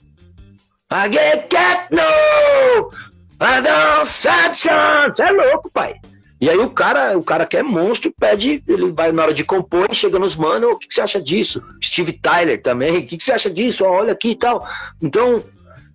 I 0.94 1.10
get 1.12 1.48
no! 1.92 2.92
É 5.20 5.32
louco, 5.32 5.70
pai. 5.72 5.96
E 6.40 6.50
aí 6.50 6.58
o 6.58 6.72
cara, 6.72 7.18
o 7.18 7.24
cara 7.24 7.46
que 7.46 7.56
é 7.56 7.62
monstro 7.62 8.12
pede, 8.20 8.64
ele 8.68 8.92
vai 8.92 9.12
na 9.12 9.22
hora 9.22 9.34
de 9.34 9.44
compor 9.44 9.88
e 9.92 9.96
chega 9.96 10.18
nos 10.18 10.36
mano, 10.36 10.70
o 10.70 10.78
que, 10.80 10.88
que, 10.88 10.94
você 10.96 11.02
acha 11.02 11.22
disso? 11.22 11.64
Steve 11.84 12.14
Tyler 12.14 12.62
também, 12.62 12.98
o 12.98 13.06
que, 13.06 13.16
que, 13.16 13.24
você 13.24 13.32
acha 13.32 13.50
disso? 13.50 13.86
Olha 13.86 14.14
aqui 14.14 14.32
e 14.32 14.36
tal. 14.36 14.66
Então, 15.02 15.44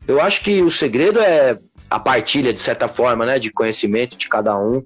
eu 0.07 0.21
acho 0.21 0.43
que 0.43 0.63
o 0.63 0.71
segredo 0.71 1.21
é 1.21 1.59
a 1.91 1.99
partilha, 1.99 2.53
de 2.53 2.61
certa 2.61 2.87
forma, 2.87 3.27
né, 3.27 3.41
de 3.41 3.51
conhecimento 3.51 4.17
de 4.17 4.29
cada 4.29 4.57
um. 4.57 4.85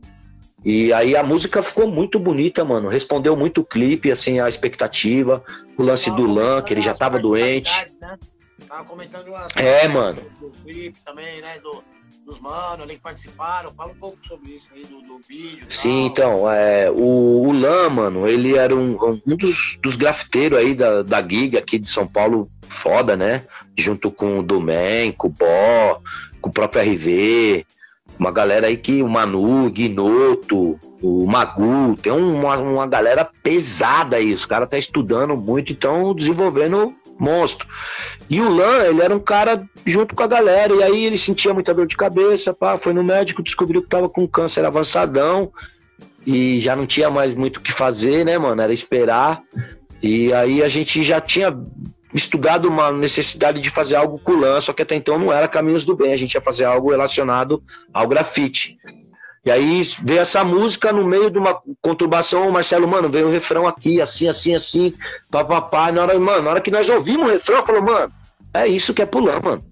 E 0.65 0.93
aí 0.93 1.17
a 1.17 1.23
música 1.23 1.63
ficou 1.63 1.89
muito 1.89 2.19
bonita, 2.19 2.65
mano. 2.65 2.89
Respondeu 2.89 3.35
muito 3.35 3.63
o 3.63 3.65
clipe, 3.65 4.11
assim, 4.11 4.41
a 4.41 4.49
expectativa. 4.49 5.43
O 5.77 5.83
lance 5.83 6.11
do 6.11 6.31
Lan, 6.31 6.63
que 6.63 6.75
ele 6.75 6.83
já 6.83 6.95
tava 6.95 7.19
doente. 7.19 7.71
Né? 8.01 8.19
Tava 8.69 8.85
comentando 8.85 9.35
as 9.35 9.57
É, 9.57 9.89
mano. 9.89 10.21
Do 10.39 10.51
clipe 10.63 10.99
também, 11.05 11.41
né? 11.41 11.59
Do, 11.61 11.83
dos 12.27 12.39
manos 12.39 12.83
ali 12.83 12.97
que 12.97 13.01
participaram. 13.01 13.73
Fala 13.73 13.91
um 13.91 13.97
pouco 13.97 14.19
sobre 14.27 14.53
isso 14.53 14.69
aí, 14.75 14.83
do, 14.83 15.01
do 15.01 15.19
vídeo. 15.27 15.65
Sim, 15.69 16.05
então, 16.05 16.51
é, 16.51 16.91
o, 16.91 17.49
o 17.49 17.53
Lan, 17.53 17.89
mano, 17.89 18.29
ele 18.29 18.57
era 18.57 18.77
um, 18.77 18.99
um 19.27 19.37
dos, 19.37 19.79
dos 19.83 19.97
grafiteiros 19.97 20.59
aí 20.59 20.75
da, 20.75 21.03
da 21.03 21.27
Giga 21.27 21.59
aqui 21.59 21.79
de 21.79 21.89
São 21.89 22.07
Paulo, 22.07 22.51
foda, 22.69 23.17
né? 23.17 23.45
Junto 23.79 24.11
com 24.11 24.39
o 24.39 24.43
Domen, 24.43 25.11
com 25.13 25.29
o 25.29 25.31
Bó, 25.31 26.03
com 26.43 26.51
o 26.51 26.53
próprio 26.53 26.83
RV 26.83 27.65
uma 28.21 28.31
galera 28.31 28.67
aí 28.67 28.77
que 28.77 29.03
o 29.03 29.09
Manu, 29.09 29.65
o 29.65 29.71
Guinoto, 29.71 30.79
o 31.01 31.27
Magu, 31.27 31.97
tem 31.97 32.13
uma, 32.13 32.59
uma 32.59 32.87
galera 32.87 33.27
pesada 33.43 34.17
aí. 34.17 34.35
Os 34.35 34.45
caras 34.45 34.69
tá 34.69 34.77
estudando 34.77 35.35
muito 35.39 35.71
e 35.71 35.73
estão 35.73 36.15
desenvolvendo 36.15 36.95
monstro. 37.19 37.67
E 38.29 38.39
o 38.39 38.51
Lan, 38.51 38.85
ele 38.85 39.01
era 39.01 39.17
um 39.17 39.21
cara 39.21 39.67
junto 39.87 40.15
com 40.15 40.23
a 40.23 40.27
galera, 40.27 40.75
e 40.75 40.83
aí 40.83 41.07
ele 41.07 41.17
sentia 41.17 41.55
muita 41.55 41.73
dor 41.73 41.87
de 41.87 41.97
cabeça, 41.97 42.53
pá, 42.53 42.77
foi 42.77 42.93
no 42.93 43.03
médico, 43.03 43.43
descobriu 43.43 43.81
que 43.81 43.89
tava 43.89 44.09
com 44.09 44.29
câncer 44.29 44.67
avançadão 44.67 45.51
e 46.27 46.61
já 46.61 46.77
não 46.77 46.85
tinha 46.85 47.09
mais 47.09 47.35
muito 47.35 47.57
o 47.57 47.61
que 47.63 47.73
fazer, 47.73 48.27
né, 48.27 48.37
mano? 48.37 48.61
Era 48.61 48.73
esperar. 48.73 49.43
E 50.03 50.31
aí 50.35 50.63
a 50.63 50.69
gente 50.69 51.03
já 51.03 51.23
tinha 51.23 51.57
estudado 52.13 52.69
uma 52.69 52.91
necessidade 52.91 53.61
de 53.61 53.71
fazer 53.71 53.97
algo 53.97 54.19
com 54.19 54.33
lã, 54.33 54.61
só 54.61 54.73
que 54.73 54.83
até 54.83 54.95
então 54.95 55.19
não 55.19 55.33
era 55.33 55.49
Caminhos 55.49 55.85
do 55.85 55.97
Bem, 55.97 56.13
a 56.13 56.17
gente 56.17 56.35
ia 56.35 56.41
fazer 56.41 56.65
algo 56.65 56.91
relacionado 56.91 57.63
ao 57.93 58.09
grafite. 58.09 58.79
E 59.45 59.51
aí 59.51 59.83
veio 60.03 60.21
essa 60.21 60.45
música 60.45 60.93
no 60.93 61.07
meio 61.07 61.31
de 61.31 61.39
uma 61.39 61.59
conturbação, 61.81 62.49
o 62.49 62.53
Marcelo, 62.53 62.87
mano, 62.87 63.09
veio 63.09 63.27
o 63.27 63.31
refrão 63.31 63.67
aqui, 63.67 64.01
assim, 64.01 64.29
assim, 64.29 64.55
assim, 64.55 64.93
papapá. 65.31 65.91
Na 65.91 66.03
hora, 66.03 66.19
mano, 66.19 66.43
na 66.43 66.51
hora 66.51 66.61
que 66.61 66.71
nós 66.71 66.91
ouvimos 66.91 67.29
o 67.29 67.33
refrão, 67.33 67.65
falou, 67.65 67.83
mano, 67.83 68.13
É 68.53 68.67
isso 68.67 68.93
que 68.93 69.03
é 69.03 69.07
pular, 69.07 69.43
mano. 69.43 69.65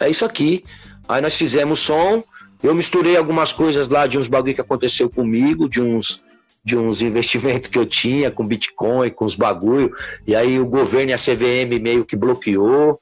É 0.00 0.10
isso 0.10 0.24
aqui. 0.24 0.64
Aí 1.08 1.22
nós 1.22 1.36
fizemos 1.36 1.80
som, 1.80 2.22
eu 2.62 2.74
misturei 2.74 3.16
algumas 3.16 3.52
coisas 3.52 3.88
lá 3.88 4.06
de 4.06 4.18
uns 4.18 4.28
bagulho 4.28 4.54
que 4.54 4.60
aconteceu 4.60 5.08
comigo, 5.08 5.68
de 5.68 5.80
uns 5.80 6.20
de 6.68 6.76
uns 6.76 7.00
investimentos 7.00 7.70
que 7.70 7.78
eu 7.78 7.86
tinha 7.86 8.30
com 8.30 8.46
Bitcoin, 8.46 9.08
com 9.08 9.24
os 9.24 9.34
bagulho, 9.34 9.90
e 10.26 10.36
aí 10.36 10.60
o 10.60 10.66
governo 10.66 11.10
e 11.10 11.14
a 11.14 11.18
CVM 11.18 11.80
meio 11.80 12.04
que 12.04 12.14
bloqueou, 12.14 13.00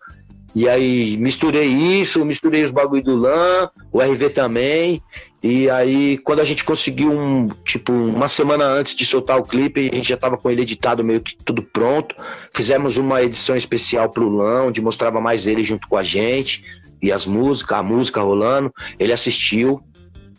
e 0.55 0.69
aí 0.69 1.17
misturei 1.19 1.67
isso, 1.67 2.25
misturei 2.25 2.63
os 2.63 2.71
bagulho 2.71 3.03
do 3.03 3.17
LAN, 3.17 3.69
o 3.93 4.01
RV 4.01 4.31
também. 4.31 5.03
E 5.43 5.69
aí, 5.69 6.17
quando 6.19 6.41
a 6.41 6.45
gente 6.45 6.65
conseguiu 6.65 7.13
um, 7.13 7.49
tipo, 7.65 7.93
uma 7.93 8.27
semana 8.27 8.65
antes 8.65 8.95
de 8.95 9.05
soltar 9.05 9.39
o 9.39 9.43
clipe, 9.43 9.91
a 9.93 9.95
gente 9.95 10.09
já 10.09 10.17
tava 10.17 10.39
com 10.39 10.51
ele 10.51 10.63
editado 10.63 11.05
meio 11.05 11.21
que 11.21 11.37
tudo 11.37 11.63
pronto. 11.63 12.15
Fizemos 12.55 12.97
uma 12.97 13.23
edição 13.23 13.55
especial 13.55 14.09
pro 14.09 14.31
LAN, 14.31 14.69
onde 14.69 14.81
mostrava 14.81 15.21
mais 15.21 15.47
ele 15.47 15.63
junto 15.63 15.87
com 15.89 15.97
a 15.97 16.03
gente. 16.03 16.65
E 17.03 17.13
as 17.13 17.27
músicas, 17.27 17.79
a 17.79 17.83
música 17.83 18.23
rolando. 18.23 18.73
Ele 18.99 19.13
assistiu. 19.13 19.83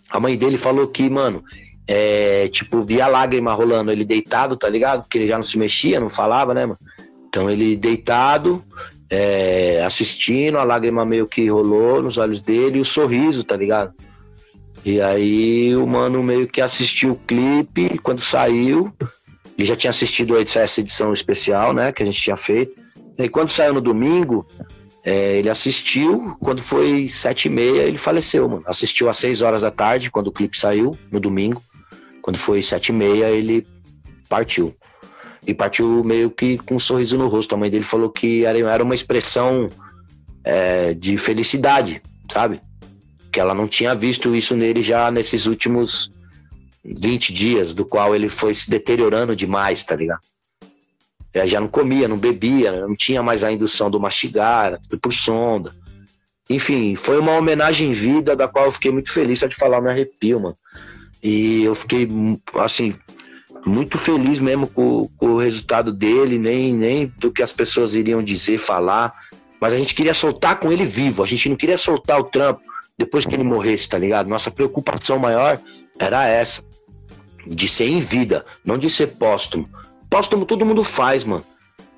A 0.09 0.19
mãe 0.19 0.35
dele 0.35 0.57
falou 0.57 0.87
que, 0.87 1.07
mano, 1.09 1.43
é, 1.87 2.47
tipo, 2.49 2.81
via 2.81 3.07
lágrima 3.07 3.53
rolando, 3.53 3.91
ele 3.91 4.03
deitado, 4.03 4.57
tá 4.57 4.67
ligado? 4.67 5.01
Porque 5.01 5.17
ele 5.17 5.27
já 5.27 5.35
não 5.35 5.43
se 5.43 5.57
mexia, 5.57 5.99
não 5.99 6.09
falava, 6.09 6.53
né, 6.53 6.65
mano? 6.65 6.79
Então 7.27 7.49
ele 7.49 7.75
deitado, 7.75 8.63
é, 9.09 9.83
assistindo, 9.85 10.57
a 10.57 10.63
lágrima 10.63 11.05
meio 11.05 11.27
que 11.27 11.47
rolou 11.49 12.01
nos 12.01 12.17
olhos 12.17 12.41
dele 12.41 12.77
e 12.77 12.81
o 12.81 12.85
sorriso, 12.85 13.43
tá 13.43 13.55
ligado? 13.55 13.93
E 14.83 15.01
aí 15.01 15.75
o 15.75 15.85
mano 15.85 16.21
meio 16.21 16.47
que 16.47 16.61
assistiu 16.61 17.11
o 17.11 17.15
clipe, 17.15 17.97
quando 17.99 18.21
saiu, 18.21 18.93
ele 19.57 19.67
já 19.67 19.75
tinha 19.75 19.89
assistido 19.89 20.37
essa 20.37 20.81
edição 20.81 21.13
especial, 21.13 21.73
né, 21.73 21.91
que 21.91 22.03
a 22.03 22.05
gente 22.05 22.21
tinha 22.21 22.37
feito. 22.37 22.73
E 23.17 23.27
quando 23.27 23.49
saiu 23.49 23.73
no 23.73 23.81
domingo, 23.81 24.45
é, 25.03 25.37
ele 25.37 25.49
assistiu, 25.49 26.35
quando 26.39 26.61
foi 26.61 27.09
sete 27.09 27.47
e 27.47 27.49
meia, 27.49 27.81
ele 27.81 27.97
faleceu, 27.97 28.47
mano. 28.47 28.63
Assistiu 28.65 29.09
às 29.09 29.17
seis 29.17 29.41
horas 29.41 29.61
da 29.61 29.71
tarde, 29.71 30.11
quando 30.11 30.27
o 30.27 30.31
clipe 30.31 30.57
saiu, 30.57 30.97
no 31.11 31.19
domingo. 31.19 31.61
Quando 32.27 32.37
foi 32.39 32.61
sete 32.61 32.89
e 32.89 32.91
meia, 32.91 33.29
ele 33.29 33.65
partiu 34.27 34.75
e 35.47 35.53
partiu 35.53 36.03
meio 36.03 36.29
que 36.29 36.57
com 36.57 36.75
um 36.75 36.79
sorriso 36.79 37.17
no 37.17 37.29
rosto. 37.29 37.55
A 37.55 37.57
mãe 37.57 37.69
dele 37.69 37.85
falou 37.85 38.09
que 38.09 38.43
era, 38.43 38.83
uma 38.83 38.93
expressão 38.93 39.69
é, 40.43 40.93
de 40.93 41.15
felicidade, 41.15 42.01
sabe? 42.29 42.59
Que 43.31 43.39
ela 43.39 43.53
não 43.53 43.65
tinha 43.65 43.95
visto 43.95 44.35
isso 44.35 44.57
nele 44.57 44.81
já 44.81 45.09
nesses 45.09 45.45
últimos 45.45 46.11
20 46.83 47.31
dias, 47.31 47.73
do 47.73 47.85
qual 47.85 48.13
ele 48.13 48.27
foi 48.27 48.53
se 48.53 48.69
deteriorando 48.69 49.33
demais, 49.33 49.81
tá 49.85 49.95
ligado? 49.95 50.19
Ele 51.33 51.47
já 51.47 51.61
não 51.61 51.69
comia, 51.69 52.09
não 52.09 52.17
bebia, 52.17 52.73
não 52.73 52.93
tinha 52.93 53.23
mais 53.23 53.41
a 53.41 53.49
indução 53.49 53.89
do 53.89 54.01
mastigar, 54.01 54.77
tudo 54.89 54.99
por 54.99 55.13
sonda. 55.13 55.73
Enfim, 56.49 56.93
foi 56.97 57.19
uma 57.19 57.37
homenagem 57.37 57.87
em 57.87 57.93
vida 57.93 58.35
da 58.35 58.49
qual 58.49 58.65
eu 58.65 58.71
fiquei 58.73 58.91
muito 58.91 59.13
feliz, 59.13 59.39
só 59.39 59.47
de 59.47 59.55
falar 59.55 59.79
me 59.79 59.89
arrepio, 59.89 60.41
mano. 60.41 60.57
E 61.27 61.65
eu 61.65 61.75
fiquei, 61.75 62.07
assim, 62.53 62.93
muito 63.65 63.97
feliz 63.97 64.39
mesmo 64.39 64.65
com, 64.65 65.09
com, 65.17 65.31
o 65.31 65.37
resultado 65.37 65.91
dele, 65.91 66.39
nem, 66.39 66.73
nem 66.73 67.13
do 67.17 67.29
que 67.33 67.43
as 67.43 67.51
pessoas 67.51 67.93
iriam 67.93 68.23
dizer, 68.23 68.57
falar. 68.57 69.13
Mas 69.59 69.73
a 69.73 69.77
gente 69.77 69.93
queria 69.93 70.13
soltar 70.13 70.57
com 70.57 70.71
ele 70.71 70.85
vivo, 70.85 71.21
a 71.21 71.25
gente 71.25 71.49
não 71.49 71.57
queria 71.57 71.77
soltar 71.77 72.17
o 72.17 72.23
trampo 72.23 72.61
depois 72.97 73.25
que 73.25 73.35
ele 73.35 73.43
morresse, 73.43 73.89
tá 73.89 73.97
ligado? 73.97 74.29
Nossa 74.29 74.49
preocupação 74.49 75.19
maior 75.19 75.59
era 75.99 76.25
essa, 76.25 76.63
de 77.45 77.67
ser 77.67 77.89
em 77.89 77.99
vida, 77.99 78.45
não 78.63 78.77
de 78.77 78.89
ser 78.89 79.07
póstumo. 79.07 79.69
Póstumo 80.09 80.45
todo 80.45 80.65
mundo 80.65 80.81
faz, 80.81 81.25
mano, 81.25 81.43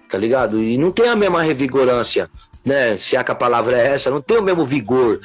tá 0.09 0.17
ligado? 0.17 0.59
E 0.59 0.75
não 0.75 0.91
tem 0.91 1.07
a 1.07 1.15
mesma 1.15 1.43
revigorância, 1.43 2.27
né? 2.65 2.97
Se 2.97 3.15
é 3.15 3.23
que 3.23 3.31
a 3.31 3.35
palavra 3.35 3.79
é 3.79 3.93
essa, 3.93 4.09
não 4.09 4.21
tem 4.21 4.39
o 4.39 4.43
mesmo 4.43 4.65
vigor 4.65 5.21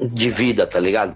de 0.00 0.30
vida, 0.30 0.66
tá 0.66 0.80
ligado? 0.80 1.14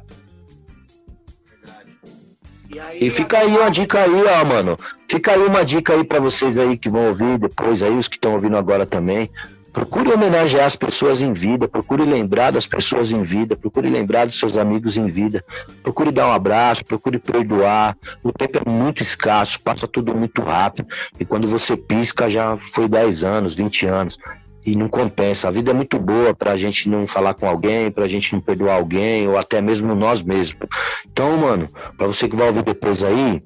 E, 3.00 3.10
fica 3.10 3.38
aí 3.38 3.48
uma 3.48 3.70
dica 3.70 3.98
aí, 4.00 4.24
ó, 4.24 4.44
mano. 4.44 4.76
Fica 5.08 5.32
aí 5.32 5.44
uma 5.44 5.64
dica 5.64 5.92
aí 5.92 6.04
para 6.04 6.20
vocês 6.20 6.56
aí 6.56 6.78
que 6.78 6.88
vão 6.88 7.08
ouvir 7.08 7.38
depois 7.38 7.82
aí, 7.82 7.96
os 7.96 8.06
que 8.06 8.16
estão 8.16 8.32
ouvindo 8.32 8.56
agora 8.56 8.86
também. 8.86 9.28
Procure 9.72 10.12
homenagear 10.12 10.66
as 10.66 10.74
pessoas 10.74 11.22
em 11.22 11.32
vida, 11.32 11.68
procure 11.68 12.04
lembrar 12.04 12.50
das 12.50 12.66
pessoas 12.66 13.12
em 13.12 13.22
vida, 13.22 13.56
procure 13.56 13.88
lembrar 13.88 14.26
dos 14.26 14.38
seus 14.38 14.56
amigos 14.56 14.96
em 14.96 15.06
vida, 15.06 15.44
procure 15.82 16.10
dar 16.10 16.26
um 16.28 16.32
abraço, 16.32 16.84
procure 16.84 17.18
perdoar. 17.18 17.96
O 18.22 18.32
tempo 18.32 18.58
é 18.64 18.68
muito 18.68 19.00
escasso, 19.00 19.60
passa 19.60 19.86
tudo 19.86 20.14
muito 20.14 20.42
rápido. 20.42 20.88
E 21.18 21.24
quando 21.24 21.46
você 21.46 21.76
pisca, 21.76 22.28
já 22.28 22.56
foi 22.56 22.88
10 22.88 23.22
anos, 23.22 23.54
20 23.54 23.86
anos 23.86 24.18
e 24.64 24.76
não 24.76 24.88
compensa. 24.88 25.48
A 25.48 25.50
vida 25.50 25.70
é 25.70 25.74
muito 25.74 25.98
boa 25.98 26.34
para 26.34 26.52
a 26.52 26.56
gente 26.56 26.88
não 26.88 27.06
falar 27.06 27.34
com 27.34 27.46
alguém, 27.48 27.90
para 27.90 28.04
a 28.04 28.08
gente 28.08 28.32
não 28.32 28.40
perdoar 28.40 28.76
alguém, 28.76 29.28
ou 29.28 29.38
até 29.38 29.60
mesmo 29.60 29.94
nós 29.94 30.22
mesmos. 30.22 30.68
Então, 31.06 31.36
mano, 31.36 31.68
para 31.96 32.06
você 32.06 32.28
que 32.28 32.36
vai 32.36 32.48
ouvir 32.48 32.62
depois 32.62 33.02
aí, 33.02 33.42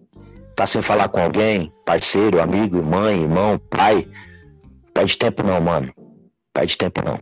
tá 0.55 0.67
sem 0.67 0.83
falar 0.83 1.09
com 1.09 1.21
alguém, 1.21 1.73
parceiro, 1.85 2.41
amigo, 2.41 2.83
mãe, 2.83 3.23
irmão, 3.23 3.59
pai, 3.59 4.09
perde 4.93 5.17
tempo 5.17 5.43
não, 5.43 5.61
mano. 5.61 5.93
Perde 6.53 6.77
tempo 6.77 7.03
não. 7.05 7.19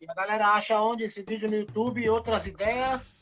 E 0.00 0.06
a 0.08 0.14
galera 0.14 0.48
acha 0.48 0.80
onde 0.80 1.04
esse 1.04 1.22
vídeo 1.22 1.48
no 1.48 1.56
YouTube 1.56 2.02
e 2.02 2.08
outras 2.08 2.46
ideias? 2.46 3.16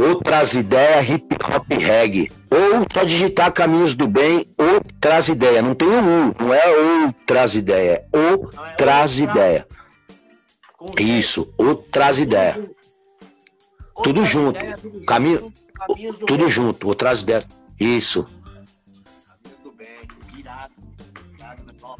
Outras 0.00 0.54
ideias 0.54 1.08
hip 1.08 1.36
hop 1.44 1.66
reggae. 1.70 2.30
Ou 2.50 2.86
só 2.92 3.04
digitar 3.04 3.52
Caminhos 3.52 3.94
do 3.94 4.06
Bem, 4.06 4.46
outras 4.56 5.28
ideias. 5.28 5.64
Não 5.64 5.74
tem 5.74 5.88
um 5.88 6.28
U, 6.28 6.34
não 6.38 6.54
é 6.54 7.04
outras 7.04 7.54
ideias, 7.54 7.98
é 7.98 8.06
outras 8.16 9.20
ideias. 9.20 9.64
Isso, 10.98 11.52
outras 11.58 12.18
ideias. 12.18 12.58
Tudo 14.02 14.24
junto. 14.24 14.60
Caminho, 15.06 15.52
tudo 16.26 16.48
junto, 16.48 16.88
outras 16.88 17.22
ideias. 17.22 17.46
Isso. 17.78 18.26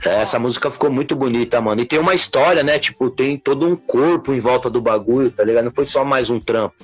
Essa 0.04 0.38
música 0.38 0.70
ficou 0.70 0.90
muito 0.90 1.16
bonita, 1.16 1.60
mano. 1.60 1.80
E 1.80 1.84
tem 1.84 1.98
uma 1.98 2.14
história, 2.14 2.62
né? 2.62 2.78
Tipo, 2.78 3.10
tem 3.10 3.36
todo 3.36 3.66
um 3.66 3.74
corpo 3.74 4.32
em 4.32 4.38
volta 4.38 4.70
do 4.70 4.80
bagulho, 4.80 5.30
tá 5.30 5.42
ligado? 5.42 5.64
Não 5.64 5.72
foi 5.72 5.86
só 5.86 6.04
mais 6.04 6.30
um 6.30 6.38
trampo. 6.38 6.76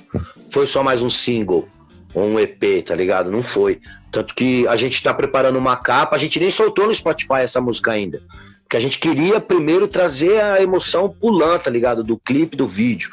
Foi 0.51 0.65
só 0.65 0.83
mais 0.83 1.01
um 1.01 1.09
single 1.09 1.67
ou 2.13 2.23
um 2.23 2.39
EP, 2.39 2.83
tá 2.85 2.95
ligado? 2.95 3.31
Não 3.31 3.41
foi. 3.41 3.79
Tanto 4.11 4.33
que 4.33 4.67
a 4.67 4.75
gente 4.75 5.01
tá 5.01 5.13
preparando 5.13 5.57
uma 5.57 5.75
capa, 5.75 6.15
a 6.15 6.19
gente 6.19 6.39
nem 6.39 6.49
soltou 6.49 6.87
no 6.87 6.95
Spotify 6.95 7.41
essa 7.41 7.61
música 7.61 7.91
ainda. 7.91 8.21
Porque 8.63 8.77
a 8.77 8.79
gente 8.79 8.97
queria 8.97 9.39
primeiro 9.39 9.87
trazer 9.87 10.41
a 10.41 10.61
emoção 10.61 11.09
pulando, 11.09 11.63
tá 11.63 11.69
ligado? 11.69 12.03
Do 12.03 12.17
clipe, 12.17 12.57
do 12.57 12.65
vídeo. 12.65 13.09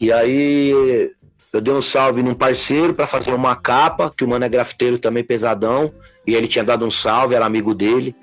E 0.00 0.12
aí 0.12 1.10
eu 1.52 1.60
dei 1.60 1.74
um 1.74 1.82
salve 1.82 2.22
num 2.22 2.34
parceiro 2.34 2.94
para 2.94 3.06
fazer 3.06 3.32
uma 3.32 3.56
capa, 3.56 4.12
que 4.16 4.24
o 4.24 4.28
mano 4.28 4.44
é 4.44 4.48
grafiteiro 4.48 4.98
também 4.98 5.24
pesadão. 5.24 5.92
E 6.26 6.34
ele 6.34 6.48
tinha 6.48 6.64
dado 6.64 6.86
um 6.86 6.90
salve, 6.90 7.34
era 7.34 7.44
amigo 7.46 7.74
dele. 7.74 8.14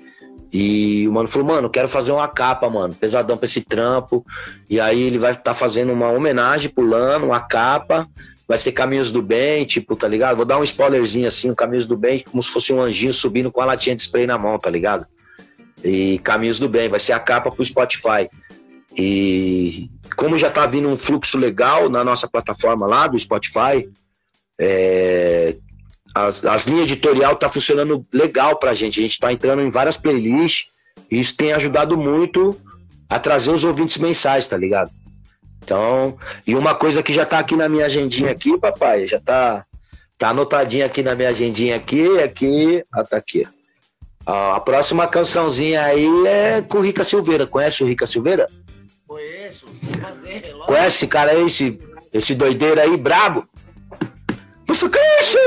E 0.58 1.06
o 1.06 1.12
mano 1.12 1.28
falou, 1.28 1.48
mano, 1.48 1.68
quero 1.68 1.86
fazer 1.86 2.12
uma 2.12 2.26
capa, 2.26 2.70
mano, 2.70 2.94
pesadão 2.94 3.36
pra 3.36 3.44
esse 3.44 3.60
trampo. 3.60 4.24
E 4.70 4.80
aí 4.80 5.02
ele 5.02 5.18
vai 5.18 5.32
estar 5.32 5.42
tá 5.42 5.54
fazendo 5.54 5.92
uma 5.92 6.10
homenagem 6.10 6.70
pulando, 6.70 7.26
uma 7.26 7.40
capa. 7.40 8.08
Vai 8.48 8.56
ser 8.56 8.72
Caminhos 8.72 9.10
do 9.10 9.20
Bem, 9.20 9.66
tipo, 9.66 9.94
tá 9.94 10.08
ligado? 10.08 10.34
Vou 10.34 10.46
dar 10.46 10.56
um 10.56 10.64
spoilerzinho 10.64 11.28
assim, 11.28 11.54
Caminhos 11.54 11.84
do 11.84 11.94
Bem, 11.94 12.24
como 12.30 12.42
se 12.42 12.48
fosse 12.48 12.72
um 12.72 12.80
anjinho 12.80 13.12
subindo 13.12 13.52
com 13.52 13.60
a 13.60 13.66
latinha 13.66 13.94
de 13.94 14.00
spray 14.00 14.26
na 14.26 14.38
mão, 14.38 14.58
tá 14.58 14.70
ligado? 14.70 15.06
E 15.84 16.18
Caminhos 16.20 16.58
do 16.58 16.70
Bem, 16.70 16.88
vai 16.88 17.00
ser 17.00 17.12
a 17.12 17.20
capa 17.20 17.50
pro 17.50 17.62
Spotify. 17.62 18.30
E 18.96 19.90
como 20.16 20.38
já 20.38 20.48
tá 20.48 20.64
vindo 20.64 20.88
um 20.88 20.96
fluxo 20.96 21.36
legal 21.36 21.90
na 21.90 22.02
nossa 22.02 22.26
plataforma 22.26 22.86
lá 22.86 23.06
do 23.06 23.18
Spotify, 23.18 23.86
é, 24.58 25.54
as, 26.16 26.42
as 26.46 26.64
linhas 26.64 26.84
editorial 26.84 27.36
tá 27.36 27.46
funcionando 27.46 28.06
legal 28.10 28.56
pra 28.56 28.72
gente. 28.72 28.98
A 28.98 29.02
gente 29.02 29.20
tá 29.20 29.30
entrando 29.30 29.60
em 29.60 29.68
várias 29.68 29.98
playlists 29.98 30.68
e 31.10 31.20
isso 31.20 31.36
tem 31.36 31.52
ajudado 31.52 31.96
muito 31.96 32.58
a 33.06 33.18
trazer 33.18 33.50
os 33.50 33.64
ouvintes 33.64 33.98
mensais, 33.98 34.46
tá 34.46 34.56
ligado? 34.56 34.90
Então, 35.62 36.16
e 36.46 36.54
uma 36.54 36.74
coisa 36.74 37.02
que 37.02 37.12
já 37.12 37.26
tá 37.26 37.38
aqui 37.38 37.54
na 37.54 37.68
minha 37.68 37.84
agendinha 37.84 38.30
aqui, 38.30 38.56
papai, 38.58 39.06
já 39.06 39.20
tá 39.20 39.64
tá 40.16 40.30
anotadinha 40.30 40.86
aqui 40.86 41.02
na 41.02 41.14
minha 41.14 41.28
agendinha 41.28 41.76
aqui, 41.76 42.18
aqui, 42.20 42.82
ah, 42.90 43.04
tá 43.04 43.18
aqui. 43.18 43.46
a 44.24 44.58
próxima 44.60 45.06
cançãozinha 45.06 45.82
aí 45.82 46.08
é 46.26 46.62
com 46.62 46.78
o 46.78 46.80
Rica 46.80 47.04
Silveira. 47.04 47.46
Conhece 47.46 47.84
o 47.84 47.86
Rica 47.86 48.06
Silveira? 48.06 48.48
Conheço, 49.06 49.66
fazer, 50.00 50.54
Conhece 50.66 50.96
esse 50.96 51.06
cara 51.06 51.32
aí, 51.32 51.46
esse, 51.46 51.78
esse 52.10 52.34
doideiro 52.34 52.80
aí, 52.80 52.96
brabo? 52.96 53.46
Você 54.76 54.90
cresce! 54.90 55.38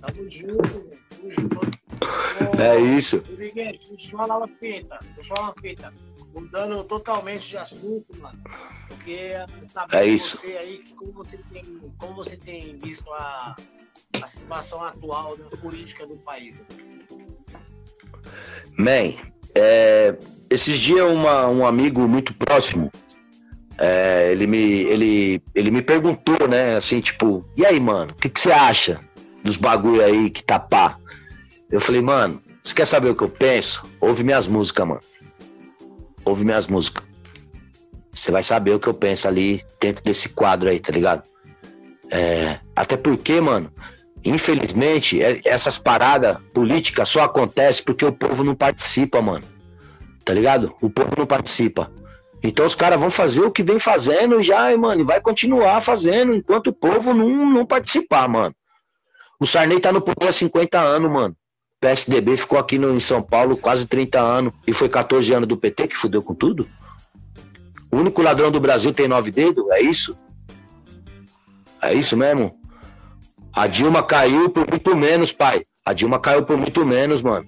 Tamo 0.00 0.30
junto, 0.30 0.88
É 2.62 2.78
isso. 2.78 3.24
Deixa 3.26 4.12
eu 4.12 4.16
falar 4.16 4.38
uma 4.38 4.46
fita. 4.46 4.96
Deixa 5.16 5.20
eu 5.20 5.24
falar 5.24 5.48
uma 5.48 5.54
fita. 5.60 5.92
Mudando 6.32 6.84
totalmente 6.84 7.48
de 7.48 7.56
assunto, 7.56 8.06
mano. 8.20 8.38
Porque 8.86 9.30
saber 9.64 9.96
é 9.96 10.06
isso. 10.06 10.36
você 10.36 10.56
aí, 10.58 10.84
como 10.94 11.12
você 11.12 11.38
tem, 11.52 11.64
como 11.98 12.14
você 12.14 12.36
tem 12.36 12.78
visto 12.78 13.12
a, 13.14 13.56
a 14.22 14.26
situação 14.28 14.80
atual 14.84 15.36
da 15.36 15.56
política 15.56 16.06
do 16.06 16.16
país. 16.18 16.62
Man, 18.78 19.12
é, 19.56 20.16
esses 20.48 20.78
dias 20.78 21.10
uma, 21.10 21.48
um 21.48 21.66
amigo 21.66 22.06
muito 22.06 22.32
próximo, 22.32 22.92
é, 23.78 24.32
ele, 24.32 24.46
me, 24.46 24.58
ele, 24.58 25.42
ele 25.54 25.70
me 25.70 25.82
perguntou, 25.82 26.48
né, 26.48 26.76
assim, 26.76 27.00
tipo, 27.00 27.44
e 27.56 27.64
aí, 27.64 27.78
mano, 27.78 28.12
o 28.12 28.14
que, 28.14 28.28
que 28.28 28.40
você 28.40 28.52
acha 28.52 29.00
dos 29.44 29.56
bagulho 29.56 30.02
aí 30.02 30.30
que 30.30 30.42
tá 30.42 30.58
pá? 30.58 30.96
Eu 31.70 31.80
falei, 31.80 32.00
mano, 32.00 32.40
você 32.62 32.74
quer 32.74 32.86
saber 32.86 33.10
o 33.10 33.14
que 33.14 33.22
eu 33.22 33.28
penso? 33.28 33.84
Ouve 34.00 34.24
minhas 34.24 34.48
músicas, 34.48 34.86
mano. 34.86 35.00
Ouve 36.24 36.44
minhas 36.44 36.66
músicas. 36.66 37.04
Você 38.12 38.30
vai 38.32 38.42
saber 38.42 38.72
o 38.72 38.80
que 38.80 38.88
eu 38.88 38.94
penso 38.94 39.28
ali 39.28 39.62
dentro 39.80 40.02
desse 40.02 40.30
quadro 40.30 40.68
aí, 40.68 40.80
tá 40.80 40.90
ligado? 40.90 41.22
É, 42.10 42.58
até 42.74 42.96
porque, 42.96 43.40
mano, 43.40 43.70
infelizmente, 44.24 45.22
é, 45.22 45.40
essas 45.44 45.76
paradas 45.76 46.38
políticas 46.54 47.08
só 47.08 47.22
acontecem 47.22 47.84
porque 47.84 48.04
o 48.04 48.12
povo 48.12 48.42
não 48.42 48.54
participa, 48.54 49.20
mano. 49.20 49.44
Tá 50.24 50.32
ligado? 50.32 50.74
O 50.80 50.88
povo 50.88 51.10
não 51.16 51.26
participa. 51.26 51.90
Então 52.42 52.66
os 52.66 52.74
caras 52.74 53.00
vão 53.00 53.10
fazer 53.10 53.42
o 53.42 53.50
que 53.50 53.62
vem 53.62 53.78
fazendo 53.78 54.40
e 54.40 54.42
já, 54.42 54.76
mano, 54.76 55.04
vai 55.04 55.20
continuar 55.20 55.80
fazendo 55.80 56.34
enquanto 56.34 56.68
o 56.68 56.72
povo 56.72 57.12
não, 57.12 57.50
não 57.50 57.66
participar, 57.66 58.28
mano. 58.28 58.54
O 59.40 59.46
Sarney 59.46 59.80
tá 59.80 59.92
no 59.92 60.00
poder 60.00 60.28
há 60.28 60.32
50 60.32 60.78
anos, 60.78 61.10
mano. 61.10 61.36
PSDB 61.80 62.36
ficou 62.36 62.58
aqui 62.58 62.78
no, 62.78 62.94
em 62.94 63.00
São 63.00 63.22
Paulo 63.22 63.56
quase 63.56 63.86
30 63.86 64.18
anos 64.18 64.52
e 64.66 64.72
foi 64.72 64.88
14 64.88 65.32
anos 65.32 65.48
do 65.48 65.56
PT 65.56 65.88
que 65.88 65.96
fudeu 65.96 66.22
com 66.22 66.34
tudo? 66.34 66.66
O 67.90 67.98
único 67.98 68.22
ladrão 68.22 68.50
do 68.50 68.60
Brasil 68.60 68.92
tem 68.92 69.06
nove 69.06 69.30
dedos? 69.30 69.64
É 69.70 69.80
isso? 69.80 70.18
É 71.82 71.94
isso 71.94 72.16
mesmo? 72.16 72.58
A 73.52 73.66
Dilma 73.66 74.02
caiu 74.02 74.50
por 74.50 74.68
muito 74.68 74.96
menos, 74.96 75.32
pai. 75.32 75.64
A 75.84 75.92
Dilma 75.92 76.18
caiu 76.18 76.44
por 76.44 76.56
muito 76.56 76.84
menos, 76.84 77.22
mano. 77.22 77.46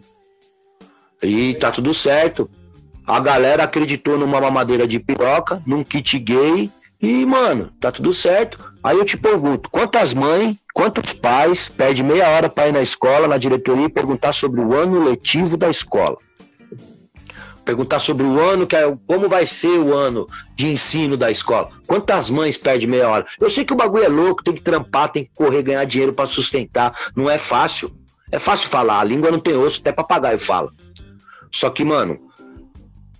E 1.23 1.55
tá 1.55 1.71
tudo 1.71 1.93
certo. 1.93 2.49
A 3.09 3.21
galera 3.21 3.65
acreditou 3.65 4.19
numa 4.19 4.39
mamadeira 4.39 4.87
de 4.87 5.01
piroca, 5.01 5.63
num 5.67 5.83
kit 5.83 6.19
gay, 6.19 6.71
e, 7.01 7.25
mano, 7.25 7.73
tá 7.81 7.91
tudo 7.91 8.13
certo. 8.13 8.75
Aí 8.85 8.99
eu 8.99 9.05
te 9.05 9.17
pergunto, 9.17 9.71
quantas 9.71 10.13
mães, 10.13 10.59
quantos 10.75 11.15
pais 11.15 11.71
perdem 11.71 12.05
meia 12.05 12.29
hora 12.29 12.51
para 12.51 12.69
ir 12.69 12.73
na 12.73 12.83
escola, 12.83 13.27
na 13.27 13.39
diretoria 13.39 13.87
e 13.87 13.89
perguntar 13.89 14.35
sobre 14.35 14.61
o 14.61 14.77
ano 14.77 15.03
letivo 15.03 15.57
da 15.57 15.71
escola? 15.71 16.19
Perguntar 17.65 17.99
sobre 17.99 18.27
o 18.27 18.39
ano, 18.39 18.67
que 18.67 18.77
é, 18.77 18.95
como 19.07 19.27
vai 19.27 19.47
ser 19.47 19.79
o 19.79 19.97
ano 19.97 20.27
de 20.55 20.67
ensino 20.67 21.17
da 21.17 21.31
escola. 21.31 21.71
Quantas 21.87 22.29
mães 22.29 22.59
perdem 22.59 22.89
meia 22.89 23.09
hora? 23.09 23.27
Eu 23.41 23.49
sei 23.49 23.65
que 23.65 23.73
o 23.73 23.77
bagulho 23.77 24.05
é 24.05 24.09
louco, 24.09 24.45
tem 24.45 24.53
que 24.53 24.61
trampar, 24.61 25.09
tem 25.09 25.25
que 25.25 25.31
correr, 25.35 25.63
ganhar 25.63 25.85
dinheiro 25.87 26.13
para 26.13 26.27
sustentar. 26.27 26.95
Não 27.17 27.31
é 27.31 27.39
fácil. 27.39 27.91
É 28.31 28.39
fácil 28.39 28.69
falar, 28.69 29.01
a 29.01 29.05
língua 29.05 29.31
não 29.31 29.39
tem 29.39 29.57
osso, 29.57 29.81
até 29.81 29.93
papagaio 29.93 30.39
fala. 30.39 30.71
Só 31.51 31.71
que, 31.71 31.83
mano, 31.83 32.28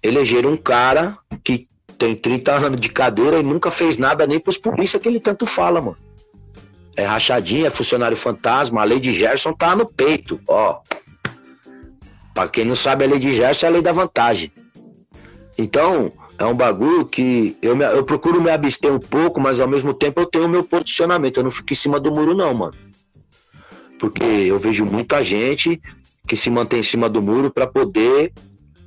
elegeram 0.03 0.53
um 0.53 0.57
cara 0.57 1.17
que 1.43 1.69
tem 1.99 2.15
30 2.15 2.53
anos 2.53 2.81
de 2.81 2.89
cadeira 2.89 3.41
e 3.41 3.43
nunca 3.43 3.71
fez 3.71 3.99
nada 3.99 4.27
nem 4.27 4.39
pros 4.39 4.57
polícia 4.57 4.99
que 4.99 5.09
ele 5.09 5.21
tanto 5.21 5.45
fala, 5.45 5.81
mano. 5.81 5.97
É 6.97 7.05
rachadinha, 7.05 7.67
é 7.67 7.71
funcionário 7.71 8.17
fantasma, 8.17 8.81
a 8.81 8.85
lei 8.85 9.01
de 9.01 9.13
Gerson 9.13 9.53
tá 9.53 9.75
no 9.75 9.87
peito, 9.87 10.41
ó. 10.49 10.81
Pra 12.35 12.49
quem 12.49 12.65
não 12.65 12.75
sabe, 12.75 13.05
a 13.05 13.09
lei 13.09 13.19
de 13.19 13.35
Gerson 13.35 13.67
é 13.67 13.69
a 13.69 13.73
lei 13.73 13.83
da 13.83 13.93
vantagem. 13.93 14.53
Então, 15.57 16.13
é 16.39 16.45
um 16.45 16.55
bagulho 16.55 17.05
que 17.05 17.57
eu, 17.61 17.75
me, 17.75 17.85
eu 17.85 18.05
procuro 18.05 18.41
me 18.41 18.49
abster 18.49 18.93
um 18.93 19.01
pouco, 19.01 19.41
mas 19.41 19.59
ao 19.59 19.67
mesmo 19.67 19.93
tempo 19.93 20.21
eu 20.21 20.27
tenho 20.27 20.47
o 20.47 20.49
meu 20.49 20.63
posicionamento. 20.63 21.39
Eu 21.39 21.43
não 21.43 21.51
fico 21.51 21.73
em 21.73 21.77
cima 21.77 21.99
do 21.99 22.13
muro, 22.13 22.33
não, 22.33 22.55
mano. 22.55 22.75
Porque 23.99 24.23
eu 24.23 24.57
vejo 24.57 24.85
muita 24.85 25.23
gente 25.25 25.81
que 26.29 26.37
se 26.37 26.49
mantém 26.49 26.79
em 26.79 26.85
cima 26.85 27.09
do 27.09 27.21
muro 27.21 27.51
para 27.51 27.67
poder 27.67 28.33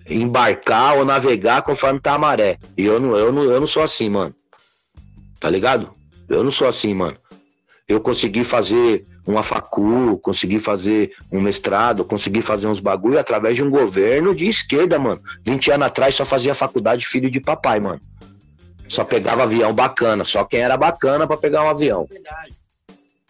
embarcar 0.10 0.98
ou 0.98 1.06
navegar 1.06 1.62
conforme 1.62 2.00
tá 2.00 2.14
a 2.14 2.20
maré. 2.20 2.58
E 2.78 2.86
eu 2.86 3.00
não, 3.00 3.16
eu 3.16 3.32
não, 3.32 3.44
eu 3.44 3.60
não 3.60 3.68
sou 3.68 3.84
assim, 3.84 4.10
mano. 4.10 4.36
Tá 5.40 5.50
ligado? 5.50 5.90
Eu 6.30 6.44
não 6.44 6.52
sou 6.52 6.68
assim, 6.68 6.94
mano. 6.94 7.18
Eu 7.88 8.00
consegui 8.00 8.44
fazer 8.44 9.04
uma 9.28 9.44
facu, 9.44 10.18
consegui 10.20 10.60
fazer 10.60 11.12
um 11.32 11.42
mestrado, 11.42 12.06
consegui 12.06 12.42
fazer 12.42 12.68
uns 12.68 12.80
bagulho 12.80 13.20
através 13.20 13.56
de 13.56 13.64
um 13.64 13.70
governo 13.70 14.34
de 14.34 14.48
esquerda, 14.48 14.98
mano. 14.98 15.22
20 15.46 15.72
anos 15.72 15.88
atrás 15.88 16.16
só 16.16 16.24
fazia 16.24 16.56
faculdade 16.56 17.06
filho 17.06 17.30
de 17.30 17.40
papai, 17.40 17.80
mano. 17.80 18.02
Só 18.88 19.04
pegava 19.04 19.44
avião 19.44 19.74
bacana, 19.74 20.24
só 20.24 20.44
quem 20.44 20.62
era 20.62 20.78
bacana 20.78 21.28
para 21.28 21.38
pegar 21.38 21.64
um 21.64 21.70
avião. 21.70 22.08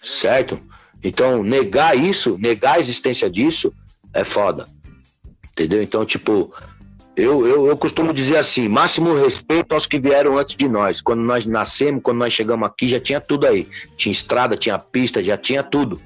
Certo? 0.01 0.59
Então, 1.03 1.43
negar 1.43 1.95
isso, 1.97 2.37
negar 2.39 2.75
a 2.75 2.79
existência 2.79 3.29
disso, 3.29 3.73
é 4.13 4.23
foda. 4.23 4.67
Entendeu? 5.51 5.81
Então, 5.81 6.05
tipo, 6.05 6.53
eu, 7.15 7.45
eu, 7.45 7.67
eu 7.67 7.77
costumo 7.77 8.13
dizer 8.13 8.37
assim: 8.37 8.67
máximo 8.67 9.13
respeito 9.13 9.73
aos 9.73 9.85
que 9.85 9.99
vieram 9.99 10.37
antes 10.37 10.55
de 10.55 10.67
nós. 10.67 11.01
Quando 11.01 11.21
nós 11.21 11.45
nascemos, 11.45 12.01
quando 12.01 12.17
nós 12.17 12.33
chegamos 12.33 12.67
aqui, 12.67 12.87
já 12.87 12.99
tinha 12.99 13.19
tudo 13.19 13.45
aí. 13.45 13.67
Tinha 13.97 14.11
estrada, 14.11 14.55
tinha 14.55 14.79
pista, 14.79 15.23
já 15.23 15.37
tinha 15.37 15.61
tudo. 15.61 16.01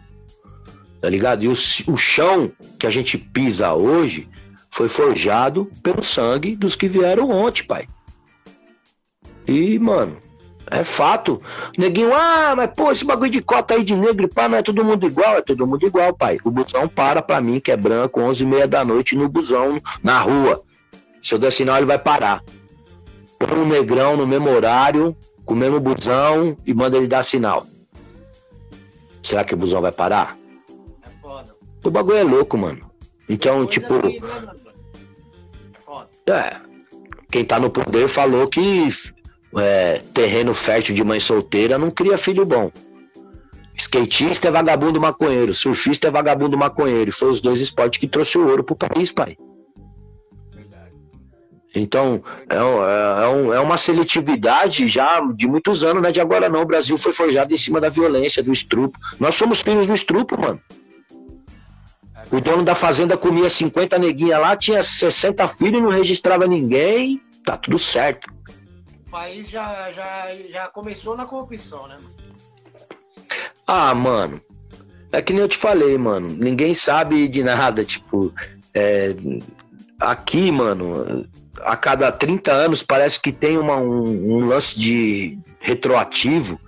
Tá 0.99 1.09
ligado? 1.09 1.43
E 1.43 1.47
o, 1.47 1.53
o 1.53 1.97
chão 1.97 2.51
que 2.79 2.87
a 2.87 2.89
gente 2.89 3.17
pisa 3.17 3.73
hoje 3.73 4.27
foi 4.71 4.89
forjado 4.89 5.69
pelo 5.83 6.03
sangue 6.03 6.55
dos 6.55 6.75
que 6.75 6.87
vieram 6.87 7.29
ontem, 7.29 7.63
pai. 7.63 7.87
E, 9.47 9.77
mano, 9.77 10.17
é 10.71 10.83
fato. 10.83 11.41
Neguinho, 11.77 12.13
ah, 12.13 12.53
mas 12.55 12.71
pô, 12.75 12.91
esse 12.91 13.05
bagulho 13.05 13.31
de 13.31 13.41
cota 13.41 13.73
aí 13.75 13.83
de 13.83 13.95
negro 13.95 14.27
pá, 14.27 14.49
não 14.49 14.57
é 14.57 14.63
todo 14.63 14.83
mundo 14.83 15.05
igual? 15.05 15.37
É 15.37 15.41
todo 15.41 15.67
mundo 15.67 15.85
igual, 15.85 16.13
pai. 16.13 16.37
O 16.43 16.51
busão 16.51 16.87
para 16.87 17.21
pra 17.21 17.41
mim, 17.41 17.59
que 17.59 17.71
é 17.71 17.77
branco, 17.77 18.21
11 18.21 18.43
e 18.43 18.45
meia 18.45 18.67
da 18.67 18.83
noite 18.83 19.15
no 19.15 19.29
busão, 19.29 19.81
na 20.03 20.19
rua. 20.19 20.61
Se 21.21 21.33
eu 21.33 21.39
der 21.39 21.51
sinal, 21.51 21.77
ele 21.77 21.85
vai 21.85 21.99
parar. 21.99 22.43
Põe 23.37 23.59
um 23.59 23.67
negrão 23.67 24.17
no 24.17 24.25
mesmo 24.25 24.49
horário, 24.49 25.15
com 25.43 25.53
o 25.53 25.57
mesmo 25.57 25.79
busão 25.79 26.57
e 26.65 26.73
manda 26.73 26.97
ele 26.97 27.07
dar 27.07 27.23
sinal. 27.23 27.65
Será 29.21 29.43
que 29.43 29.53
o 29.53 29.57
busão 29.57 29.81
vai 29.81 29.91
parar? 29.91 30.37
É 31.03 31.09
foda. 31.21 31.55
O 31.83 31.89
bagulho 31.89 32.17
é 32.17 32.23
louco, 32.23 32.57
mano. 32.57 32.89
Então, 33.27 33.65
tipo. 33.65 33.93
Né, 33.95 34.19
é, 36.27 36.31
é. 36.31 36.61
Quem 37.31 37.43
tá 37.43 37.59
no 37.59 37.69
poder 37.69 38.07
falou 38.07 38.47
que 38.47 38.87
é, 39.57 40.01
terreno 40.13 40.53
fértil 40.53 40.95
de 40.95 41.03
mãe 41.03 41.19
solteira 41.19 41.77
não 41.77 41.89
cria 41.89 42.17
filho 42.17 42.45
bom. 42.45 42.71
Skatista 43.77 44.47
é 44.47 44.51
vagabundo 44.51 44.99
maconheiro, 45.01 45.53
surfista 45.53 46.07
é 46.07 46.11
vagabundo 46.11 46.57
maconheiro. 46.57 47.11
Foi 47.11 47.29
os 47.29 47.41
dois 47.41 47.59
esportes 47.59 47.99
que 47.99 48.07
trouxe 48.07 48.37
o 48.37 48.47
ouro 48.47 48.63
pro 48.63 48.75
país, 48.75 49.11
pai. 49.11 49.37
Então, 51.77 52.23
é, 52.49 52.55
é, 52.55 52.57
é, 52.57 53.57
é, 53.57 53.59
uma 53.59 53.77
seletividade 53.77 54.87
já 54.87 55.19
de 55.19 55.45
muitos 55.45 55.83
anos, 55.83 56.01
não 56.01 56.07
é 56.07 56.11
de 56.11 56.21
agora 56.21 56.47
não. 56.47 56.61
O 56.61 56.65
Brasil 56.65 56.97
foi 56.97 57.11
forjado 57.11 57.53
em 57.53 57.57
cima 57.57 57.81
da 57.81 57.89
violência, 57.89 58.41
do 58.41 58.53
estrupo. 58.53 58.97
Nós 59.19 59.35
somos 59.35 59.61
filhos 59.61 59.85
do 59.85 59.93
estrupo, 59.93 60.39
mano. 60.39 60.61
O 62.31 62.39
dono 62.39 62.63
da 62.63 62.73
fazenda 62.73 63.17
comia 63.17 63.49
50 63.49 63.99
neguinhas 63.99 64.39
lá, 64.39 64.55
tinha 64.55 64.81
60 64.81 65.45
filhos, 65.49 65.81
não 65.81 65.89
registrava 65.89 66.47
ninguém, 66.47 67.21
tá 67.45 67.57
tudo 67.57 67.77
certo 67.77 68.34
país 69.15 69.49
já, 69.49 69.93
já, 69.93 70.35
já 70.51 70.67
começou 70.67 71.15
na 71.15 71.25
corrupção, 71.25 71.87
né? 71.87 71.97
Ah, 73.65 73.95
mano. 73.95 74.41
É 75.09 75.21
que 75.21 75.31
nem 75.31 75.41
eu 75.41 75.47
te 75.47 75.57
falei, 75.57 75.97
mano. 75.97 76.27
Ninguém 76.27 76.75
sabe 76.75 77.29
de 77.29 77.41
nada. 77.41 77.85
Tipo, 77.85 78.33
é, 78.73 79.15
aqui, 80.01 80.51
mano, 80.51 81.25
a 81.61 81.77
cada 81.77 82.11
30 82.11 82.51
anos 82.51 82.83
parece 82.83 83.17
que 83.17 83.31
tem 83.31 83.57
uma, 83.57 83.77
um, 83.77 84.33
um 84.33 84.45
lance 84.47 84.77
de 84.77 85.39
retroativo 85.61 86.59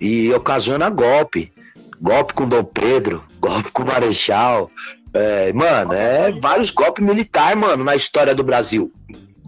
e 0.00 0.32
ocasiona 0.32 0.88
golpe. 0.88 1.52
Golpe 2.00 2.32
com 2.32 2.48
Dom 2.48 2.64
Pedro, 2.64 3.22
golpe 3.38 3.70
com 3.70 3.84
Marechal. 3.84 4.70
É, 5.12 5.52
mano, 5.52 5.92
é 5.92 6.32
vários 6.32 6.70
golpes 6.70 7.04
militares, 7.04 7.60
mano, 7.60 7.84
na 7.84 7.94
história 7.94 8.34
do 8.34 8.42
Brasil. 8.42 8.90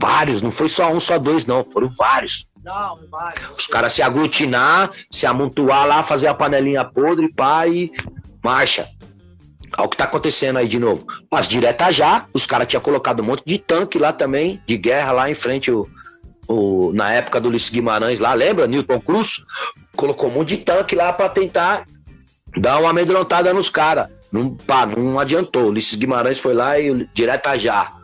Vários, 0.00 0.40
não 0.42 0.50
foi 0.50 0.68
só 0.68 0.92
um, 0.92 1.00
só 1.00 1.18
dois, 1.18 1.44
não, 1.44 1.64
foram 1.64 1.88
vários. 1.88 2.46
Não, 2.62 2.98
vários. 3.10 3.50
Os 3.56 3.66
caras 3.66 3.92
se 3.92 4.02
aglutinar, 4.02 4.90
se 5.10 5.26
amontoar 5.26 5.86
lá, 5.86 6.02
fazer 6.02 6.28
a 6.28 6.34
panelinha 6.34 6.84
podre, 6.84 7.32
pá, 7.32 7.66
e 7.66 7.90
marcha. 8.42 8.88
Olha 9.76 9.86
o 9.86 9.88
que 9.88 9.96
tá 9.96 10.04
acontecendo 10.04 10.58
aí 10.58 10.68
de 10.68 10.78
novo. 10.78 11.06
Mas 11.30 11.48
direta 11.48 11.90
já, 11.92 12.26
os 12.32 12.46
caras 12.46 12.66
tinham 12.66 12.82
colocado 12.82 13.20
um 13.20 13.24
monte 13.24 13.42
de 13.44 13.58
tanque 13.58 13.98
lá 13.98 14.12
também, 14.12 14.62
de 14.66 14.76
guerra 14.76 15.12
lá 15.12 15.30
em 15.30 15.34
frente, 15.34 15.70
o, 15.70 15.86
o, 16.46 16.92
na 16.94 17.12
época 17.12 17.40
do 17.40 17.48
Ulisses 17.48 17.70
Guimarães 17.70 18.18
lá, 18.18 18.34
lembra? 18.34 18.66
Newton 18.66 19.00
Cruz 19.00 19.42
colocou 19.96 20.30
um 20.30 20.34
monte 20.34 20.56
de 20.56 20.58
tanque 20.58 20.94
lá 20.94 21.12
para 21.12 21.28
tentar 21.28 21.84
dar 22.56 22.78
uma 22.78 22.90
amedrontada 22.90 23.52
nos 23.52 23.68
caras. 23.68 24.08
Não, 24.30 24.54
pá, 24.54 24.86
não 24.86 25.18
adiantou. 25.18 25.66
Ulisses 25.68 25.96
Guimarães 25.96 26.38
foi 26.38 26.54
lá 26.54 26.78
e 26.78 27.08
direta 27.12 27.56
já. 27.58 27.97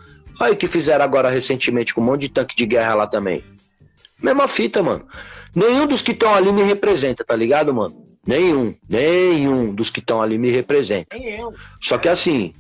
Olha 0.44 0.52
o 0.52 0.56
que 0.56 0.66
fizeram 0.66 1.04
agora 1.04 1.30
recentemente 1.30 1.94
com 1.94 2.00
um 2.00 2.04
monte 2.04 2.22
de 2.22 2.28
tanque 2.28 2.54
de 2.54 2.66
guerra 2.66 2.94
lá 2.94 3.06
também. 3.06 3.42
Mesma 4.22 4.46
fita, 4.46 4.82
mano. 4.82 5.06
Nenhum 5.54 5.86
dos 5.86 6.02
que 6.02 6.12
estão 6.12 6.34
ali 6.34 6.52
me 6.52 6.62
representa, 6.62 7.24
tá 7.24 7.34
ligado, 7.34 7.72
mano? 7.72 7.94
Nenhum, 8.26 8.74
nenhum 8.88 9.74
dos 9.74 9.90
que 9.90 10.00
estão 10.00 10.20
ali 10.20 10.38
me 10.38 10.50
representa. 10.50 11.16
Nem 11.16 11.40
eu. 11.40 11.52
Só 11.80 11.98
que 11.98 12.08
assim, 12.08 12.52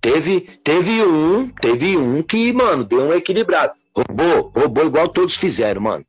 Teve, 0.00 0.40
teve 0.64 1.02
um, 1.02 1.48
teve 1.48 1.96
um 1.96 2.22
que, 2.22 2.52
mano, 2.52 2.82
deu 2.84 3.02
um 3.02 3.14
equilibrado. 3.14 3.74
Roubou, 3.94 4.50
roubou 4.56 4.86
igual 4.86 5.08
todos 5.08 5.36
fizeram, 5.36 5.82
mano. 5.82 6.04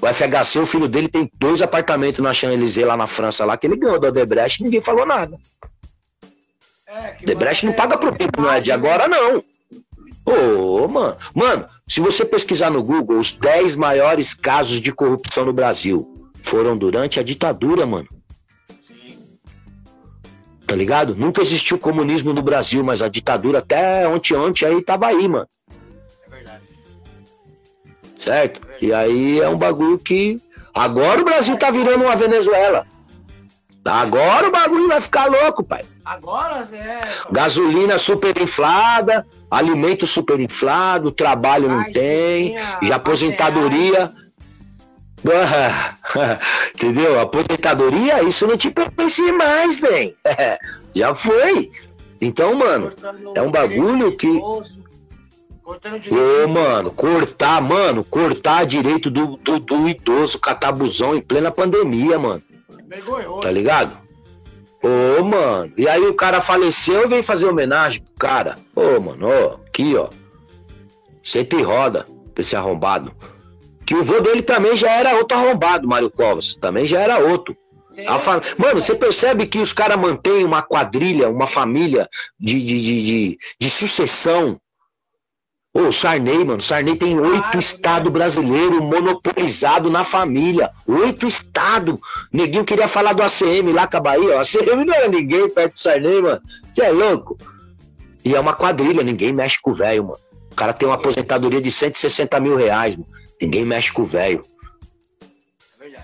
O 0.00 0.06
FHC, 0.06 0.60
o 0.60 0.66
filho 0.66 0.88
dele, 0.88 1.08
tem 1.08 1.30
dois 1.34 1.60
apartamentos 1.60 2.22
na 2.22 2.32
Champs-Élysées 2.32 2.86
lá 2.86 2.96
na 2.96 3.06
França, 3.06 3.44
lá, 3.44 3.56
que 3.56 3.66
ele 3.66 3.76
ganhou 3.76 4.00
da 4.00 4.10
Debrecht 4.10 4.60
e 4.60 4.64
ninguém 4.64 4.80
falou 4.80 5.04
nada. 5.04 5.36
É, 6.86 7.16
Debrecht 7.22 7.66
não 7.66 7.72
paga 7.74 7.98
pro 7.98 8.16
tempo, 8.16 8.40
não 8.40 8.50
é 8.50 8.60
de 8.60 8.72
agora, 8.72 9.06
não. 9.06 9.44
Ô, 10.28 10.84
oh, 10.84 10.88
mano. 10.88 11.16
Mano, 11.34 11.64
se 11.88 12.00
você 12.00 12.22
pesquisar 12.22 12.70
no 12.70 12.82
Google, 12.82 13.18
os 13.18 13.32
10 13.32 13.76
maiores 13.76 14.34
casos 14.34 14.78
de 14.78 14.92
corrupção 14.92 15.46
no 15.46 15.54
Brasil 15.54 16.06
foram 16.42 16.76
durante 16.76 17.18
a 17.18 17.22
ditadura, 17.22 17.86
mano. 17.86 18.08
Tá 20.66 20.76
ligado? 20.76 21.16
Nunca 21.16 21.40
existiu 21.40 21.78
comunismo 21.78 22.34
no 22.34 22.42
Brasil, 22.42 22.84
mas 22.84 23.00
a 23.00 23.08
ditadura 23.08 23.60
até 23.60 24.06
ontem, 24.06 24.34
ontem 24.34 24.66
aí 24.66 24.82
tava 24.82 25.06
aí, 25.06 25.26
mano. 25.26 25.48
É 26.26 26.30
verdade. 26.30 26.64
Certo? 28.18 28.60
É 28.62 28.66
verdade. 28.66 28.86
E 28.86 28.92
aí 28.92 29.40
é 29.40 29.48
um 29.48 29.56
bagulho 29.56 29.98
que. 29.98 30.38
Agora 30.74 31.22
o 31.22 31.24
Brasil 31.24 31.56
tá 31.56 31.70
virando 31.70 32.04
uma 32.04 32.14
Venezuela. 32.14 32.86
Agora 33.88 34.48
o 34.48 34.52
bagulho 34.52 34.88
vai 34.88 35.00
ficar 35.00 35.26
louco, 35.26 35.64
pai. 35.64 35.84
Agora 36.04 36.66
é. 36.72 37.08
Gasolina 37.30 37.98
super 37.98 38.40
inflada, 38.40 39.26
alimento 39.50 40.06
super 40.06 40.38
inflado, 40.38 41.10
trabalho 41.10 41.68
não 41.68 41.80
Ai, 41.80 41.92
tem, 41.92 42.56
já 42.82 42.96
aposentadoria. 42.96 44.12
Entendeu? 46.74 47.20
Aposentadoria, 47.20 48.22
isso 48.22 48.46
não 48.46 48.56
te 48.56 48.70
pertence 48.70 49.32
mais, 49.32 49.80
nem. 49.80 50.14
já 50.94 51.14
foi. 51.14 51.70
Então, 52.20 52.54
mano, 52.54 52.92
é 53.34 53.42
um 53.42 53.50
bagulho 53.50 54.16
que. 54.16 54.28
Ô, 54.28 54.62
mano, 56.48 56.90
cortar, 56.90 57.60
mano, 57.60 58.02
cortar 58.02 58.64
direito 58.64 59.10
do, 59.10 59.36
do, 59.36 59.58
do 59.58 59.88
idoso, 59.88 60.38
catabuzão 60.38 61.14
em 61.14 61.20
plena 61.20 61.50
pandemia, 61.50 62.18
mano. 62.18 62.42
Tá 63.42 63.50
ligado? 63.50 63.98
Ô, 64.82 65.22
mano. 65.22 65.72
E 65.76 65.88
aí 65.88 66.06
o 66.06 66.14
cara 66.14 66.40
faleceu 66.40 67.04
e 67.04 67.06
vem 67.06 67.22
fazer 67.22 67.46
homenagem 67.46 68.02
pro 68.02 68.14
cara. 68.14 68.56
Ô, 68.74 69.00
mano, 69.00 69.28
ó, 69.28 69.58
aqui, 69.66 69.96
ó. 69.96 70.08
Senta 71.22 71.56
e 71.56 71.62
roda 71.62 72.06
pra 72.34 72.40
esse 72.40 72.56
arrombado. 72.56 73.12
Que 73.84 73.94
o 73.94 74.02
vô 74.02 74.20
dele 74.20 74.42
também 74.42 74.76
já 74.76 74.90
era 74.92 75.16
outro 75.16 75.36
arrombado, 75.36 75.88
Mário 75.88 76.10
Covas. 76.10 76.54
Também 76.54 76.84
já 76.84 77.00
era 77.00 77.18
outro. 77.18 77.56
Fam... 78.20 78.40
Mano, 78.56 78.80
você 78.80 78.94
percebe 78.94 79.46
que 79.46 79.58
os 79.58 79.72
caras 79.72 79.98
mantêm 79.98 80.44
uma 80.44 80.62
quadrilha, 80.62 81.28
uma 81.28 81.46
família 81.46 82.08
de, 82.38 82.62
de, 82.62 82.82
de, 82.82 83.04
de, 83.04 83.38
de 83.58 83.70
sucessão 83.70 84.60
Ô, 85.78 85.92
Sarney, 85.92 86.44
mano, 86.44 86.60
Sarney 86.60 86.96
tem 86.96 87.16
oito 87.20 87.56
estados 87.56 88.10
brasileiros 88.10 88.80
monopolizados 88.80 89.92
na 89.92 90.02
família. 90.02 90.72
Oito 90.88 91.24
estados. 91.24 92.00
Neguinho 92.32 92.64
queria 92.64 92.88
falar 92.88 93.12
do 93.12 93.22
ACM 93.22 93.72
lá 93.72 93.86
com 93.86 93.96
a 93.96 94.00
Bahia. 94.00 94.36
O 94.36 94.40
ACM 94.40 94.84
não 94.84 94.92
era 94.92 95.06
ninguém 95.06 95.48
perto 95.48 95.74
do 95.74 95.78
Sarney, 95.78 96.20
mano. 96.20 96.40
Você 96.74 96.82
é 96.82 96.90
louco? 96.90 97.38
E 98.24 98.34
é 98.34 98.40
uma 98.40 98.54
quadrilha, 98.54 99.04
ninguém 99.04 99.32
mexe 99.32 99.56
com 99.62 99.70
o 99.70 99.72
velho, 99.72 100.02
mano. 100.02 100.18
O 100.50 100.54
cara 100.56 100.72
tem 100.72 100.88
uma 100.88 100.96
aposentadoria 100.96 101.60
de 101.60 101.70
160 101.70 102.40
mil 102.40 102.56
reais, 102.56 102.96
mano. 102.96 103.06
Ninguém 103.40 103.64
mexe 103.64 103.92
com 103.92 104.02
o 104.02 104.04
velho. 104.04 104.44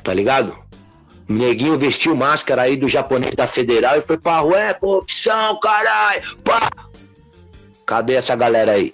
Tá 0.04 0.14
ligado? 0.14 0.56
O 1.28 1.32
neguinho 1.32 1.76
vestiu 1.76 2.14
máscara 2.14 2.62
aí 2.62 2.76
do 2.76 2.86
japonês 2.86 3.34
da 3.34 3.48
Federal 3.48 3.98
e 3.98 4.00
foi 4.00 4.18
pra 4.18 4.38
rua. 4.38 4.60
É 4.60 4.72
corrupção, 4.74 5.58
caralho! 5.58 6.36
Pá! 6.44 6.70
Cadê 7.84 8.14
essa 8.14 8.36
galera 8.36 8.70
aí? 8.70 8.92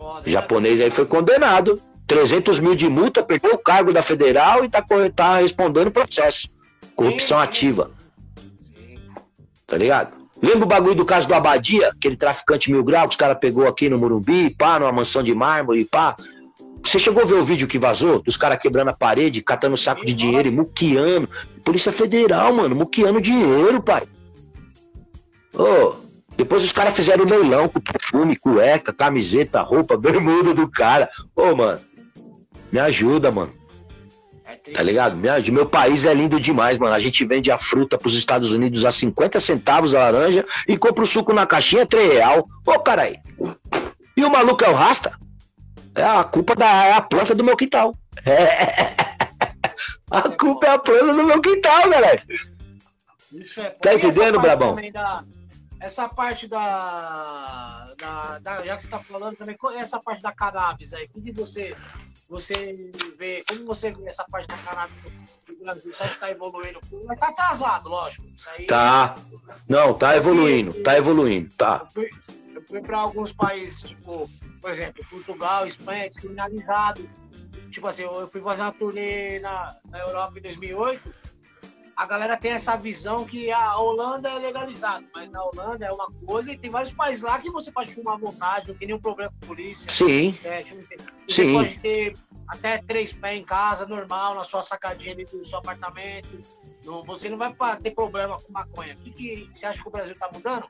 O 0.00 0.30
japonês 0.30 0.80
aí 0.80 0.90
foi 0.90 1.04
condenado. 1.04 1.80
300 2.06 2.58
mil 2.58 2.74
de 2.74 2.88
multa, 2.88 3.22
perdeu 3.22 3.52
o 3.52 3.58
cargo 3.58 3.92
da 3.92 4.02
federal 4.02 4.64
e 4.64 4.68
tá, 4.68 4.84
tá 5.14 5.36
respondendo 5.36 5.92
processo. 5.92 6.48
Corrupção 6.96 7.38
sim, 7.38 7.44
ativa. 7.44 7.90
Sim. 8.60 8.98
Tá 9.66 9.76
ligado? 9.76 10.20
Lembra 10.42 10.64
o 10.64 10.68
bagulho 10.68 10.94
do 10.94 11.04
caso 11.04 11.28
do 11.28 11.34
Abadia, 11.34 11.90
aquele 11.90 12.16
traficante 12.16 12.70
mil 12.70 12.82
graus 12.82 13.04
que 13.04 13.10
os 13.10 13.16
caras 13.16 13.38
pegou 13.38 13.68
aqui 13.68 13.88
no 13.88 13.98
Morumbi, 13.98 14.50
pá, 14.50 14.80
numa 14.80 14.90
mansão 14.90 15.22
de 15.22 15.34
mármore, 15.34 15.84
pá. 15.84 16.16
Você 16.82 16.98
chegou 16.98 17.22
a 17.22 17.26
ver 17.26 17.34
o 17.34 17.44
vídeo 17.44 17.68
que 17.68 17.78
vazou? 17.78 18.22
Dos 18.22 18.36
caras 18.36 18.58
quebrando 18.58 18.88
a 18.88 18.96
parede, 18.96 19.42
catando 19.42 19.76
saco 19.76 20.04
de 20.04 20.14
dinheiro 20.14 20.48
e 20.48 20.50
muquiando. 20.50 21.28
Polícia 21.62 21.92
Federal, 21.92 22.52
mano, 22.54 22.74
muquiando 22.74 23.20
dinheiro, 23.20 23.82
pai. 23.82 24.02
Ô, 25.54 25.62
oh, 25.62 26.09
depois 26.40 26.64
os 26.64 26.72
caras 26.72 26.96
fizeram 26.96 27.26
leilão 27.26 27.68
com 27.68 27.78
perfume, 27.78 28.34
cueca, 28.34 28.94
camiseta, 28.94 29.60
roupa, 29.60 29.94
bermuda 30.00 30.54
do 30.54 30.66
cara. 30.70 31.10
Ô, 31.36 31.54
mano, 31.54 31.78
me 32.72 32.78
ajuda, 32.78 33.30
mano. 33.30 33.52
É 34.46 34.72
tá 34.72 34.82
ligado? 34.82 35.16
Meu 35.52 35.68
país 35.68 36.06
é 36.06 36.14
lindo 36.14 36.40
demais, 36.40 36.78
mano. 36.78 36.94
A 36.94 36.98
gente 36.98 37.26
vende 37.26 37.50
a 37.50 37.58
fruta 37.58 37.98
pros 37.98 38.14
Estados 38.14 38.52
Unidos 38.52 38.86
a 38.86 38.90
50 38.90 39.38
centavos 39.38 39.94
a 39.94 39.98
laranja 39.98 40.46
e 40.66 40.78
compra 40.78 41.04
o 41.04 41.06
suco 41.06 41.34
na 41.34 41.44
caixinha 41.44 41.84
3 41.84 42.10
real. 42.10 42.48
Ô, 42.64 42.78
carai. 42.78 43.16
E 44.16 44.24
o 44.24 44.30
maluco 44.30 44.64
é 44.64 44.70
o 44.70 44.74
rasta? 44.74 45.12
É 45.94 46.02
a 46.02 46.24
culpa 46.24 46.56
da 46.56 46.86
é 46.86 46.92
a 46.94 47.02
planta 47.02 47.34
do 47.34 47.44
meu 47.44 47.54
quintal. 47.54 47.94
É. 48.24 49.10
A 50.10 50.22
culpa 50.22 50.66
é 50.66 50.70
a 50.70 50.78
planta 50.78 51.14
do 51.14 51.22
meu 51.22 51.40
quintal, 51.40 51.88
galera. 51.88 52.20
Isso 53.32 53.60
é. 53.60 53.70
Tá 53.80 53.94
entendendo, 53.94 54.40
Brabão? 54.40 54.74
Da 54.92 55.22
essa 55.80 56.08
parte 56.08 56.46
da, 56.46 57.86
da, 57.98 58.38
da, 58.38 58.64
Já 58.64 58.76
que 58.76 58.82
você 58.82 58.86
está 58.86 58.98
falando 58.98 59.36
também, 59.36 59.56
essa 59.76 59.98
parte 59.98 60.22
da 60.22 60.30
cannabis 60.30 60.92
aí, 60.92 61.08
como 61.08 61.32
você, 61.32 61.74
você 62.28 62.90
vê, 63.18 63.42
como 63.48 63.64
você 63.64 63.90
vê 63.90 64.06
essa 64.06 64.24
parte 64.24 64.46
da 64.46 64.58
cannabis 64.58 64.94
no 65.48 65.64
Brasil? 65.64 65.92
Você 65.92 66.04
está 66.04 66.30
evoluindo? 66.30 66.80
Mas 67.06 67.16
está 67.16 67.28
atrasado, 67.30 67.88
lógico. 67.88 68.24
Aí, 68.48 68.66
tá. 68.66 69.14
Não, 69.66 69.94
tá 69.94 70.14
evoluindo, 70.14 70.82
tá 70.82 70.98
evoluindo, 70.98 71.50
tá. 71.56 71.86
Eu 71.86 71.90
fui, 71.90 72.10
fui 72.68 72.80
para 72.82 72.98
alguns 72.98 73.32
países, 73.32 73.80
tipo, 73.80 74.30
por 74.60 74.70
exemplo, 74.70 75.02
Portugal, 75.08 75.66
Espanha, 75.66 76.08
descriminalizado. 76.08 77.08
Tipo 77.70 77.86
assim, 77.86 78.02
eu 78.02 78.28
fui 78.28 78.42
fazer 78.42 78.62
uma 78.62 78.72
turnê 78.72 79.38
na, 79.38 79.76
na 79.88 79.98
Europa 80.00 80.38
em 80.38 80.42
2008 80.42 81.19
a 82.00 82.06
galera 82.06 82.34
tem 82.34 82.52
essa 82.52 82.76
visão 82.76 83.26
que 83.26 83.50
a 83.50 83.76
Holanda 83.76 84.30
é 84.30 84.38
legalizado, 84.38 85.06
mas 85.14 85.28
na 85.28 85.44
Holanda 85.44 85.84
é 85.84 85.92
uma 85.92 86.10
coisa 86.24 86.50
e 86.50 86.56
tem 86.56 86.70
vários 86.70 86.90
países 86.94 87.22
lá 87.22 87.38
que 87.38 87.50
você 87.50 87.70
pode 87.70 87.94
fumar 87.94 88.14
à 88.14 88.16
vontade, 88.16 88.70
não 88.70 88.74
tem 88.74 88.88
nenhum 88.88 88.98
problema 88.98 89.30
com 89.38 89.48
polícia. 89.48 89.90
Sim. 89.90 90.34
É, 90.42 90.62
você 90.62 91.44
Sim. 91.44 91.52
pode 91.52 91.78
ter 91.78 92.14
até 92.48 92.78
três 92.78 93.12
pés 93.12 93.38
em 93.38 93.44
casa, 93.44 93.84
normal, 93.84 94.34
na 94.34 94.44
sua 94.44 94.62
sacadinha 94.62 95.12
ali 95.12 95.26
do 95.26 95.44
seu 95.44 95.58
apartamento. 95.58 96.42
Você 97.06 97.28
não 97.28 97.36
vai 97.36 97.52
ter 97.82 97.90
problema 97.90 98.38
com 98.38 98.52
maconha. 98.52 98.94
O 98.94 98.96
que, 98.96 99.10
que 99.10 99.48
você 99.54 99.66
acha 99.66 99.82
que 99.82 99.88
o 99.88 99.92
Brasil 99.92 100.14
tá 100.18 100.30
mudando? 100.32 100.64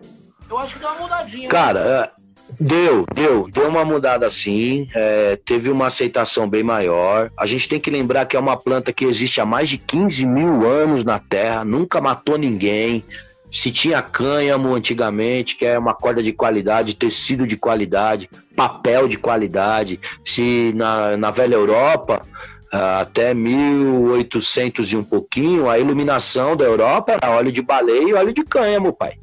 Eu 0.48 0.58
acho 0.58 0.74
que 0.74 0.80
deu 0.80 0.88
uma 0.88 1.00
mudadinha. 1.00 1.48
Cara, 1.48 2.02
né? 2.02 2.10
Deu, 2.58 3.06
deu, 3.14 3.48
deu 3.48 3.68
uma 3.68 3.84
mudada 3.84 4.28
sim, 4.28 4.88
é, 4.94 5.36
teve 5.44 5.70
uma 5.70 5.86
aceitação 5.86 6.48
bem 6.48 6.64
maior. 6.64 7.30
A 7.38 7.46
gente 7.46 7.68
tem 7.68 7.78
que 7.78 7.90
lembrar 7.90 8.26
que 8.26 8.36
é 8.36 8.40
uma 8.40 8.56
planta 8.56 8.92
que 8.92 9.04
existe 9.04 9.40
há 9.40 9.46
mais 9.46 9.68
de 9.68 9.78
15 9.78 10.26
mil 10.26 10.66
anos 10.66 11.04
na 11.04 11.18
Terra, 11.18 11.64
nunca 11.64 12.00
matou 12.00 12.36
ninguém. 12.36 13.04
Se 13.50 13.70
tinha 13.70 14.00
cânhamo 14.00 14.74
antigamente, 14.74 15.56
que 15.56 15.66
é 15.66 15.78
uma 15.78 15.94
corda 15.94 16.22
de 16.22 16.32
qualidade, 16.32 16.94
tecido 16.94 17.46
de 17.46 17.56
qualidade, 17.56 18.30
papel 18.56 19.08
de 19.08 19.18
qualidade. 19.18 20.00
Se 20.24 20.72
na, 20.74 21.16
na 21.16 21.30
velha 21.30 21.54
Europa, 21.54 22.22
até 22.70 23.34
1800 23.34 24.92
e 24.92 24.96
um 24.96 25.02
pouquinho, 25.02 25.68
a 25.68 25.78
iluminação 25.78 26.56
da 26.56 26.64
Europa 26.64 27.12
era 27.12 27.30
óleo 27.30 27.50
de 27.50 27.62
baleia 27.62 28.08
e 28.08 28.14
óleo 28.14 28.32
de 28.32 28.44
cânhamo, 28.44 28.92
pai. 28.92 29.18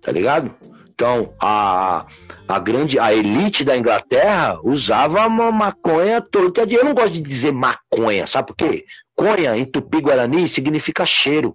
Tá 0.00 0.12
ligado? 0.12 0.54
Então, 0.94 1.34
a, 1.40 2.06
a 2.46 2.58
grande, 2.60 3.00
a 3.00 3.12
elite 3.12 3.64
da 3.64 3.76
Inglaterra 3.76 4.60
usava 4.62 5.26
uma 5.26 5.50
maconha 5.50 6.22
de. 6.22 6.74
Eu 6.74 6.84
não 6.84 6.94
gosto 6.94 7.14
de 7.14 7.20
dizer 7.20 7.52
maconha, 7.52 8.26
sabe 8.26 8.48
por 8.48 8.56
quê? 8.56 8.84
Conha, 9.16 9.56
em 9.56 9.64
tupi-guarani, 9.64 10.48
significa 10.48 11.04
cheiro. 11.04 11.52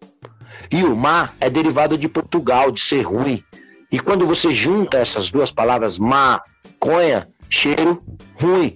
E 0.70 0.84
o 0.84 0.96
mar 0.96 1.36
é 1.40 1.50
derivado 1.50 1.98
de 1.98 2.10
Portugal, 2.10 2.70
de 2.70 2.82
ser 2.82 3.02
ruim. 3.02 3.42
E 3.92 4.00
quando 4.00 4.26
você 4.26 4.54
junta 4.54 4.98
essas 4.98 5.30
duas 5.30 5.52
palavras, 5.52 5.98
maconha, 5.98 7.28
cheiro 7.50 8.04
ruim. 8.40 8.76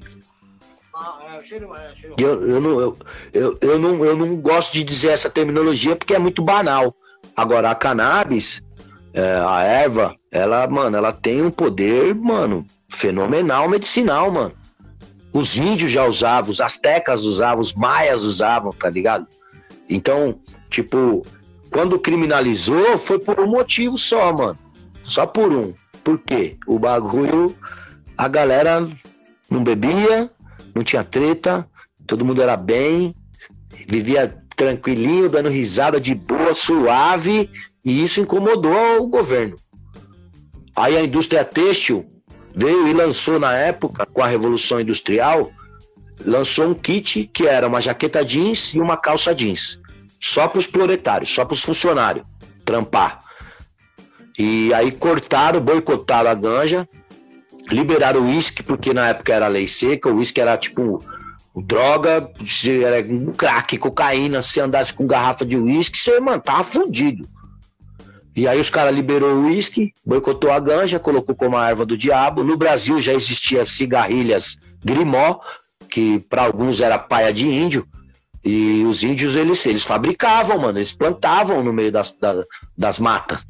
Eu, 2.17 2.47
eu, 2.47 2.61
não, 2.61 2.79
eu, 2.79 2.97
eu, 3.33 3.57
eu, 3.61 3.79
não, 3.79 4.03
eu 4.03 4.17
não 4.17 4.35
gosto 4.37 4.73
de 4.73 4.83
dizer 4.83 5.09
essa 5.09 5.29
terminologia 5.29 5.95
porque 5.95 6.13
é 6.13 6.19
muito 6.19 6.41
banal. 6.41 6.95
Agora, 7.35 7.71
a 7.71 7.75
cannabis, 7.75 8.61
é, 9.13 9.41
a 9.45 9.61
erva, 9.63 10.15
ela, 10.31 10.65
mano, 10.67 10.97
ela 10.97 11.11
tem 11.11 11.41
um 11.41 11.51
poder, 11.51 12.15
mano, 12.15 12.65
fenomenal 12.89 13.69
medicinal, 13.69 14.31
mano. 14.31 14.53
Os 15.31 15.57
índios 15.57 15.91
já 15.91 16.05
usavam, 16.05 16.51
os 16.51 16.61
astecas 16.61 17.23
usavam, 17.23 17.61
os 17.61 17.73
maias 17.73 18.23
usavam, 18.23 18.71
tá 18.71 18.89
ligado? 18.89 19.27
Então, 19.89 20.39
tipo, 20.69 21.25
quando 21.71 21.99
criminalizou, 21.99 22.97
foi 22.97 23.19
por 23.19 23.39
um 23.39 23.47
motivo 23.47 23.97
só, 23.97 24.31
mano. 24.31 24.57
Só 25.03 25.25
por 25.25 25.51
um. 25.51 25.73
Por 26.03 26.19
quê? 26.19 26.57
O 26.67 26.77
bagulho, 26.77 27.55
a 28.17 28.27
galera 28.27 28.87
não 29.49 29.63
bebia, 29.63 30.29
não 30.73 30.83
tinha 30.83 31.03
treta, 31.03 31.67
todo 32.05 32.25
mundo 32.25 32.41
era 32.41 32.57
bem, 32.57 33.15
vivia 33.87 34.37
tranquilinho, 34.55 35.29
dando 35.29 35.49
risada 35.49 35.99
de 35.99 36.13
boa, 36.13 36.53
suave, 36.53 37.49
e 37.83 38.03
isso 38.03 38.21
incomodou 38.21 39.01
o 39.01 39.07
governo. 39.07 39.55
Aí 40.75 40.97
a 40.97 41.03
indústria 41.03 41.43
têxtil 41.43 42.05
veio 42.55 42.87
e 42.87 42.93
lançou 42.93 43.39
na 43.39 43.53
época, 43.53 44.05
com 44.05 44.21
a 44.21 44.27
Revolução 44.27 44.79
Industrial, 44.79 45.51
lançou 46.25 46.67
um 46.67 46.73
kit 46.73 47.29
que 47.33 47.47
era 47.47 47.67
uma 47.67 47.81
jaqueta 47.81 48.23
jeans 48.23 48.73
e 48.73 48.79
uma 48.79 48.97
calça 48.97 49.33
jeans. 49.33 49.79
Só 50.19 50.47
para 50.47 50.59
os 50.59 50.67
proletários, 50.67 51.29
só 51.29 51.43
para 51.43 51.53
os 51.53 51.63
funcionários 51.63 52.25
trampar. 52.63 53.21
E 54.37 54.73
aí 54.73 54.91
cortaram, 54.91 55.59
boicotaram 55.59 56.29
a 56.29 56.33
ganja, 56.33 56.87
liberaram 57.69 58.21
o 58.21 58.25
uísque, 58.25 58.63
porque 58.63 58.93
na 58.93 59.09
época 59.09 59.33
era 59.33 59.47
lei 59.47 59.67
seca, 59.67 60.09
o 60.09 60.17
uísque 60.17 60.41
era 60.41 60.57
tipo 60.57 61.03
droga, 61.55 62.31
era 62.83 63.07
um 63.07 63.31
crack, 63.31 63.77
cocaína, 63.77 64.41
se 64.41 64.59
andasse 64.59 64.93
com 64.93 65.05
garrafa 65.05 65.45
de 65.45 65.55
uísque, 65.55 65.97
você, 65.97 66.19
mano, 66.19 66.41
tava 66.41 66.63
fundido. 66.63 67.27
E 68.35 68.47
aí 68.47 68.59
os 68.59 68.69
caras 68.69 68.93
liberou 68.93 69.35
o 69.35 69.45
uísque, 69.45 69.93
boicotou 70.03 70.51
a 70.51 70.59
ganja, 70.59 70.99
colocou 70.99 71.35
como 71.35 71.55
a 71.55 71.69
erva 71.69 71.85
do 71.85 71.95
diabo. 71.95 72.43
No 72.43 72.57
Brasil 72.57 72.99
já 72.99 73.13
existia 73.13 73.63
cigarrilhas 73.65 74.57
grimó, 74.83 75.39
que 75.87 76.19
para 76.21 76.43
alguns 76.43 76.81
era 76.81 76.97
paia 76.97 77.31
de 77.31 77.45
índio. 77.47 77.87
E 78.43 78.83
os 78.85 79.03
índios, 79.03 79.35
eles, 79.35 79.63
eles 79.67 79.83
fabricavam, 79.83 80.57
mano, 80.57 80.79
eles 80.79 80.91
plantavam 80.91 81.63
no 81.63 81.71
meio 81.71 81.91
das, 81.91 82.11
das, 82.13 82.45
das 82.75 82.97
matas. 82.97 83.45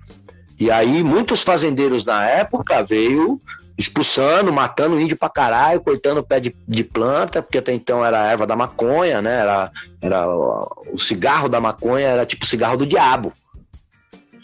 E 0.59 0.69
aí 0.69 1.01
muitos 1.01 1.41
fazendeiros 1.41 2.03
na 2.03 2.25
época 2.25 2.83
veio 2.83 3.39
expulsando, 3.77 4.53
matando 4.53 4.99
índio 4.99 5.17
pra 5.17 5.29
caralho, 5.29 5.81
cortando 5.81 6.19
o 6.19 6.23
pé 6.23 6.39
de, 6.39 6.55
de 6.67 6.83
planta, 6.83 7.41
porque 7.41 7.57
até 7.57 7.73
então 7.73 8.05
era 8.05 8.21
a 8.21 8.31
erva 8.31 8.45
da 8.45 8.55
maconha, 8.55 9.21
né? 9.21 9.39
Era, 9.39 9.71
era 10.01 10.27
o 10.27 10.97
cigarro 10.97 11.49
da 11.49 11.59
maconha, 11.59 12.07
era 12.07 12.25
tipo 12.25 12.45
cigarro 12.45 12.77
do 12.77 12.85
diabo. 12.85 13.33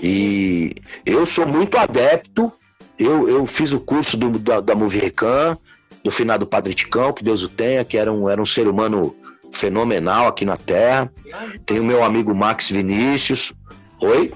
E 0.01 0.75
eu 1.05 1.25
sou 1.25 1.45
muito 1.45 1.77
adepto, 1.77 2.51
eu, 2.97 3.29
eu 3.29 3.45
fiz 3.45 3.71
o 3.71 3.79
curso 3.79 4.17
do, 4.17 4.39
da, 4.39 4.59
da 4.61 4.73
Movirecan, 4.73 5.57
do 6.03 6.11
finado 6.11 6.47
Padre 6.47 6.73
Ticão, 6.73 7.13
que 7.13 7.23
Deus 7.23 7.43
o 7.43 7.49
tenha, 7.49 7.83
que 7.83 7.97
era 7.97 8.11
um, 8.11 8.29
era 8.29 8.41
um 8.41 8.45
ser 8.45 8.67
humano 8.67 9.15
fenomenal 9.51 10.27
aqui 10.27 10.45
na 10.45 10.57
Terra. 10.57 11.11
Tem 11.65 11.79
o 11.79 11.83
meu 11.83 12.03
amigo 12.03 12.33
Max 12.33 12.71
Vinícius. 12.71 13.53
Oi? 14.01 14.33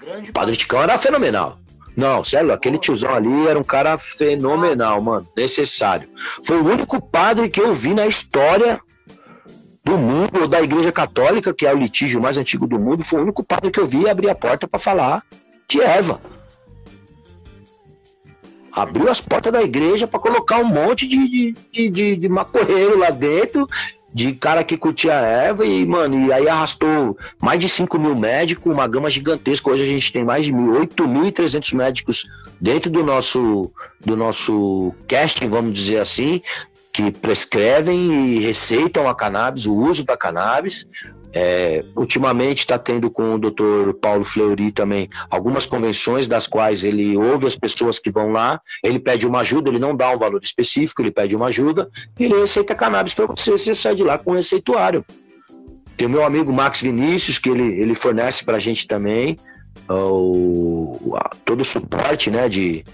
Grande 0.00 0.32
Padre 0.32 0.56
Ticão 0.56 0.82
era 0.82 0.96
fenomenal. 0.96 1.58
Não, 1.96 2.22
sério, 2.22 2.52
aquele 2.52 2.78
tiozão 2.78 3.14
ali 3.14 3.46
era 3.46 3.58
um 3.58 3.64
cara 3.64 3.96
fenomenal, 3.96 5.00
mano. 5.00 5.26
Necessário. 5.36 6.08
Foi 6.44 6.58
o 6.58 6.66
único 6.66 7.00
padre 7.00 7.48
que 7.48 7.60
eu 7.60 7.72
vi 7.72 7.94
na 7.94 8.06
história 8.06 8.78
do 9.82 9.96
mundo, 9.96 10.42
ou 10.42 10.48
da 10.48 10.60
Igreja 10.60 10.92
Católica, 10.92 11.54
que 11.54 11.66
é 11.66 11.72
o 11.72 11.78
litígio 11.78 12.20
mais 12.20 12.36
antigo 12.36 12.66
do 12.66 12.78
mundo. 12.78 13.02
Foi 13.02 13.20
o 13.20 13.22
único 13.22 13.42
padre 13.42 13.70
que 13.70 13.80
eu 13.80 13.86
vi 13.86 14.08
abrir 14.08 14.28
a 14.28 14.34
porta 14.34 14.68
para 14.68 14.78
falar 14.78 15.22
de 15.66 15.80
Eva 15.80 16.20
abriu 18.76 19.10
as 19.10 19.22
portas 19.22 19.50
da 19.50 19.62
igreja 19.62 20.06
para 20.06 20.20
colocar 20.20 20.58
um 20.58 20.66
monte 20.66 21.08
de, 21.08 21.54
de, 21.72 21.88
de, 21.88 22.16
de, 22.16 22.28
macorreiro 22.28 22.98
lá 22.98 23.08
dentro, 23.08 23.66
de 24.16 24.32
cara 24.32 24.64
que 24.64 24.78
curtia 24.78 25.12
erva, 25.12 25.66
e, 25.66 25.84
mano, 25.84 26.18
e 26.18 26.32
aí 26.32 26.48
arrastou 26.48 27.18
mais 27.38 27.60
de 27.60 27.68
5 27.68 27.98
mil 27.98 28.16
médicos, 28.16 28.72
uma 28.72 28.88
gama 28.88 29.10
gigantesca. 29.10 29.70
Hoje 29.70 29.82
a 29.82 29.86
gente 29.86 30.10
tem 30.10 30.24
mais 30.24 30.46
de 30.46 30.52
8.300 30.52 31.74
médicos 31.74 32.26
dentro 32.58 32.90
do 32.90 33.04
nosso, 33.04 33.70
do 34.02 34.16
nosso 34.16 34.94
casting, 35.06 35.50
vamos 35.50 35.74
dizer 35.74 35.98
assim, 35.98 36.40
que 36.94 37.10
prescrevem 37.10 38.36
e 38.36 38.38
receitam 38.38 39.06
a 39.06 39.14
cannabis, 39.14 39.66
o 39.66 39.74
uso 39.74 40.02
da 40.02 40.16
cannabis. 40.16 40.88
É, 41.38 41.84
ultimamente 41.94 42.60
está 42.60 42.78
tendo 42.78 43.10
com 43.10 43.34
o 43.34 43.38
Dr. 43.38 43.92
Paulo 44.00 44.24
Fleury 44.24 44.72
também 44.72 45.06
algumas 45.28 45.66
convenções 45.66 46.26
das 46.26 46.46
quais 46.46 46.82
ele 46.82 47.14
ouve 47.14 47.46
as 47.46 47.54
pessoas 47.54 47.98
que 47.98 48.10
vão 48.10 48.32
lá, 48.32 48.58
ele 48.82 48.98
pede 48.98 49.26
uma 49.26 49.40
ajuda, 49.40 49.68
ele 49.68 49.78
não 49.78 49.94
dá 49.94 50.10
um 50.10 50.16
valor 50.16 50.40
específico, 50.42 51.02
ele 51.02 51.10
pede 51.10 51.36
uma 51.36 51.48
ajuda 51.48 51.90
ele 52.18 52.40
receita 52.40 52.74
cannabis 52.74 53.14
para 53.14 53.26
você, 53.26 53.50
você 53.50 53.74
sair 53.74 53.96
de 53.96 54.02
lá 54.02 54.18
com 54.18 54.32
um 54.32 54.36
receituário. 54.36 55.04
Tem 55.96 56.06
o 56.06 56.10
meu 56.10 56.24
amigo 56.24 56.52
Max 56.52 56.80
Vinícius, 56.80 57.38
que 57.38 57.48
ele, 57.48 57.80
ele 57.80 57.94
fornece 57.94 58.44
para 58.44 58.56
a 58.56 58.60
gente 58.60 58.86
também 58.86 59.36
o, 59.88 61.16
todo 61.44 61.60
o 61.60 61.64
suporte 61.64 62.30
né, 62.30 62.48
de, 62.48 62.84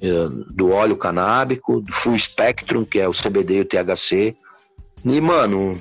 eh, 0.00 0.28
do 0.50 0.70
óleo 0.70 0.96
canábico, 0.96 1.80
do 1.80 1.92
full 1.92 2.18
spectrum, 2.18 2.84
que 2.84 2.98
é 3.00 3.08
o 3.08 3.12
CBD 3.12 3.58
e 3.58 3.60
o 3.60 3.64
THC. 3.64 4.34
E, 5.04 5.20
mano, 5.20 5.74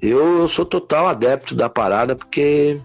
eu, 0.00 0.48
sou 0.48 0.64
total 0.64 1.08
adepto 1.08 1.54
da 1.54 1.68
parada 1.68 2.16
porque 2.16 2.80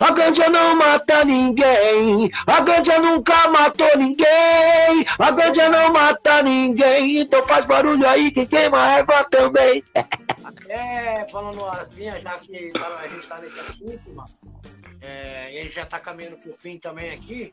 a 0.00 0.10
ganja 0.12 0.48
não 0.48 0.74
mata 0.76 1.24
ninguém, 1.24 2.30
a 2.46 2.60
ganja 2.60 2.98
nunca 2.98 3.48
matou 3.48 3.98
ninguém, 3.98 5.04
a 5.18 5.30
ganja 5.30 5.68
não 5.68 5.92
mata 5.92 6.42
ninguém, 6.42 7.18
então 7.18 7.42
faz 7.42 7.66
barulho 7.66 8.08
aí 8.08 8.30
que 8.30 8.46
queima 8.46 8.96
erva 8.96 9.24
também. 9.24 9.84
É, 10.72 11.28
falando 11.28 11.64
assim, 11.64 12.04
já 12.04 12.38
que 12.38 12.72
a 12.76 13.08
gente 13.08 13.26
tá 13.26 13.38
nesse 13.38 13.58
assunto, 13.58 14.08
mano, 14.14 14.30
é, 15.00 15.52
e 15.52 15.58
a 15.58 15.62
gente 15.64 15.74
já 15.74 15.84
tá 15.84 15.98
caminhando 15.98 16.36
pro 16.36 16.56
fim 16.60 16.78
também 16.78 17.10
aqui, 17.10 17.52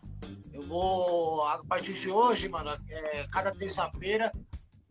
eu 0.53 0.61
vou, 0.61 1.43
a 1.47 1.59
partir 1.67 1.93
de 1.93 2.11
hoje, 2.11 2.47
mano, 2.47 2.77
é, 2.89 3.25
cada 3.31 3.51
terça-feira 3.51 4.31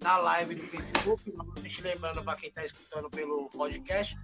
na 0.01 0.16
live 0.18 0.55
do 0.55 0.66
Facebook. 0.68 1.32
Novamente 1.32 1.82
lembrando 1.82 2.22
para 2.22 2.36
quem 2.38 2.49
está 2.49 2.64
escutando 2.64 3.11
pelo 3.11 3.49
podcast 3.51 4.16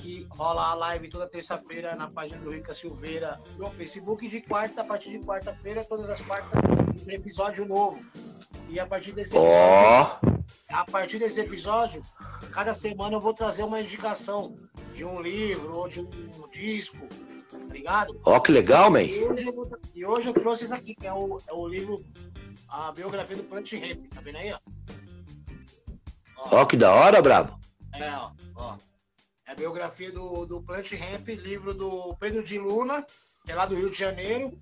que 0.00 0.26
rola 0.30 0.70
a 0.70 0.74
live 0.74 1.08
toda 1.08 1.26
terça-feira 1.26 1.94
na 1.94 2.10
página 2.10 2.40
do 2.40 2.50
Rica 2.50 2.74
Silveira 2.74 3.36
no 3.56 3.70
Facebook. 3.70 4.26
E 4.26 4.28
de 4.28 4.40
quarta, 4.40 4.82
a 4.82 4.84
partir 4.84 5.10
de 5.10 5.24
quarta-feira, 5.24 5.84
todas 5.84 6.10
as 6.10 6.20
quartas, 6.20 6.62
um 7.06 7.10
episódio 7.10 7.64
novo. 7.66 8.04
E 8.68 8.78
a 8.80 8.86
partir 8.86 9.12
desse 9.12 9.34
episódio, 9.36 10.18
oh. 10.22 10.74
a 10.74 10.84
partir 10.84 11.18
desse 11.18 11.40
episódio, 11.40 12.02
cada 12.52 12.74
semana 12.74 13.16
eu 13.16 13.20
vou 13.20 13.34
trazer 13.34 13.62
uma 13.62 13.80
indicação 13.80 14.56
de 14.94 15.04
um 15.04 15.20
livro 15.20 15.76
ou 15.76 15.88
de 15.88 16.00
um, 16.00 16.08
disco, 16.52 16.98
tá 17.50 17.58
ligado? 17.72 18.20
Ó, 18.24 18.36
oh, 18.36 18.40
que 18.40 18.52
legal, 18.52 18.90
man. 18.90 19.02
E 19.02 19.22
hoje, 19.22 19.46
e 19.94 20.04
hoje 20.04 20.28
eu 20.28 20.34
trouxe 20.34 20.64
isso 20.64 20.74
aqui, 20.74 20.94
que 20.94 21.06
é 21.06 21.12
o, 21.12 21.38
é 21.48 21.52
o 21.52 21.66
livro, 21.66 22.02
a 22.68 22.92
biografia 22.92 23.36
do 23.36 23.42
Plant 23.44 23.72
Ramp, 23.72 24.06
tá 24.12 24.20
vendo 24.20 24.36
aí, 24.36 24.52
ó? 24.52 24.58
Ó, 26.50 26.64
que 26.64 26.76
da 26.76 26.92
hora, 26.92 27.22
brabo. 27.22 27.58
É, 27.92 28.10
ó, 28.10 28.30
ó. 28.56 28.76
É 29.46 29.52
a 29.52 29.54
biografia 29.54 30.10
do, 30.10 30.44
do 30.46 30.62
Plant 30.62 30.92
Ramp, 30.92 31.28
livro 31.28 31.74
do 31.74 32.14
Pedro 32.16 32.42
de 32.42 32.58
Luna, 32.58 33.04
que 33.44 33.52
é 33.52 33.54
lá 33.54 33.66
do 33.66 33.74
Rio 33.74 33.90
de 33.90 33.98
Janeiro, 33.98 34.58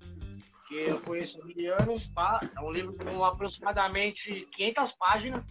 que 0.67 0.75
eu 0.75 0.99
conheço 0.99 1.41
há 1.41 1.45
mil 1.45 1.73
anos. 1.75 2.09
É 2.55 2.61
um 2.61 2.71
livro 2.71 2.93
com 2.93 3.23
aproximadamente 3.23 4.47
500 4.55 4.91
páginas. 4.93 5.43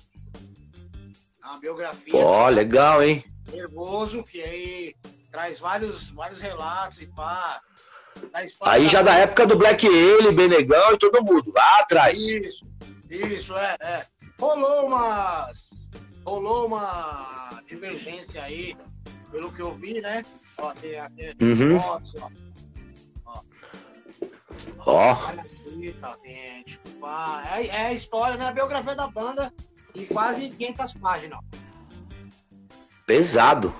É 1.42 1.46
uma 1.46 1.58
biografia. 1.58 2.14
Ó, 2.14 2.48
legal, 2.48 3.02
hein? 3.02 3.24
Nervoso, 3.50 4.22
que 4.22 4.42
aí 4.42 4.94
traz 5.30 5.58
vários, 5.58 6.10
vários 6.10 6.40
relatos 6.40 7.00
e 7.00 7.06
pá. 7.06 7.60
Aí 8.60 8.86
já 8.86 9.02
da 9.02 9.14
época 9.14 9.46
do 9.46 9.56
Black 9.56 9.86
Ale, 9.86 10.32
Benegão 10.32 10.92
e 10.92 10.98
todo 10.98 11.24
mundo, 11.24 11.52
lá 11.54 11.80
atrás. 11.80 12.20
Isso, 12.20 12.66
isso, 13.10 13.56
é, 13.56 13.76
é. 13.80 14.06
Rolou 14.38 14.86
umas 14.86 15.90
rolou 16.24 16.66
uma 16.66 17.60
divergência 17.66 18.42
aí, 18.42 18.76
pelo 19.30 19.52
que 19.52 19.60
eu 19.60 19.74
vi, 19.74 20.00
né? 20.00 20.22
Ó, 20.58 20.72
tem, 20.72 21.00
tem 21.34 21.48
uhum. 21.48 21.80
fotos, 21.80 22.14
ó. 22.20 22.30
Ó. 24.84 25.14
Tem, 26.22 26.64
tipo, 26.64 27.06
é, 27.06 27.66
é 27.66 27.86
a 27.86 27.92
história, 27.92 28.36
né? 28.36 28.46
A 28.46 28.52
biografia 28.52 28.94
da 28.94 29.06
banda 29.06 29.52
em 29.94 30.04
quase 30.06 30.50
500 30.50 30.94
páginas. 30.94 31.38
Pesado. 33.06 33.74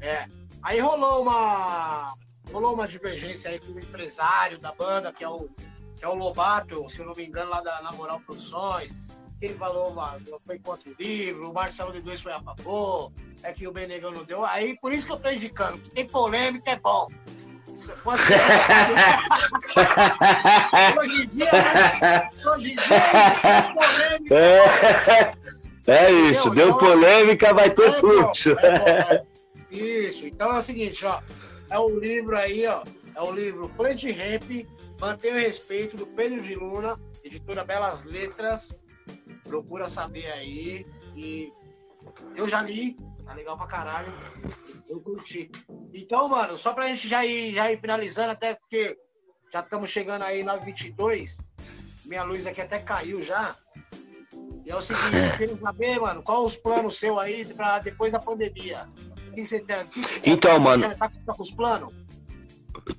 É. 0.00 0.28
Aí 0.62 0.80
rolou 0.80 1.22
uma 1.22 2.14
rolou 2.52 2.74
uma 2.74 2.86
divergência 2.86 3.50
aí 3.50 3.60
com 3.60 3.72
o 3.72 3.78
empresário 3.78 4.60
da 4.60 4.72
banda, 4.72 5.12
que 5.12 5.22
é 5.22 5.28
o, 5.28 5.48
que 5.96 6.04
é 6.04 6.08
o 6.08 6.14
Lobato, 6.14 6.90
se 6.90 6.98
eu 6.98 7.06
não 7.06 7.14
me 7.14 7.24
engano, 7.24 7.50
lá 7.50 7.60
da 7.60 7.80
Namoral 7.80 8.20
Produções 8.20 8.92
ele 9.40 9.54
falou, 9.54 9.96
foi 10.44 10.58
contra 10.58 10.90
o 10.90 10.94
livro, 10.98 11.50
o 11.50 11.54
Marcelo 11.54 11.92
de 11.92 12.00
Dois 12.00 12.20
foi 12.20 12.32
a 12.32 12.42
favor, 12.42 13.12
é 13.42 13.52
que 13.52 13.66
o 13.66 13.72
Benegão 13.72 14.10
não 14.10 14.22
deu. 14.24 14.44
Aí, 14.44 14.78
por 14.78 14.92
isso 14.92 15.06
que 15.06 15.12
eu 15.12 15.18
tô 15.18 15.30
indicando, 15.30 15.78
que 15.78 15.88
tem 15.90 16.06
polêmica, 16.06 16.72
é 16.72 16.78
bom. 16.78 17.08
hoje 20.98 21.22
em 21.22 21.28
dia, 21.28 21.52
né? 21.52 22.28
Hoje 22.44 22.72
em 22.72 22.76
dia, 22.76 23.72
polêmica. 23.74 24.34
É, 24.34 25.32
é 25.86 26.12
isso, 26.12 26.50
deu 26.50 26.68
então, 26.68 26.78
polêmica, 26.78 27.54
vai 27.54 27.70
ter 27.70 27.88
é 27.88 27.92
fluxo. 27.92 28.50
É, 28.58 29.14
é, 29.14 29.24
isso, 29.74 30.26
então 30.26 30.54
é 30.54 30.58
o 30.58 30.62
seguinte, 30.62 31.06
ó. 31.06 31.22
É 31.70 31.78
o 31.78 31.88
livro 31.88 32.36
aí, 32.36 32.66
ó. 32.66 32.82
É 33.14 33.22
o 33.22 33.32
livro 33.32 33.70
Plant 33.70 34.04
Ramp, 34.04 34.66
Mantenha 35.00 35.34
o 35.34 35.38
Respeito, 35.38 35.96
do 35.96 36.06
Pedro 36.06 36.42
de 36.42 36.54
Luna, 36.54 37.00
editora 37.24 37.64
Belas 37.64 38.04
Letras. 38.04 38.78
Procura 39.44 39.88
saber 39.88 40.26
aí. 40.32 40.86
E 41.16 41.52
eu 42.36 42.48
já 42.48 42.62
li, 42.62 42.96
tá 43.24 43.34
legal 43.34 43.56
pra 43.56 43.66
caralho. 43.66 44.12
Eu 44.88 45.00
curti. 45.00 45.50
Então, 45.94 46.28
mano, 46.28 46.58
só 46.58 46.72
pra 46.72 46.88
gente 46.88 47.08
já 47.08 47.24
ir, 47.24 47.54
já 47.54 47.70
ir 47.70 47.80
finalizando, 47.80 48.32
até 48.32 48.54
porque 48.54 48.96
já 49.52 49.60
estamos 49.60 49.90
chegando 49.90 50.22
aí 50.22 50.42
na 50.42 50.56
22. 50.56 51.54
Minha 52.04 52.22
luz 52.22 52.46
aqui 52.46 52.60
até 52.60 52.78
caiu 52.78 53.22
já. 53.22 53.54
E 54.64 54.70
é 54.70 54.76
o 54.76 54.82
seguinte, 54.82 55.16
eu 55.32 55.36
queria 55.36 55.58
saber, 55.58 56.00
mano, 56.00 56.22
qual 56.22 56.44
os 56.44 56.56
planos 56.56 56.98
seus 56.98 57.18
aí 57.18 57.44
para 57.44 57.78
depois 57.78 58.12
da 58.12 58.18
pandemia? 58.18 58.88
O 59.28 59.34
que 59.34 59.46
você 59.46 59.60
tem 59.60 59.76
aqui? 59.76 60.02
Então, 60.24 60.58
mano. 60.58 60.82
Já 60.82 60.94
tá, 60.94 61.10
tá 61.26 61.34
com 61.34 61.42
os 61.42 61.52
planos? 61.52 61.94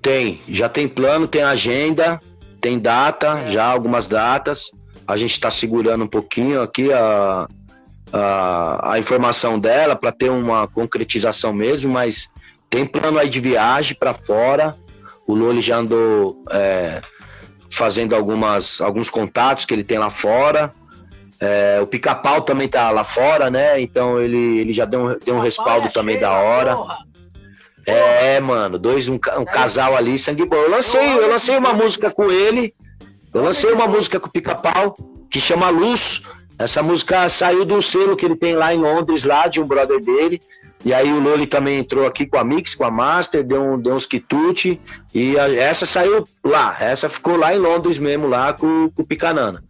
Tem, 0.01 0.41
já 0.47 0.70
tem 0.70 0.88
plano, 0.88 1.28
tem 1.28 1.43
agenda, 1.43 2.20
tem 2.62 2.80
data, 2.80 3.39
é. 3.39 3.51
já 3.51 3.66
algumas 3.66 4.07
datas. 4.07 4.72
A 5.12 5.18
gente 5.18 5.34
está 5.34 5.51
segurando 5.51 6.05
um 6.05 6.07
pouquinho 6.07 6.62
aqui 6.62 6.89
a, 6.93 7.45
a, 8.14 8.93
a 8.93 8.97
informação 8.97 9.59
dela 9.59 9.93
para 9.93 10.09
ter 10.09 10.32
uma 10.32 10.70
concretização 10.70 11.51
mesmo, 11.51 11.91
mas 11.91 12.32
tem 12.70 12.86
plano 12.86 13.20
aí 13.20 13.28
de 13.28 13.41
viagem 13.41 13.93
para 13.93 14.14
fora. 14.14 14.74
O 15.28 15.36
Loli 15.36 15.62
já 15.62 15.76
andou 15.76 16.41
é, 16.49 17.01
fazendo 17.70 18.16
algumas, 18.16 18.80
alguns 18.80 19.09
contatos 19.09 19.66
que 19.66 19.74
ele 19.74 19.84
tem 19.84 19.97
lá 19.97 20.09
fora. 20.09 20.72
É, 21.41 21.82
o 21.82 21.88
pica-pau 21.88 22.41
também 22.43 22.70
tá 22.70 22.89
lá 22.89 23.03
fora, 23.03 23.49
né? 23.49 23.82
Então 23.82 24.18
ele, 24.18 24.59
ele 24.59 24.72
já 24.72 24.86
deu 24.86 25.07
um, 25.07 25.20
deu 25.20 25.36
um 25.36 25.41
respaldo 25.41 25.89
também 25.91 26.18
da 26.18 26.32
hora. 26.32 26.74
Porra. 26.74 26.99
É, 27.86 28.39
mano, 28.39 28.80
dois, 28.80 29.09
um, 29.09 29.16
um 29.16 29.43
casal 29.43 29.93
ali, 29.93 30.18
sangue 30.18 30.45
bom. 30.45 30.55
Eu 30.55 30.72
lancei, 30.72 31.18
eu 31.18 31.30
lancei 31.30 31.57
uma 31.57 31.74
música 31.74 32.09
com 32.09 32.32
ele. 32.32 32.74
Eu 33.34 33.43
lancei 33.43 33.71
uma 33.71 33.88
música 33.88 34.19
com 34.19 34.27
o 34.27 34.32
pica-pau, 34.32 34.95
que 35.29 35.39
chama 35.39 35.69
Luz. 35.69 36.21
Essa 36.59 36.84
música 36.84 37.29
saiu 37.29 37.63
do 37.63 37.82
selo 37.82 38.15
que 38.15 38.25
ele 38.25 38.36
tem 38.36 38.55
lá 38.55 38.73
em 38.73 38.77
Londres, 38.77 39.23
lá 39.23 39.47
de 39.47 39.61
um 39.61 39.65
brother 39.65 40.03
dele. 40.03 40.41
E 40.84 40.93
aí 40.93 41.11
o 41.11 41.19
Loli 41.19 41.45
também 41.45 41.79
entrou 41.79 42.05
aqui 42.05 42.25
com 42.25 42.38
a 42.38 42.43
Mix, 42.43 42.75
com 42.75 42.84
a 42.84 42.91
Master, 42.91 43.43
deu, 43.43 43.61
um, 43.61 43.79
deu 43.79 43.93
uns 43.93 44.05
quitute. 44.05 44.79
E 45.13 45.38
a, 45.39 45.53
essa 45.53 45.86
saiu 45.86 46.27
lá, 46.43 46.75
essa 46.79 47.07
ficou 47.07 47.38
lá 47.38 47.55
em 47.55 47.59
Londres 47.59 47.97
mesmo, 47.99 48.27
lá 48.27 48.51
com, 48.51 48.89
com 48.89 49.03
o 49.03 49.05
Picanana. 49.05 49.63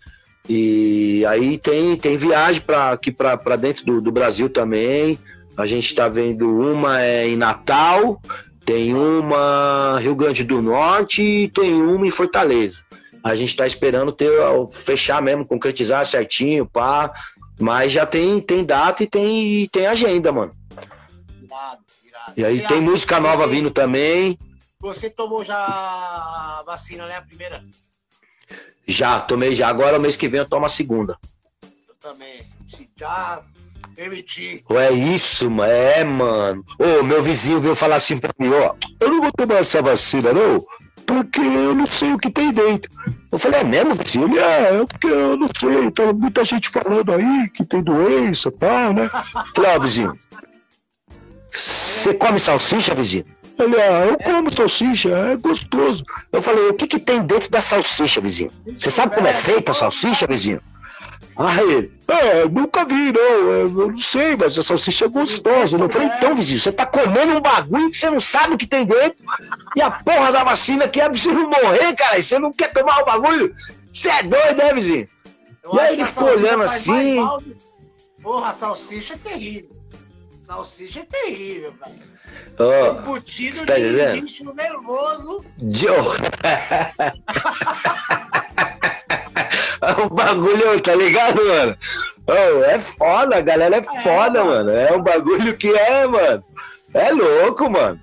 E 0.50 1.24
aí 1.28 1.58
tem, 1.58 1.96
tem 1.98 2.18
viagem 2.18 2.62
para 2.62 2.92
aqui 2.92 3.12
para 3.12 3.56
dentro 3.56 3.86
do, 3.86 4.02
do 4.02 4.12
Brasil 4.12 4.50
também. 4.50 5.20
A 5.56 5.66
gente 5.66 5.86
está 5.86 6.08
vendo 6.08 6.50
uma 6.50 7.02
é 7.02 7.28
em 7.28 7.36
Natal, 7.36 8.20
tem 8.66 8.96
uma 8.96 10.00
Rio 10.00 10.16
Grande 10.16 10.44
do 10.44 10.62
Norte 10.62 11.22
e 11.22 11.48
tem 11.50 11.74
uma 11.74 12.08
em 12.08 12.12
Fortaleza. 12.12 12.84
A 13.24 13.36
gente 13.36 13.50
está 13.50 13.68
esperando 13.68 14.12
ter 14.12 14.32
fechar 14.72 15.22
mesmo, 15.22 15.46
concretizar 15.46 16.06
certinho, 16.06 16.66
pá. 16.66 17.14
Mas 17.60 17.92
já 17.92 18.06
tem, 18.06 18.40
tem 18.42 18.64
data 18.66 19.04
e 19.04 19.08
tem, 19.08 19.68
tem 19.68 19.86
agenda, 19.86 20.32
mano. 20.32 20.56
Irado, 21.44 21.82
irado. 22.04 22.34
E 22.36 22.44
aí 22.44 22.60
você 22.60 22.68
tem 22.68 22.82
música 22.82 23.20
nova 23.20 23.46
você, 23.46 23.56
vindo 23.56 23.70
também. 23.70 24.40
Você 24.80 25.10
tomou 25.10 25.46
já 25.46 25.58
a 25.58 26.64
vacina, 26.66 27.06
né? 27.06 27.18
A 27.18 27.22
primeira? 27.22 27.64
Já, 28.88 29.20
tomei 29.20 29.54
já. 29.54 29.68
Agora, 29.68 30.00
o 30.00 30.02
mês 30.02 30.18
que 30.18 30.28
vem, 30.28 30.40
eu 30.40 30.50
tomo 30.50 30.66
a 30.66 30.70
segunda. 30.70 31.18
Eu 31.88 31.96
também. 32.02 32.42
Já 32.98 33.44
permiti. 33.96 34.64
É 34.72 34.92
isso, 34.92 35.46
é, 35.64 36.04
mano. 36.04 36.66
Ô, 36.80 37.04
meu 37.04 37.22
vizinho 37.22 37.62
veio 37.62 37.76
falar 37.76 37.98
assim 37.98 38.18
pra 38.18 38.34
mim, 38.40 38.50
ó. 38.50 38.76
Eu 39.00 39.10
não 39.10 39.22
vou 39.22 39.32
tomar 39.32 39.60
essa 39.60 39.82
vacina, 39.82 40.34
não 40.34 40.66
porque 41.12 41.42
eu 41.42 41.76
não 41.76 41.86
sei 41.86 42.14
o 42.14 42.18
que 42.18 42.32
tem 42.32 42.52
dentro. 42.52 42.90
Eu 43.32 43.38
falei, 43.38 43.60
é 43.60 43.64
mesmo? 43.64 43.92
Ele, 43.92 44.40
é, 44.40 44.76
é 44.76 44.86
porque 44.86 45.08
eu 45.08 45.38
não 45.38 45.48
sei, 45.48 45.92
tem 45.92 46.14
muita 46.14 46.44
gente 46.44 46.70
falando 46.70 47.14
aí 47.14 47.50
que 47.50 47.66
tem 47.66 47.84
doença 47.84 48.50
e 48.50 48.52
tal, 48.52 48.94
né? 48.94 49.06
Eu 49.06 49.44
falei, 49.56 49.76
ó, 49.76 49.80
vizinho, 49.80 50.20
você 51.52 52.14
come 52.14 52.40
salsicha, 52.40 52.96
vizinho? 52.96 53.26
Ele, 53.60 53.80
ah, 53.80 54.06
eu 54.08 54.18
como 54.18 54.52
salsicha, 54.52 55.10
é 55.10 55.36
gostoso. 55.36 56.04
Eu 56.32 56.42
falei, 56.42 56.70
o 56.70 56.74
que 56.74 56.88
que 56.88 57.00
tem 57.00 57.22
dentro 57.22 57.52
da 57.52 57.62
salsicha, 57.62 58.22
vizinho? 58.22 58.52
Você 58.76 58.90
sabe 58.90 59.14
como 59.14 59.28
é 59.28 59.34
feita 59.34 59.72
a 59.72 59.76
salsicha, 59.76 60.26
vizinho? 60.26 60.62
Aí, 61.36 61.92
é, 62.08 62.46
nunca 62.48 62.86
vi, 62.86 63.12
não. 63.12 63.52
É, 63.52 63.62
eu 63.62 63.70
não 63.70 64.00
sei, 64.00 64.36
mas 64.36 64.58
a 64.58 64.64
salsicha 64.64 65.06
é 65.06 65.08
gostosa. 65.08 65.78
Eu 65.78 65.90
falei, 65.90 66.10
então, 66.10 66.36
vizinho, 66.36 66.60
você 66.60 66.72
tá 66.72 66.86
comendo 66.86 67.38
um 67.38 67.42
bagulho 67.42 67.90
que 67.90 67.98
você 67.98 68.10
não 68.10 68.20
sabe 68.20 68.56
o 68.56 68.58
que 68.58 68.68
tem 68.68 68.86
dentro. 68.86 69.18
E 69.76 69.82
a 69.82 69.92
porra 69.92 70.32
da 70.32 70.44
vacina 70.44 70.88
que 70.88 71.00
é 71.00 71.10
pra 71.10 71.18
você 71.18 71.32
não 71.32 71.50
morrer, 71.50 71.96
cara. 71.96 72.20
E 72.20 72.24
você 72.24 72.38
não 72.38 72.52
quer 72.52 72.74
tomar 72.74 73.02
o 73.02 73.06
bagulho? 73.06 73.56
Você 73.92 74.10
é 74.10 74.24
doido, 74.24 74.58
né, 74.58 74.74
vizinho? 74.74 75.08
Eu 75.64 75.76
e 75.76 75.80
aí 75.80 75.94
ele 75.94 76.04
ficou 76.04 76.28
olhando 76.28 76.64
assim. 76.64 77.18
Porra, 78.22 78.50
a 78.50 78.54
salsicha 78.54 79.14
é 79.14 79.18
terrível. 79.18 79.76
Salsicha 80.44 81.00
é 81.00 81.04
terrível, 81.04 81.74
cara. 81.80 81.94
Oh, 82.60 83.00
Embutido 83.00 83.66
tá 83.66 83.76
de 83.76 84.22
bicho 84.22 84.54
nervoso. 84.54 85.44
Joe. 85.58 86.18
o 90.06 90.10
bagulho, 90.14 90.80
tá 90.82 90.94
ligado, 90.94 91.44
mano? 91.44 91.78
Oh, 92.28 92.64
é 92.64 92.80
foda, 92.80 93.38
a 93.38 93.42
galera 93.42 93.78
é, 93.78 93.80
é 93.80 94.04
foda, 94.04 94.44
mano. 94.44 94.70
É 94.70 94.96
um 94.96 95.02
bagulho 95.02 95.58
que 95.58 95.74
é, 95.74 96.08
mano. 96.08 96.44
É 96.94 97.12
louco, 97.12 97.70
mano. 97.70 98.00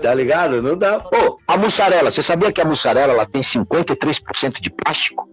Tá 0.00 0.14
ligado? 0.14 0.62
Não 0.62 0.78
dá. 0.78 0.98
Ô, 0.98 1.10
oh, 1.12 1.38
a 1.46 1.58
mussarela, 1.58 2.10
você 2.10 2.22
sabia 2.22 2.52
que 2.52 2.60
a 2.60 2.64
mussarela 2.64 3.12
ela 3.12 3.26
tem 3.26 3.42
53% 3.42 4.60
de 4.60 4.70
plástico? 4.70 5.28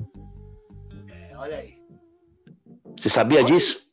É, 1.08 1.38
olha 1.38 1.58
aí. 1.58 1.76
Você 2.98 3.10
sabia 3.10 3.40
olha 3.40 3.48
disso? 3.48 3.88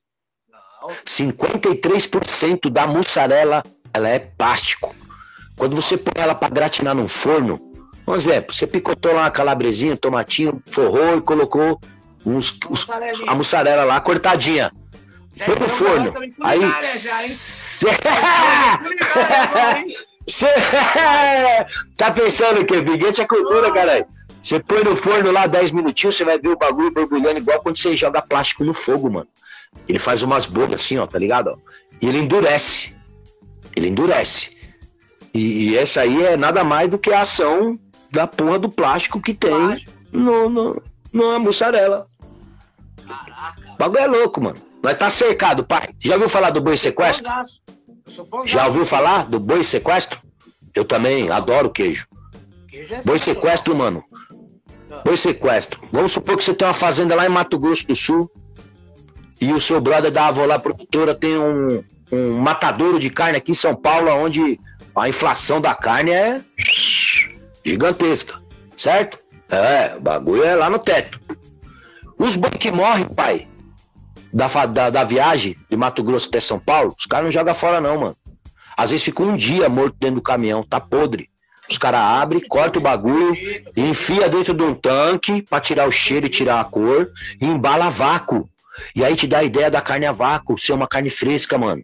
Não. 0.51 0.91
53% 1.07 2.71
da 2.71 2.87
mussarela 2.87 3.63
ela 3.93 4.09
é 4.09 4.19
plástico. 4.19 4.95
Quando 5.57 5.77
você 5.77 5.97
põe 5.97 6.21
ela 6.21 6.35
para 6.35 6.49
gratinar 6.49 6.95
num 6.95 7.07
forno, 7.07 7.74
um 8.07 8.15
exemplo, 8.15 8.55
você 8.55 8.67
picotou 8.67 9.15
lá 9.15 9.23
uma 9.23 9.31
calabresinha, 9.31 9.97
tomatinho, 9.97 10.63
forrou 10.67 11.19
e 11.19 11.21
colocou 11.21 11.81
uns, 12.25 12.59
os, 12.69 12.87
a 13.27 13.35
mussarela 13.35 13.85
lá 13.85 14.01
cortadinha. 14.01 14.73
Põe 15.45 15.59
no 15.59 15.69
forno. 15.69 16.13
Aí. 16.43 16.61
Você 20.27 20.47
tá 21.97 22.11
pensando 22.13 22.65
que 22.65 22.81
biguete 22.81 23.21
é 23.21 23.27
cultura, 23.27 23.73
caralho? 23.73 24.07
Você 24.43 24.61
põe 24.61 24.85
no 24.85 24.95
forno 24.95 25.33
lá 25.33 25.47
10 25.47 25.73
minutinhos, 25.73 26.17
você 26.17 26.25
vai 26.25 26.39
ver 26.39 26.49
o 26.49 26.57
bagulho 26.57 26.93
borbulhando 26.93 27.39
igual 27.39 27.61
quando 27.61 27.79
você 27.79 27.97
joga 27.97 28.23
plástico 28.23 28.63
no 28.63 28.75
fogo, 28.75 29.11
mano. 29.11 29.29
Ele 29.89 29.99
faz 29.99 30.23
umas 30.23 30.47
bolhas 30.47 30.83
assim, 30.83 30.99
ó, 30.99 31.07
tá 31.07 31.19
ligado? 31.19 31.61
E 32.01 32.07
ele 32.07 32.19
endurece. 32.19 32.95
Ele 33.75 33.89
endurece. 33.89 34.57
E, 35.33 35.71
e 35.71 35.79
essa 35.79 36.03
aí 36.03 36.23
é 36.23 36.37
nada 36.37 36.63
mais 36.63 36.89
do 36.89 36.99
que 36.99 37.13
a 37.13 37.23
ação 37.23 37.79
da 38.15 38.27
porra 38.27 38.59
do 38.59 38.69
plástico 38.69 39.21
que 39.21 39.35
tem 39.35 39.51
plástico. 39.51 39.93
no, 40.12 40.49
no, 40.49 40.83
na 41.12 41.39
mussarela. 41.39 42.07
Caraca. 43.07 43.73
O 43.75 43.77
bagulho 43.77 44.01
é 44.01 44.07
louco, 44.07 44.41
mano. 44.41 44.57
Nós 44.83 44.97
tá 44.97 45.11
cercado, 45.11 45.65
pai. 45.65 45.91
Já 45.99 46.15
ouviu 46.15 46.29
falar 46.29 46.51
do 46.51 46.61
boi 46.61 46.77
sequestro? 46.77 47.29
Já 48.45 48.67
ouviu 48.67 48.87
falar 48.87 49.27
do 49.27 49.41
boi 49.41 49.65
sequestro? 49.65 50.21
Eu 50.75 50.85
também 50.85 51.31
adoro 51.31 51.71
queijo. 51.71 52.07
queijo 52.69 52.95
é 52.95 53.03
boi 53.03 53.19
sequestro, 53.19 53.75
mano. 53.75 54.05
Tá. 54.89 55.03
Boi 55.05 55.17
sequestro. 55.17 55.81
Vamos 55.93 56.12
supor 56.12 56.37
que 56.37 56.45
você 56.45 56.55
tem 56.55 56.67
uma 56.67 56.75
fazenda 56.75 57.15
lá 57.15 57.27
em 57.27 57.31
Mato 57.31 57.59
Grosso 57.59 57.87
do 57.87 57.97
Sul 57.97 58.31
e 59.41 59.53
o 59.53 59.61
seu 59.61 59.81
brother 59.81 60.11
da 60.11 60.29
avó 60.29 60.45
lá, 60.47 60.59
produtora, 60.59 61.15
tem 61.15 61.37
um, 61.37 61.83
um 62.12 62.39
matadouro 62.39 62.99
de 62.99 63.11
carne 63.11 63.37
aqui 63.39 63.51
em 63.53 63.55
São 63.55 63.75
Paulo, 63.75 64.11
onde 64.11 64.61
a 64.95 65.09
inflação 65.09 65.61
da 65.61 65.75
carne 65.75 66.12
é 66.12 66.41
gigantesca, 67.65 68.41
certo? 68.77 69.19
É, 69.49 69.97
o 69.97 70.01
bagulho 70.01 70.45
é 70.45 70.55
lá 70.55 70.69
no 70.69 70.79
teto. 70.79 71.21
Os 72.19 72.37
boi 72.37 72.51
que 72.51 72.71
morrem, 72.71 73.07
pai, 73.07 73.49
da, 74.33 74.49
da, 74.67 74.91
da, 74.91 75.05
viagem 75.05 75.57
de 75.71 75.77
Mato 75.77 76.03
Grosso 76.03 76.29
até 76.29 76.41
São 76.41 76.59
Paulo, 76.59 76.95
os 76.99 77.07
caras 77.07 77.27
não 77.27 77.33
jogam 77.33 77.55
fora, 77.55 77.81
não, 77.81 77.99
mano. 77.99 78.17
Às 78.77 78.91
vezes 78.91 79.05
fica 79.05 79.23
um 79.23 79.37
dia 79.37 79.69
morto 79.69 79.97
dentro 79.99 80.17
do 80.17 80.23
caminhão, 80.23 80.65
tá 80.65 80.81
podre. 80.81 81.29
Os 81.71 81.79
caras 81.79 82.01
abrem, 82.01 82.41
cortam 82.47 82.81
o 82.81 82.83
bagulho, 82.83 83.35
enfia 83.77 84.29
dentro 84.29 84.53
de 84.53 84.62
um 84.62 84.75
tanque 84.75 85.43
pra 85.43 85.61
tirar 85.61 85.89
o 85.89 85.93
cheiro 85.93 86.27
e 86.27 86.29
tirar 86.29 86.61
a 86.61 86.65
cor, 86.65 87.11
e 87.41 87.47
embala 87.47 87.89
vácuo. 87.89 88.49
E 88.95 89.05
aí 89.05 89.15
te 89.17 89.27
dá 89.27 89.39
a 89.39 89.45
ideia 89.45 89.71
da 89.71 89.81
carne 89.81 90.05
a 90.05 90.12
vácuo, 90.12 90.59
ser 90.59 90.73
uma 90.73 90.89
carne 90.89 91.09
fresca, 91.09 91.57
mano. 91.57 91.83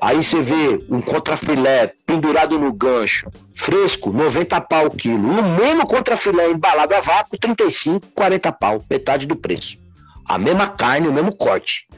Aí 0.00 0.22
você 0.22 0.40
vê 0.40 0.84
um 0.88 1.00
contrafilé 1.00 1.92
pendurado 2.06 2.58
no 2.58 2.72
gancho, 2.72 3.28
fresco, 3.54 4.12
90 4.12 4.60
pau 4.60 4.86
o 4.86 4.90
quilo. 4.90 5.32
E 5.32 5.40
o 5.40 5.42
mesmo 5.42 5.86
contrafilé 5.86 6.50
embalado 6.50 6.94
a 6.94 7.00
vácuo, 7.00 7.38
35, 7.38 8.06
40 8.14 8.52
pau, 8.52 8.78
metade 8.88 9.26
do 9.26 9.34
preço. 9.34 9.78
A 10.26 10.38
mesma 10.38 10.68
carne, 10.68 11.08
o 11.08 11.12
mesmo 11.12 11.34
corte. 11.34 11.88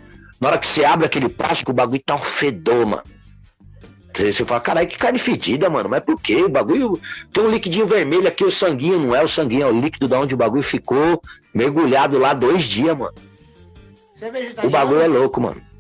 Na 0.40 0.48
hora 0.48 0.58
que 0.58 0.66
você 0.66 0.84
abre 0.84 1.04
aquele 1.04 1.28
plástico, 1.28 1.70
o 1.70 1.74
bagulho 1.74 2.00
tá 2.04 2.14
um 2.14 2.18
fedor, 2.18 2.86
mano. 2.86 3.02
Você 4.14 4.44
fala, 4.44 4.60
caralho, 4.60 4.88
que 4.88 4.96
carne 4.98 5.18
fedida, 5.18 5.68
mano. 5.68 5.88
Mas 5.88 6.00
por 6.00 6.20
quê? 6.20 6.36
O 6.36 6.48
bagulho. 6.48 6.98
Tem 7.32 7.44
um 7.44 7.50
liquidinho 7.50 7.86
vermelho 7.86 8.28
aqui, 8.28 8.44
o 8.44 8.50
sanguinho, 8.50 8.98
não 8.98 9.14
é 9.14 9.22
o 9.22 9.28
sanguinho, 9.28 9.62
é 9.62 9.70
o 9.70 9.80
líquido 9.80 10.08
da 10.08 10.18
onde 10.18 10.34
o 10.34 10.36
bagulho 10.36 10.62
ficou 10.62 11.20
mergulhado 11.54 12.18
lá 12.18 12.32
dois 12.32 12.64
dias, 12.64 12.96
mano. 12.96 13.14
Você 14.14 14.26
é 14.26 14.66
o 14.66 14.70
bagulho 14.70 15.00
é 15.00 15.08
louco, 15.08 15.40
mano. 15.40 15.71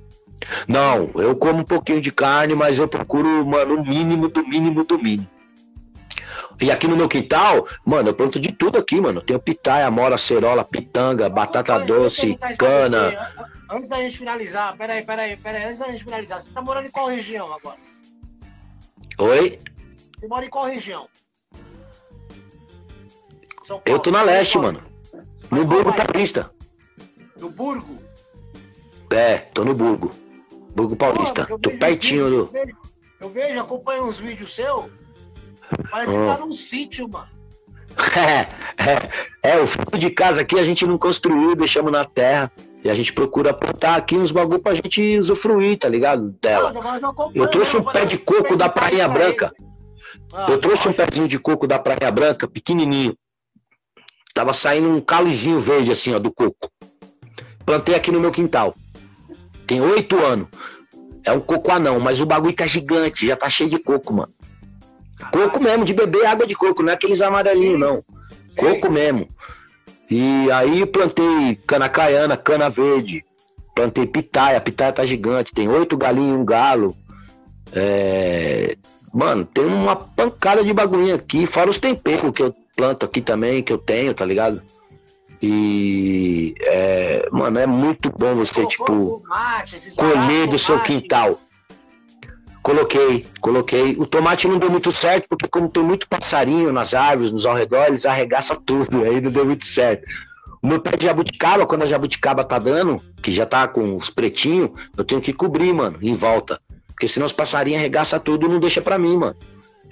Não, 0.66 1.10
eu 1.14 1.36
como 1.36 1.60
um 1.60 1.64
pouquinho 1.64 2.00
de 2.00 2.12
carne, 2.12 2.54
mas 2.54 2.78
eu 2.78 2.88
procuro, 2.88 3.44
mano, 3.46 3.80
o 3.80 3.86
mínimo 3.86 4.28
do 4.28 4.46
mínimo 4.46 4.84
do 4.84 4.98
mínimo. 4.98 5.28
E 6.60 6.70
aqui 6.70 6.86
no 6.86 6.96
meu 6.96 7.08
quintal, 7.08 7.66
mano, 7.84 8.10
eu 8.10 8.14
planto 8.14 8.38
de 8.38 8.52
tudo 8.52 8.78
aqui, 8.78 9.00
mano. 9.00 9.20
Tenho 9.20 9.40
pitaia, 9.40 9.90
mora, 9.90 10.16
cerola, 10.16 10.64
pitanga, 10.64 11.28
batata 11.28 11.78
doce, 11.80 12.38
cana. 12.56 13.32
Antes 13.70 13.88
da 13.88 13.96
gente 13.96 14.18
finalizar, 14.18 14.76
peraí, 14.76 15.02
peraí, 15.02 15.36
peraí, 15.36 15.64
antes 15.64 15.78
da 15.78 15.86
gente 15.86 16.04
finalizar, 16.04 16.40
você 16.40 16.52
tá 16.52 16.60
morando 16.62 16.86
em 16.86 16.90
qual 16.90 17.08
região 17.08 17.52
agora? 17.52 17.76
Oi? 19.18 19.58
Você 20.18 20.28
mora 20.28 20.44
em 20.44 20.50
qual 20.50 20.66
região? 20.66 21.08
Eu 23.86 23.98
tô 23.98 24.10
na 24.10 24.22
leste, 24.22 24.58
mano. 24.58 24.82
No 25.50 25.64
Burgo 25.64 25.92
Paulista. 25.92 26.50
No 27.38 27.50
Burgo? 27.50 27.98
É, 29.10 29.38
tô 29.38 29.64
no 29.64 29.74
Burgo. 29.74 30.12
Burgo 30.74 30.96
Paulista. 30.96 31.46
Pô, 31.46 31.58
tô 31.58 31.70
pertinho 31.70 32.28
do. 32.28 32.36
Eu 32.36 32.46
vejo, 32.46 32.76
eu 33.20 33.30
vejo, 33.30 33.60
acompanho 33.60 34.06
uns 34.06 34.18
vídeos 34.18 34.54
seus. 34.54 34.86
Parece 35.90 36.12
hum. 36.12 36.20
que 36.20 36.26
tá 36.26 36.38
num 36.38 36.52
sítio, 36.52 37.08
mano. 37.08 37.28
É, 38.16 38.48
é, 39.50 39.52
é, 39.54 39.60
o 39.60 39.66
fundo 39.66 39.98
de 39.98 40.10
casa 40.10 40.40
aqui 40.40 40.58
a 40.58 40.62
gente 40.62 40.86
não 40.86 40.98
construiu, 40.98 41.54
deixamos 41.54 41.92
na 41.92 42.04
terra. 42.04 42.50
E 42.84 42.90
a 42.90 42.94
gente 42.94 43.12
procura 43.12 43.54
plantar 43.54 43.94
aqui 43.94 44.16
uns 44.16 44.32
bagulho 44.32 44.58
pra 44.58 44.74
gente 44.74 45.16
usufruir, 45.16 45.78
tá 45.78 45.88
ligado? 45.88 46.30
Dela. 46.40 46.74
Eu 47.32 47.48
trouxe 47.48 47.76
um 47.76 47.84
pé 47.84 48.04
de 48.04 48.18
coco 48.18 48.56
da 48.56 48.68
Praia 48.68 49.08
Branca. 49.08 49.52
Eu 50.48 50.58
trouxe 50.58 50.88
um 50.88 50.92
pezinho 50.92 51.28
de 51.28 51.38
coco 51.38 51.66
da 51.66 51.78
Praia 51.78 52.10
Branca, 52.10 52.48
pequenininho. 52.48 53.16
Tava 54.34 54.52
saindo 54.52 54.88
um 54.88 55.00
calizinho 55.00 55.60
verde 55.60 55.92
assim, 55.92 56.12
ó, 56.12 56.18
do 56.18 56.32
coco. 56.32 56.70
Plantei 57.64 57.94
aqui 57.94 58.10
no 58.10 58.18
meu 58.18 58.32
quintal. 58.32 58.74
Tem 59.72 59.80
oito 59.80 60.18
anos. 60.22 60.48
É 61.24 61.32
um 61.32 61.40
coco 61.40 61.72
anão, 61.72 61.98
mas 61.98 62.20
o 62.20 62.26
bagulho 62.26 62.52
tá 62.52 62.66
gigante, 62.66 63.26
já 63.26 63.34
tá 63.34 63.48
cheio 63.48 63.70
de 63.70 63.78
coco, 63.78 64.12
mano. 64.12 64.30
Coco 65.32 65.62
mesmo, 65.62 65.82
de 65.82 65.94
beber 65.94 66.26
água 66.26 66.46
de 66.46 66.54
coco, 66.54 66.82
não 66.82 66.90
é 66.90 66.94
aqueles 66.94 67.22
amarelinhos, 67.22 67.80
não. 67.80 68.04
Coco 68.54 68.92
mesmo. 68.92 69.26
E 70.10 70.50
aí 70.52 70.84
plantei 70.84 71.58
cana 71.66 71.88
caiana, 71.88 72.36
cana 72.36 72.68
verde, 72.68 73.24
plantei 73.74 74.04
pitaia, 74.04 74.58
a 74.58 74.60
pitaia 74.60 74.92
tá 74.92 75.06
gigante, 75.06 75.54
tem 75.54 75.66
oito 75.68 75.96
galinhos 75.96 76.36
e 76.36 76.42
um 76.42 76.44
galo. 76.44 76.94
É... 77.72 78.76
Mano, 79.10 79.46
tem 79.46 79.64
uma 79.64 79.96
pancada 79.96 80.62
de 80.62 80.70
bagulhinho 80.74 81.14
aqui, 81.14 81.46
fora 81.46 81.70
os 81.70 81.78
temperos 81.78 82.30
que 82.32 82.42
eu 82.42 82.54
planto 82.76 83.06
aqui 83.06 83.22
também, 83.22 83.62
que 83.62 83.72
eu 83.72 83.78
tenho, 83.78 84.12
tá 84.12 84.26
ligado? 84.26 84.60
E, 85.42 86.54
é, 86.60 87.28
mano, 87.32 87.58
é 87.58 87.66
muito 87.66 88.12
bom 88.16 88.34
você, 88.36 88.64
tipo, 88.64 89.24
colher 89.96 90.46
do 90.46 90.56
seu 90.56 90.78
quintal. 90.80 91.40
Coloquei, 92.62 93.26
coloquei. 93.40 93.96
O 93.98 94.06
tomate 94.06 94.46
não 94.46 94.56
deu 94.56 94.70
muito 94.70 94.92
certo, 94.92 95.26
porque 95.28 95.48
como 95.48 95.68
tem 95.68 95.82
muito 95.82 96.08
passarinho 96.08 96.72
nas 96.72 96.94
árvores, 96.94 97.32
nos 97.32 97.44
arredores, 97.44 98.06
arregaça 98.06 98.54
tudo, 98.54 99.02
aí 99.02 99.20
não 99.20 99.32
deu 99.32 99.44
muito 99.44 99.66
certo. 99.66 100.06
O 100.62 100.68
meu 100.68 100.80
pé 100.80 100.96
de 100.96 101.06
jabuticaba, 101.06 101.66
quando 101.66 101.82
a 101.82 101.86
jabuticaba 101.86 102.44
tá 102.44 102.60
dando, 102.60 102.98
que 103.20 103.32
já 103.32 103.44
tá 103.44 103.66
com 103.66 103.96
os 103.96 104.10
pretinhos, 104.10 104.70
eu 104.96 105.02
tenho 105.02 105.20
que 105.20 105.32
cobrir, 105.32 105.72
mano, 105.72 105.98
em 106.00 106.14
volta. 106.14 106.60
Porque 106.86 107.08
senão 107.08 107.26
os 107.26 107.32
passarinhos 107.32 107.80
arregaçam 107.80 108.20
tudo 108.20 108.46
e 108.46 108.48
não 108.48 108.60
deixa 108.60 108.80
pra 108.80 108.96
mim, 108.96 109.16
mano. 109.16 109.34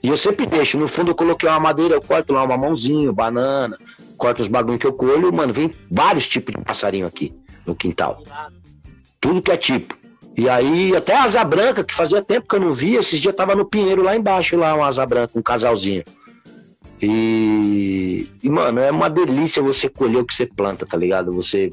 E 0.01 0.09
eu 0.09 0.17
sempre 0.17 0.47
deixo, 0.47 0.79
no 0.79 0.87
fundo 0.87 1.11
eu 1.11 1.15
coloquei 1.15 1.49
uma 1.49 1.59
madeira, 1.59 1.97
eu 1.97 2.01
corto 2.01 2.33
lá 2.33 2.45
uma 2.45 2.57
mãozinha, 2.57 3.13
banana, 3.13 3.77
corto 4.21 4.43
os 4.43 4.49
bagulhos 4.49 4.79
que 4.79 4.87
eu 4.87 4.93
colho, 4.93 5.33
mano, 5.33 5.51
vem 5.51 5.73
vários 5.91 6.29
tipos 6.29 6.55
de 6.55 6.61
passarinho 6.61 7.07
aqui 7.07 7.35
no 7.67 7.75
quintal. 7.75 8.23
Tudo 9.19 9.41
que 9.41 9.51
é 9.51 9.57
tipo. 9.57 9.99
E 10.37 10.49
aí, 10.49 10.95
até 10.95 11.17
asa 11.17 11.43
branca, 11.43 11.83
que 11.83 11.95
fazia 11.95 12.23
tempo 12.23 12.47
que 12.47 12.55
eu 12.55 12.61
não 12.61 12.71
via, 12.71 13.01
esses 13.01 13.19
dias 13.19 13.35
tava 13.35 13.55
no 13.55 13.65
Pinheiro 13.65 14.03
lá 14.03 14.15
embaixo, 14.15 14.57
lá, 14.57 14.75
uma 14.75 14.87
asa 14.87 15.05
branca, 15.07 15.39
um 15.39 15.43
casalzinho. 15.43 16.05
E, 17.01 18.29
e, 18.43 18.49
mano, 18.51 18.79
é 18.79 18.91
uma 18.91 19.09
delícia 19.09 19.63
você 19.63 19.89
colher 19.89 20.19
o 20.19 20.25
que 20.25 20.35
você 20.35 20.47
planta, 20.47 20.85
tá 20.85 20.97
ligado? 20.97 21.33
Você 21.33 21.73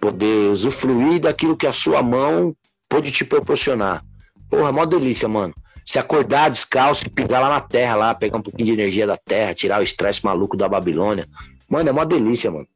poder 0.00 0.50
usufruir 0.50 1.20
daquilo 1.20 1.56
que 1.56 1.66
a 1.66 1.72
sua 1.72 2.02
mão 2.02 2.54
pode 2.88 3.10
te 3.10 3.24
proporcionar. 3.24 4.04
Porra, 4.48 4.68
é 4.68 4.70
uma 4.70 4.86
delícia, 4.86 5.28
mano. 5.28 5.52
Se 5.84 5.98
acordar 5.98 6.48
descalço 6.48 7.06
e 7.06 7.10
pisar 7.10 7.40
lá 7.40 7.48
na 7.48 7.60
terra, 7.60 7.96
lá, 7.96 8.14
pegar 8.14 8.38
um 8.38 8.42
pouquinho 8.42 8.66
de 8.66 8.72
energia 8.72 9.06
da 9.06 9.16
terra, 9.16 9.52
tirar 9.52 9.80
o 9.80 9.84
estresse 9.84 10.24
maluco 10.24 10.56
da 10.56 10.68
Babilônia. 10.68 11.26
Mano, 11.72 11.88
é 11.88 11.92
uma 11.92 12.04
delícia, 12.04 12.50
mano. 12.50 12.68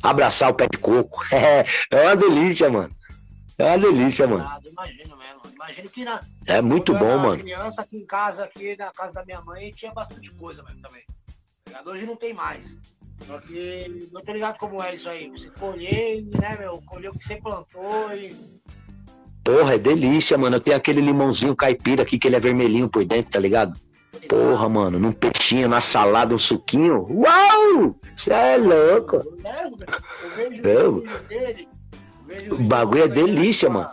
Abraçar 0.00 0.48
o 0.48 0.54
pé 0.54 0.68
de 0.70 0.78
coco. 0.78 1.18
É, 1.34 1.64
é 1.90 2.02
uma 2.04 2.14
delícia, 2.14 2.70
mano. 2.70 2.94
É 3.58 3.64
uma 3.64 3.78
delícia, 3.78 4.28
mano. 4.28 4.48
Imagino 4.64 5.16
mesmo. 5.16 5.40
Imagino 5.52 5.90
que 5.90 6.04
na. 6.04 6.20
É 6.46 6.62
muito 6.62 6.94
bom, 6.94 7.18
mano. 7.18 7.42
criança 7.42 7.82
aqui 7.82 7.96
em 7.96 8.06
casa, 8.06 8.44
aqui 8.44 8.76
na 8.76 8.92
casa 8.92 9.12
da 9.12 9.24
minha 9.24 9.40
mãe, 9.40 9.70
tinha 9.70 9.92
bastante 9.92 10.30
coisa 10.30 10.62
mesmo 10.62 10.80
também. 10.82 11.02
Tá 11.64 11.82
Hoje 11.84 12.06
não 12.06 12.14
tem 12.14 12.32
mais. 12.32 12.78
Só 13.26 13.40
que 13.40 14.08
não 14.12 14.20
tô 14.20 14.32
ligado 14.32 14.56
como 14.58 14.80
é 14.80 14.94
isso 14.94 15.08
aí. 15.08 15.28
Você 15.30 15.50
colher, 15.50 16.22
né, 16.40 16.56
meu? 16.56 16.80
Colher 16.82 17.10
o 17.10 17.18
que 17.18 17.26
você 17.26 17.34
plantou 17.34 18.16
e. 18.16 18.36
Porra, 19.42 19.74
é 19.74 19.78
delícia, 19.78 20.38
mano. 20.38 20.56
Eu 20.56 20.60
tenho 20.60 20.76
aquele 20.76 21.00
limãozinho 21.00 21.56
caipira 21.56 22.04
aqui 22.04 22.20
que 22.20 22.28
ele 22.28 22.36
é 22.36 22.40
vermelhinho 22.40 22.88
por 22.88 23.04
dentro, 23.04 23.32
tá 23.32 23.40
ligado? 23.40 23.76
Porra, 24.28 24.68
mano, 24.68 24.98
num 24.98 25.12
peixinho, 25.12 25.68
na 25.68 25.80
salada, 25.80 26.34
um 26.34 26.38
suquinho. 26.38 27.06
Uau! 27.10 27.94
Você 28.16 28.32
é 28.32 28.56
louco. 28.56 29.22
Eu 30.62 31.04
vejo 31.28 31.74
o 32.50 32.56
bagulho 32.56 33.04
é 33.04 33.08
delícia, 33.08 33.68
mano. 33.68 33.90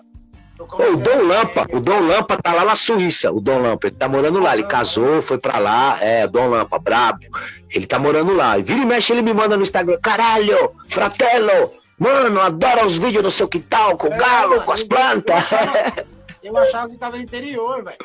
o 0.59 0.95
Dom 0.95 1.27
Lampa, 1.27 1.67
o 1.71 1.79
Dom 1.79 1.99
Lampa 1.99 2.37
tá 2.37 2.53
lá 2.53 2.63
na 2.63 2.75
Suíça, 2.75 3.31
o 3.31 3.41
Dom 3.41 3.59
Lampa, 3.59 3.87
ele 3.87 3.95
tá 3.95 4.07
morando 4.07 4.39
lá, 4.39 4.53
ele 4.53 4.63
casou, 4.63 5.21
foi 5.21 5.37
pra 5.37 5.57
lá, 5.57 5.97
é, 6.01 6.25
o 6.25 6.29
Dom 6.29 6.49
Lampa, 6.49 6.79
brabo, 6.79 7.19
ele 7.69 7.85
tá 7.85 7.99
morando 7.99 8.33
lá, 8.33 8.57
e 8.57 8.61
vira 8.61 8.81
e 8.81 8.85
mexe, 8.85 9.11
ele 9.11 9.21
me 9.21 9.33
manda 9.33 9.57
no 9.57 9.63
Instagram, 9.63 9.97
caralho, 10.01 10.71
fratello, 10.87 11.73
mano, 11.97 12.39
adoro 12.39 12.85
os 12.85 12.97
vídeos 12.97 13.23
do 13.23 13.31
seu 13.31 13.47
quintal, 13.47 13.97
com 13.97 14.07
o 14.07 14.17
galo, 14.17 14.61
com 14.61 14.71
as 14.71 14.83
plantas. 14.83 15.43
Eu 16.43 16.57
achava 16.57 16.87
que 16.87 16.93
você 16.93 16.99
tava 16.99 17.17
no 17.17 17.23
interior, 17.23 17.83
velho. 17.83 17.97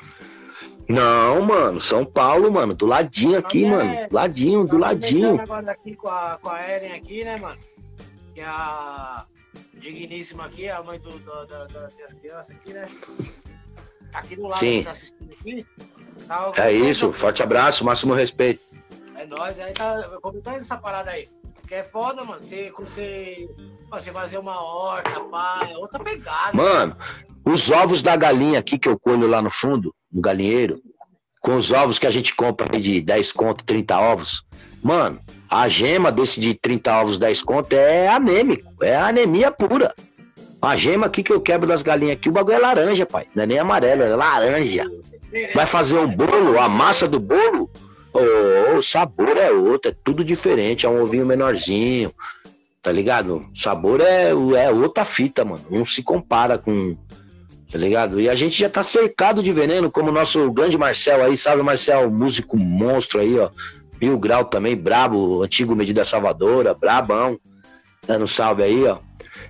Não, 0.89 1.43
mano, 1.43 1.80
São 1.80 2.05
Paulo, 2.05 2.51
mano, 2.51 2.74
do 2.74 2.87
ladinho 2.87 3.39
aqui, 3.39 3.64
é, 3.64 3.70
mano, 3.70 4.09
ladinho, 4.11 4.66
do 4.66 4.78
ladinho. 4.78 5.41
agora 5.41 5.72
aqui 5.72 5.97
com 5.97 6.09
a, 6.09 6.39
com 6.41 6.49
a 6.49 6.61
Eren 6.61 6.93
aqui, 6.93 7.24
né, 7.24 7.37
mano, 7.37 7.59
que 8.34 8.41
é 8.41 8.45
a 8.45 9.26
digníssima 9.74 10.47
aqui, 10.47 10.68
a 10.68 10.82
mãe 10.82 10.99
do, 11.01 11.11
do, 11.11 11.47
do, 11.47 11.68
das 11.68 12.12
crianças 12.20 12.51
aqui, 12.51 12.72
né? 12.72 12.87
Tá 14.12 14.18
aqui 14.20 14.37
do 14.37 14.43
lado 14.43 14.59
Sim. 14.59 14.82
tá 14.84 14.91
assistindo 14.93 15.32
aqui. 15.32 15.66
Tá, 16.26 16.53
é 16.70 16.72
isso, 16.72 17.12
forte 17.12 17.43
abraço, 17.43 17.84
máximo 17.84 18.14
respeito. 18.14 18.61
É 19.14 19.26
nóis, 19.26 19.59
aí 19.59 19.72
tá 19.72 20.09
comentando 20.20 20.57
essa 20.57 20.76
parada 20.76 21.11
aí. 21.11 21.28
Que 21.66 21.74
é 21.74 21.82
foda, 21.84 22.24
mano. 22.24 22.43
Você, 22.43 22.72
você, 22.78 23.49
você 23.91 24.12
fazer 24.12 24.39
uma 24.39 24.62
horta, 24.62 25.20
pá, 25.24 25.66
é 25.68 25.76
outra 25.76 25.99
pegada. 26.03 26.57
Mano, 26.57 26.97
os 27.45 27.70
ovos 27.70 28.03
da 28.03 28.16
galinha 28.16 28.59
aqui 28.59 28.78
que 28.78 28.89
eu 28.89 28.99
colho 28.99 29.26
lá 29.26 29.43
no 29.43 29.51
fundo, 29.51 29.95
no 30.17 30.23
galinheiro, 30.23 30.81
com 31.43 31.57
os 31.57 31.71
ovos 31.71 31.99
que 31.99 32.07
a 32.07 32.11
gente 32.11 32.35
compra 32.35 32.81
de 32.81 33.03
10 33.03 33.33
conto, 33.33 33.64
30 33.67 33.99
ovos. 33.99 34.43
Mano, 34.83 35.21
a 35.49 35.69
gema 35.69 36.11
desse 36.11 36.41
de 36.41 36.55
30 36.55 37.01
ovos, 37.01 37.19
10 37.19 37.43
conto 37.43 37.75
é 37.75 38.09
anêmico, 38.09 38.73
é 38.83 38.97
anemia 38.97 39.51
pura. 39.51 39.95
A 40.62 40.75
gema 40.75 41.07
aqui 41.07 41.23
que 41.23 41.33
eu 41.33 41.41
quebro 41.41 41.69
das 41.69 41.83
galinhas 41.83 42.17
aqui, 42.17 42.31
o 42.31 42.33
bagulho 42.33 42.57
é 42.57 42.59
laranja, 42.59 43.05
pai. 43.05 43.27
Não 43.35 43.43
é 43.43 43.47
nem 43.47 43.59
amarelo, 43.59 44.03
é 44.03 44.17
laranja. 44.17 44.85
Vai 45.55 45.67
fazer 45.67 45.99
um 45.99 46.09
bolo, 46.09 46.59
a 46.59 46.67
massa 46.67 47.07
do 47.07 47.21
bolo, 47.21 47.71
oh, 48.12 48.79
o 48.79 48.83
sabor 48.83 49.37
é 49.37 49.51
outro, 49.53 49.91
é 49.91 49.95
tudo 50.03 50.25
diferente. 50.25 50.87
É 50.87 50.89
um 50.89 51.03
ovinho 51.03 51.27
menorzinho, 51.27 52.11
tá 52.81 52.91
ligado? 52.91 53.47
O 53.53 53.57
sabor 53.57 54.01
é, 54.01 54.31
é 54.31 54.71
outra 54.71 55.05
fita, 55.05 55.45
mano. 55.45 55.64
Não 55.71 55.85
se 55.85 56.03
compara 56.03 56.57
com. 56.57 56.97
Tá 57.71 57.79
ligado? 57.79 58.21
E 58.21 58.29
a 58.29 58.35
gente 58.35 58.59
já 58.59 58.71
tá 58.71 58.83
cercado 58.83 59.43
de 59.43 59.51
veneno, 59.51 59.91
como 59.91 60.11
o 60.11 60.12
nosso 60.12 60.53
grande 60.53 60.79
Marcel 60.79 61.23
aí, 61.25 61.37
sabe, 61.37 61.62
Marcel, 61.62 62.11
músico 62.11 62.59
monstro 62.59 63.21
aí, 63.21 63.39
ó. 63.39 63.51
Mil 64.01 64.19
Grau 64.19 64.45
também, 64.45 64.77
brabo, 64.77 65.43
antigo 65.43 65.75
Medida 65.75 66.05
Salvadora, 66.05 66.75
brabão. 66.75 67.39
Dando 68.07 68.29
salve 68.29 68.62
aí, 68.62 68.87
ó. 68.87 68.99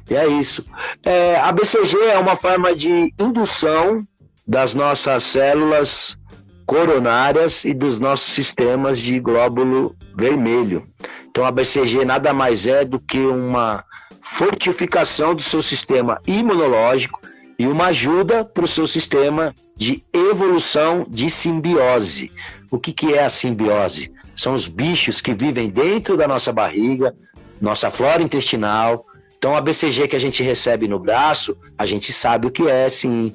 E 0.09 0.15
é 0.15 0.27
isso. 0.27 0.65
É, 1.05 1.37
a 1.37 1.51
BCG 1.53 1.97
é 2.13 2.19
uma 2.19 2.37
forma 2.37 2.75
de 2.75 3.13
indução 3.19 3.99
das 4.47 4.75
nossas 4.75 5.25
células 5.25 6.17
coronárias 6.65 7.65
e 7.65 7.75
dos 7.75 7.99
nossos 7.99 8.33
sistemas 8.33 8.99
de 8.99 9.19
glóbulo 9.21 9.95
vermelho. 10.17 10.87
Então 11.29 11.45
a 11.45 11.51
BCG 11.51 12.05
nada 12.05 12.33
mais 12.33 12.67
é 12.67 12.85
do 12.85 12.99
que 12.99 13.19
uma 13.19 13.85
fortificação 14.21 15.35
do 15.35 15.43
seu 15.43 15.61
sistema 15.61 16.21
imunológico 16.27 17.21
e 17.59 17.67
uma 17.67 17.87
ajuda 17.87 18.45
para 18.45 18.65
o 18.65 18.69
seu 18.69 18.87
sistema 18.87 19.55
de 19.77 20.05
evolução 20.13 21.07
de 21.09 21.31
simbiose. 21.31 22.33
O 22.71 22.79
que, 22.79 22.93
que 22.93 23.15
é 23.15 23.25
a 23.25 23.31
simbiose? 23.31 24.13
São 24.35 24.55
os 24.55 24.69
bichos 24.69 25.21
que 25.21 25.33
vivem 25.33 25.71
dentro 25.71 26.17
da 26.17 26.29
nossa 26.29 26.53
barriga, 26.53 27.15
nossa 27.61 27.91
flora 27.91 28.23
intestinal. 28.23 29.05
Então, 29.39 29.57
a 29.57 29.61
BCG 29.61 30.09
que 30.09 30.17
a 30.17 30.21
gente 30.21 30.43
recebe 30.43 30.87
no 30.87 30.99
braço, 30.99 31.57
a 31.79 31.87
gente 31.87 32.13
sabe 32.13 32.47
o 32.47 32.51
que 32.51 32.69
é, 32.69 32.89
sim. 32.89 33.35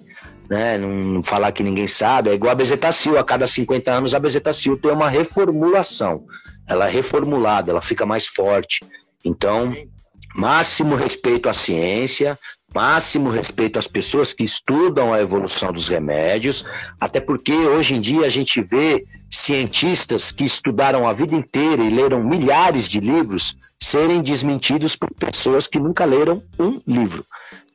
Né? 0.50 0.78
Não 0.78 1.24
falar 1.24 1.52
que 1.52 1.64
ninguém 1.64 1.88
sabe, 1.88 2.30
é 2.30 2.34
igual 2.34 2.52
a 2.52 2.56
bezetacil. 2.56 3.18
A 3.18 3.24
cada 3.24 3.48
50 3.48 3.92
anos, 3.92 4.14
a 4.14 4.20
bezetacil 4.20 4.78
tem 4.78 4.92
uma 4.92 5.10
reformulação. 5.10 6.26
Ela 6.68 6.88
é 6.88 6.92
reformulada, 6.92 7.72
ela 7.72 7.82
fica 7.82 8.06
mais 8.06 8.28
forte. 8.28 8.82
Então, 9.24 9.74
máximo 10.36 10.96
respeito 10.96 11.50
à 11.50 11.54
ciência, 11.54 12.38
máximo 12.74 13.30
respeito 13.30 13.78
às 13.78 13.88
pessoas 13.88 14.34
que 14.34 14.44
estudam 14.44 15.14
a 15.14 15.22
evolução 15.22 15.72
dos 15.72 15.88
remédios, 15.88 16.66
até 17.00 17.20
porque 17.20 17.54
hoje 17.54 17.96
em 17.96 18.02
dia 18.02 18.26
a 18.26 18.30
gente 18.30 18.62
vê 18.62 19.06
cientistas 19.30 20.32
que 20.32 20.44
estudaram 20.44 21.08
a 21.08 21.14
vida 21.14 21.36
inteira 21.36 21.84
e 21.84 21.90
leram 21.90 22.24
milhares 22.24 22.88
de 22.88 23.00
livros 23.00 23.56
serem 23.80 24.22
desmentidos 24.22 24.96
por 24.96 25.10
pessoas 25.14 25.68
que 25.68 25.80
nunca 25.80 26.06
leram 26.06 26.44
um 26.60 26.80
livro. 26.86 27.26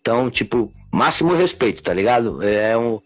Então, 0.00 0.30
tipo, 0.30 0.72
máximo 0.92 1.34
respeito, 1.34 1.82
tá 1.82 1.92
ligado? 1.92 2.42
É, 2.42 2.76
um, 2.78 3.00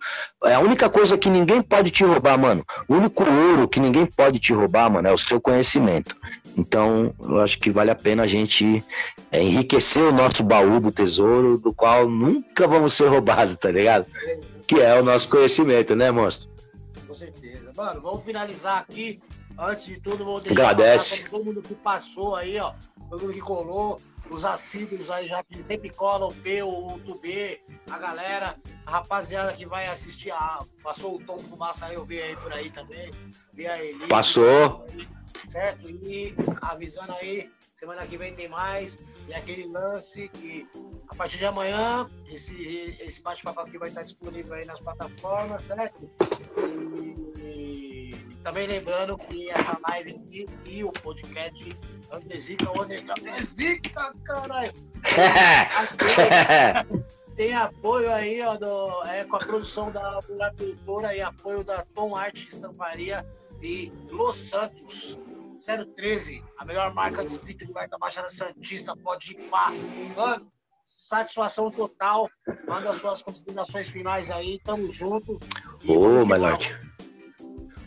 é 0.45 0.55
a 0.55 0.61
única 0.61 0.89
coisa 0.91 1.17
que 1.17 1.31
ninguém 1.31 1.63
pode 1.63 1.91
te 1.91 2.05
roubar, 2.05 2.39
mano. 2.39 2.65
O 2.87 2.95
único 2.95 3.25
ouro 3.25 3.67
que 3.67 3.81
ninguém 3.81 4.05
pode 4.05 4.39
te 4.39 4.53
roubar, 4.53 4.91
mano, 4.91 5.09
é 5.09 5.13
o 5.13 5.19
seu 5.19 5.41
conhecimento. 5.41 6.15
Então, 6.57 7.15
eu 7.21 7.41
acho 7.41 7.59
que 7.59 7.71
vale 7.71 7.91
a 7.91 7.95
pena 7.95 8.25
a 8.25 8.27
gente 8.27 8.85
é, 9.31 9.43
enriquecer 9.43 10.03
o 10.03 10.13
nosso 10.13 10.43
baú 10.43 10.81
do 10.81 10.91
tesouro, 10.91 11.59
do 11.59 11.73
qual 11.73 12.09
nunca 12.09 12.67
vamos 12.67 12.93
ser 12.95 13.07
roubados, 13.11 13.57
tá 13.57 13.71
ligado? 13.71 14.07
Que 14.67 14.81
é 14.81 14.99
o 14.99 15.05
nosso 15.05 15.29
conhecimento, 15.29 15.95
né, 15.95 16.11
monstro? 16.11 16.49
Com 17.07 17.15
certeza. 17.15 17.73
Mano, 17.77 18.01
vamos 18.01 18.25
finalizar 18.25 18.79
aqui. 18.79 19.21
Antes 19.59 19.85
de 19.85 20.01
tudo, 20.01 20.25
vou 20.25 20.41
deixar 20.41 20.55
Agradece. 20.55 21.25
todo 21.29 21.45
mundo 21.45 21.61
que 21.61 21.75
passou 21.75 22.35
aí, 22.35 22.59
ó. 22.59 22.73
Todo 23.11 23.23
mundo 23.23 23.35
que 23.35 23.41
colou, 23.41 24.01
os 24.31 24.45
assíduos 24.45 25.11
aí 25.11 25.29
já 25.29 25.43
que 25.43 25.63
sempre 25.65 25.91
colam, 25.91 26.29
o 26.29 26.35
P, 26.35 26.63
o 26.63 26.99
Tubê, 27.05 27.61
a 27.91 27.99
galera, 27.99 28.57
a 28.87 28.91
rapaziada 28.91 29.53
que 29.53 29.67
vai 29.67 29.89
assistir, 29.89 30.31
a, 30.31 30.61
passou 30.83 31.17
o 31.17 31.23
Tom 31.25 31.39
Fumaça 31.39 31.87
aí, 31.87 31.95
eu 31.95 32.05
vi 32.05 32.23
aí 32.23 32.37
por 32.37 32.53
aí 32.53 32.71
também. 32.71 33.11
Vi 33.53 33.67
a 33.67 33.83
Eli. 33.85 34.07
Passou. 34.07 34.87
Certo? 35.49 35.89
E 35.89 36.35
avisando 36.63 37.13
aí, 37.13 37.51
semana 37.77 38.07
que 38.07 38.17
vem 38.17 38.35
tem 38.35 38.49
mais. 38.49 38.99
E 39.27 39.35
aquele 39.35 39.67
lance 39.67 40.29
que 40.29 40.69
a 41.09 41.17
partir 41.17 41.39
de 41.39 41.47
amanhã, 41.47 42.07
esse, 42.29 42.97
esse 43.01 43.21
bate-papo 43.23 43.61
aqui 43.61 43.79
vai 43.79 43.89
estar 43.89 44.03
disponível 44.03 44.55
aí 44.55 44.65
nas 44.65 44.81
plataformas, 44.81 45.63
certo? 45.63 46.09
E, 46.59 47.41
e 47.41 48.15
também 48.43 48.67
lembrando 48.67 49.17
que 49.19 49.51
essa 49.51 49.79
live 49.89 50.13
aqui 50.13 50.47
e 50.65 50.85
o 50.85 50.93
podcast 50.93 51.77
Andresica, 52.13 52.71
o 52.71 52.83
Andresica, 52.83 54.15
caralho! 54.25 54.73
Tem 57.37 57.55
apoio 57.55 58.13
aí, 58.13 58.43
ó, 58.43 58.57
do, 58.57 59.05
é, 59.05 59.25
com 59.25 59.37
a 59.37 59.39
produção 59.39 59.91
da 59.91 60.21
Mulher 60.29 60.53
Produtora 60.55 61.15
e 61.15 61.23
apoio 61.23 61.65
da 61.65 61.87
Tom 61.95 62.15
Arte 62.15 62.49
Estamparia 62.49 63.27
e 63.63 63.93
Los 64.09 64.37
Santos. 64.37 65.19
013, 65.95 66.43
a 66.57 66.65
melhor 66.65 66.95
marca 66.95 67.23
de 67.23 67.33
streetwear 67.33 67.89
da 67.89 67.99
Baixada 67.99 68.31
Santista, 68.31 68.97
pode 68.97 69.33
ir 69.33 69.49
pá. 69.51 69.71
Mano, 70.17 70.47
satisfação 70.83 71.71
total. 71.71 72.29
Manda 72.67 72.95
suas 72.95 73.23
considerações 73.23 73.89
finais 73.89 74.31
aí, 74.31 74.59
tamo 74.65 74.91
junto. 74.91 75.39
Ô, 75.87 75.93
oh, 75.93 76.27
my 76.27 76.39
lord. 76.39 76.77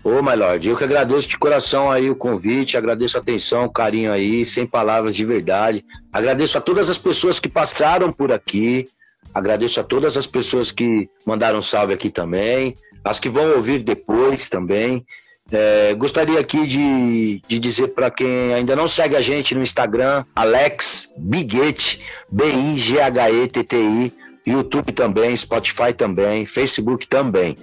Ô, 0.04 0.18
oh, 0.18 0.22
my 0.22 0.36
lord, 0.36 0.68
eu 0.68 0.78
que 0.78 0.84
agradeço 0.84 1.28
de 1.28 1.38
coração 1.38 1.90
aí 1.90 2.10
o 2.10 2.16
convite, 2.16 2.78
agradeço 2.78 3.18
a 3.18 3.22
atenção, 3.22 3.66
o 3.66 3.72
carinho 3.72 4.12
aí, 4.12 4.46
sem 4.46 4.68
palavras 4.68 5.16
de 5.16 5.26
verdade. 5.26 5.84
Agradeço 6.12 6.58
a 6.58 6.62
todas 6.62 6.90
as 6.90 6.98
pessoas 6.98 7.40
que 7.40 7.50
passaram 7.50 8.12
por 8.12 8.32
aqui, 8.32 8.86
agradeço 9.34 9.80
a 9.80 9.84
todas 9.84 10.16
as 10.16 10.28
pessoas 10.28 10.72
que 10.72 11.10
mandaram 11.26 11.62
salve 11.62 11.94
aqui 11.94 12.10
também, 12.10 12.76
as 13.04 13.20
que 13.20 13.30
vão 13.30 13.56
ouvir 13.56 13.82
depois 13.82 14.48
também. 14.48 15.06
É, 15.52 15.94
gostaria 15.96 16.40
aqui 16.40 16.66
de, 16.66 17.42
de 17.48 17.60
dizer 17.60 17.90
para 17.90 18.10
quem 18.10 18.54
ainda 18.54 18.76
não 18.76 18.88
segue 18.88 19.16
a 19.16 19.22
gente 19.22 19.54
no 19.54 19.62
Instagram, 19.62 20.24
Alex 20.36 21.14
Biguete, 21.18 22.02
B-I-G-H-E-T-T-I, 22.32 24.14
YouTube 24.48 24.92
também, 24.94 25.36
Spotify 25.36 25.94
também, 25.96 26.46
Facebook 26.46 27.08
também. 27.08 27.58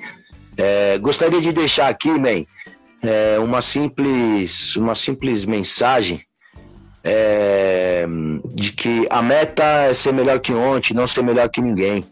É, 0.57 0.99
gostaria 0.99 1.41
de 1.41 1.53
deixar 1.53 1.89
aqui, 1.89 2.11
man, 2.11 2.45
é, 3.03 3.39
uma 3.39 3.63
simples, 3.63 4.77
uma 4.77 4.95
simples 4.95 5.45
mensagem 5.45 6.21
é, 7.03 8.07
de 8.55 8.73
que 8.73 9.07
a 9.09 9.23
meta 9.23 9.65
é 9.65 9.95
ser 9.95 10.13
melhor 10.13 10.39
que 10.39 10.53
ontem, 10.53 10.93
não 10.93 11.07
ser 11.07 11.23
melhor 11.23 11.49
que 11.49 11.61
ninguém. 11.61 12.05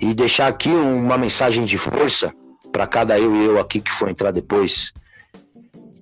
E 0.00 0.14
deixar 0.14 0.48
aqui 0.48 0.68
uma 0.68 1.16
mensagem 1.16 1.64
de 1.64 1.78
força 1.78 2.34
para 2.72 2.86
cada 2.86 3.18
eu 3.18 3.34
e 3.34 3.44
eu 3.44 3.60
aqui 3.60 3.80
que 3.80 3.92
for 3.92 4.08
entrar 4.08 4.30
depois, 4.30 4.92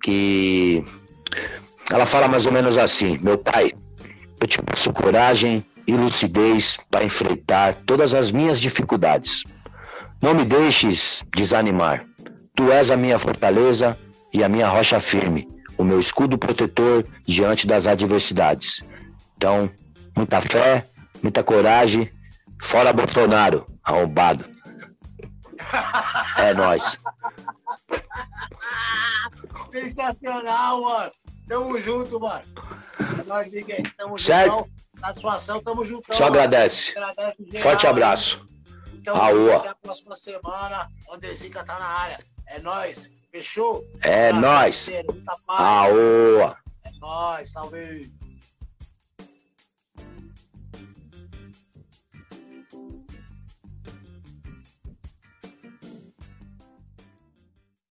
que 0.03 0.85
ela 1.91 2.07
fala 2.07 2.29
mais 2.29 2.47
ou 2.47 2.53
menos 2.53 2.77
assim: 2.77 3.19
Meu 3.23 3.39
pai, 3.39 3.73
eu 4.41 4.47
te 4.47 4.61
peço 4.63 4.93
coragem 4.93 5.65
e 5.87 5.95
lucidez 5.95 6.79
para 6.91 7.05
enfrentar 7.05 7.75
todas 7.87 8.15
as 8.15 8.31
minhas 8.31 8.61
dificuldades. 8.61 9.45
Não 10.21 10.35
me 10.35 10.45
deixes 10.45 11.25
desanimar. 11.35 12.05
Tu 12.55 12.71
és 12.71 12.91
a 12.91 12.97
minha 12.97 13.19
fortaleza 13.19 13.97
e 14.33 14.43
a 14.43 14.49
minha 14.49 14.69
rocha 14.69 15.01
firme, 15.01 15.49
o 15.79 15.85
meu 15.85 15.99
escudo 16.01 16.37
protetor 16.37 17.05
diante 17.27 17.67
das 17.67 17.87
adversidades. 17.87 18.83
Então, 19.37 19.71
muita 20.17 20.41
fé, 20.41 20.85
muita 21.23 21.43
coragem. 21.43 22.11
Fora 22.61 22.93
Bolsonaro, 22.93 23.65
arrombado. 23.85 24.45
É 26.37 26.55
nóis. 26.55 26.99
Sensacional, 29.71 30.83
mano. 30.83 31.13
Tamo 31.49 31.81
junto, 31.81 32.21
mano. 32.21 32.43
É 33.21 33.25
nóis, 33.25 33.51
Miguel. 33.51 33.83
Tamo 33.97 34.19
certo. 34.19 34.51
junto. 34.51 34.71
Satisfação, 34.99 35.63
tamo 35.63 35.85
junto. 35.85 36.15
Só 36.15 36.27
agradece. 36.27 36.99
agradece 36.99 37.61
Forte 37.63 37.87
abraço. 37.87 38.45
Então, 38.95 39.17
Aô. 39.17 39.57
até 39.57 39.69
a 39.69 39.75
próxima 39.75 40.17
semana. 40.17 40.89
Andrezica 41.11 41.65
tá 41.65 41.79
na 41.79 41.87
área. 41.87 42.19
É 42.47 42.59
nóis. 42.61 43.07
Fechou? 43.31 43.85
É 44.03 44.33
nóis. 44.33 44.89
Aô. 45.47 46.43
É 46.85 46.91
nóis. 47.01 47.51
Salve. 47.51 48.18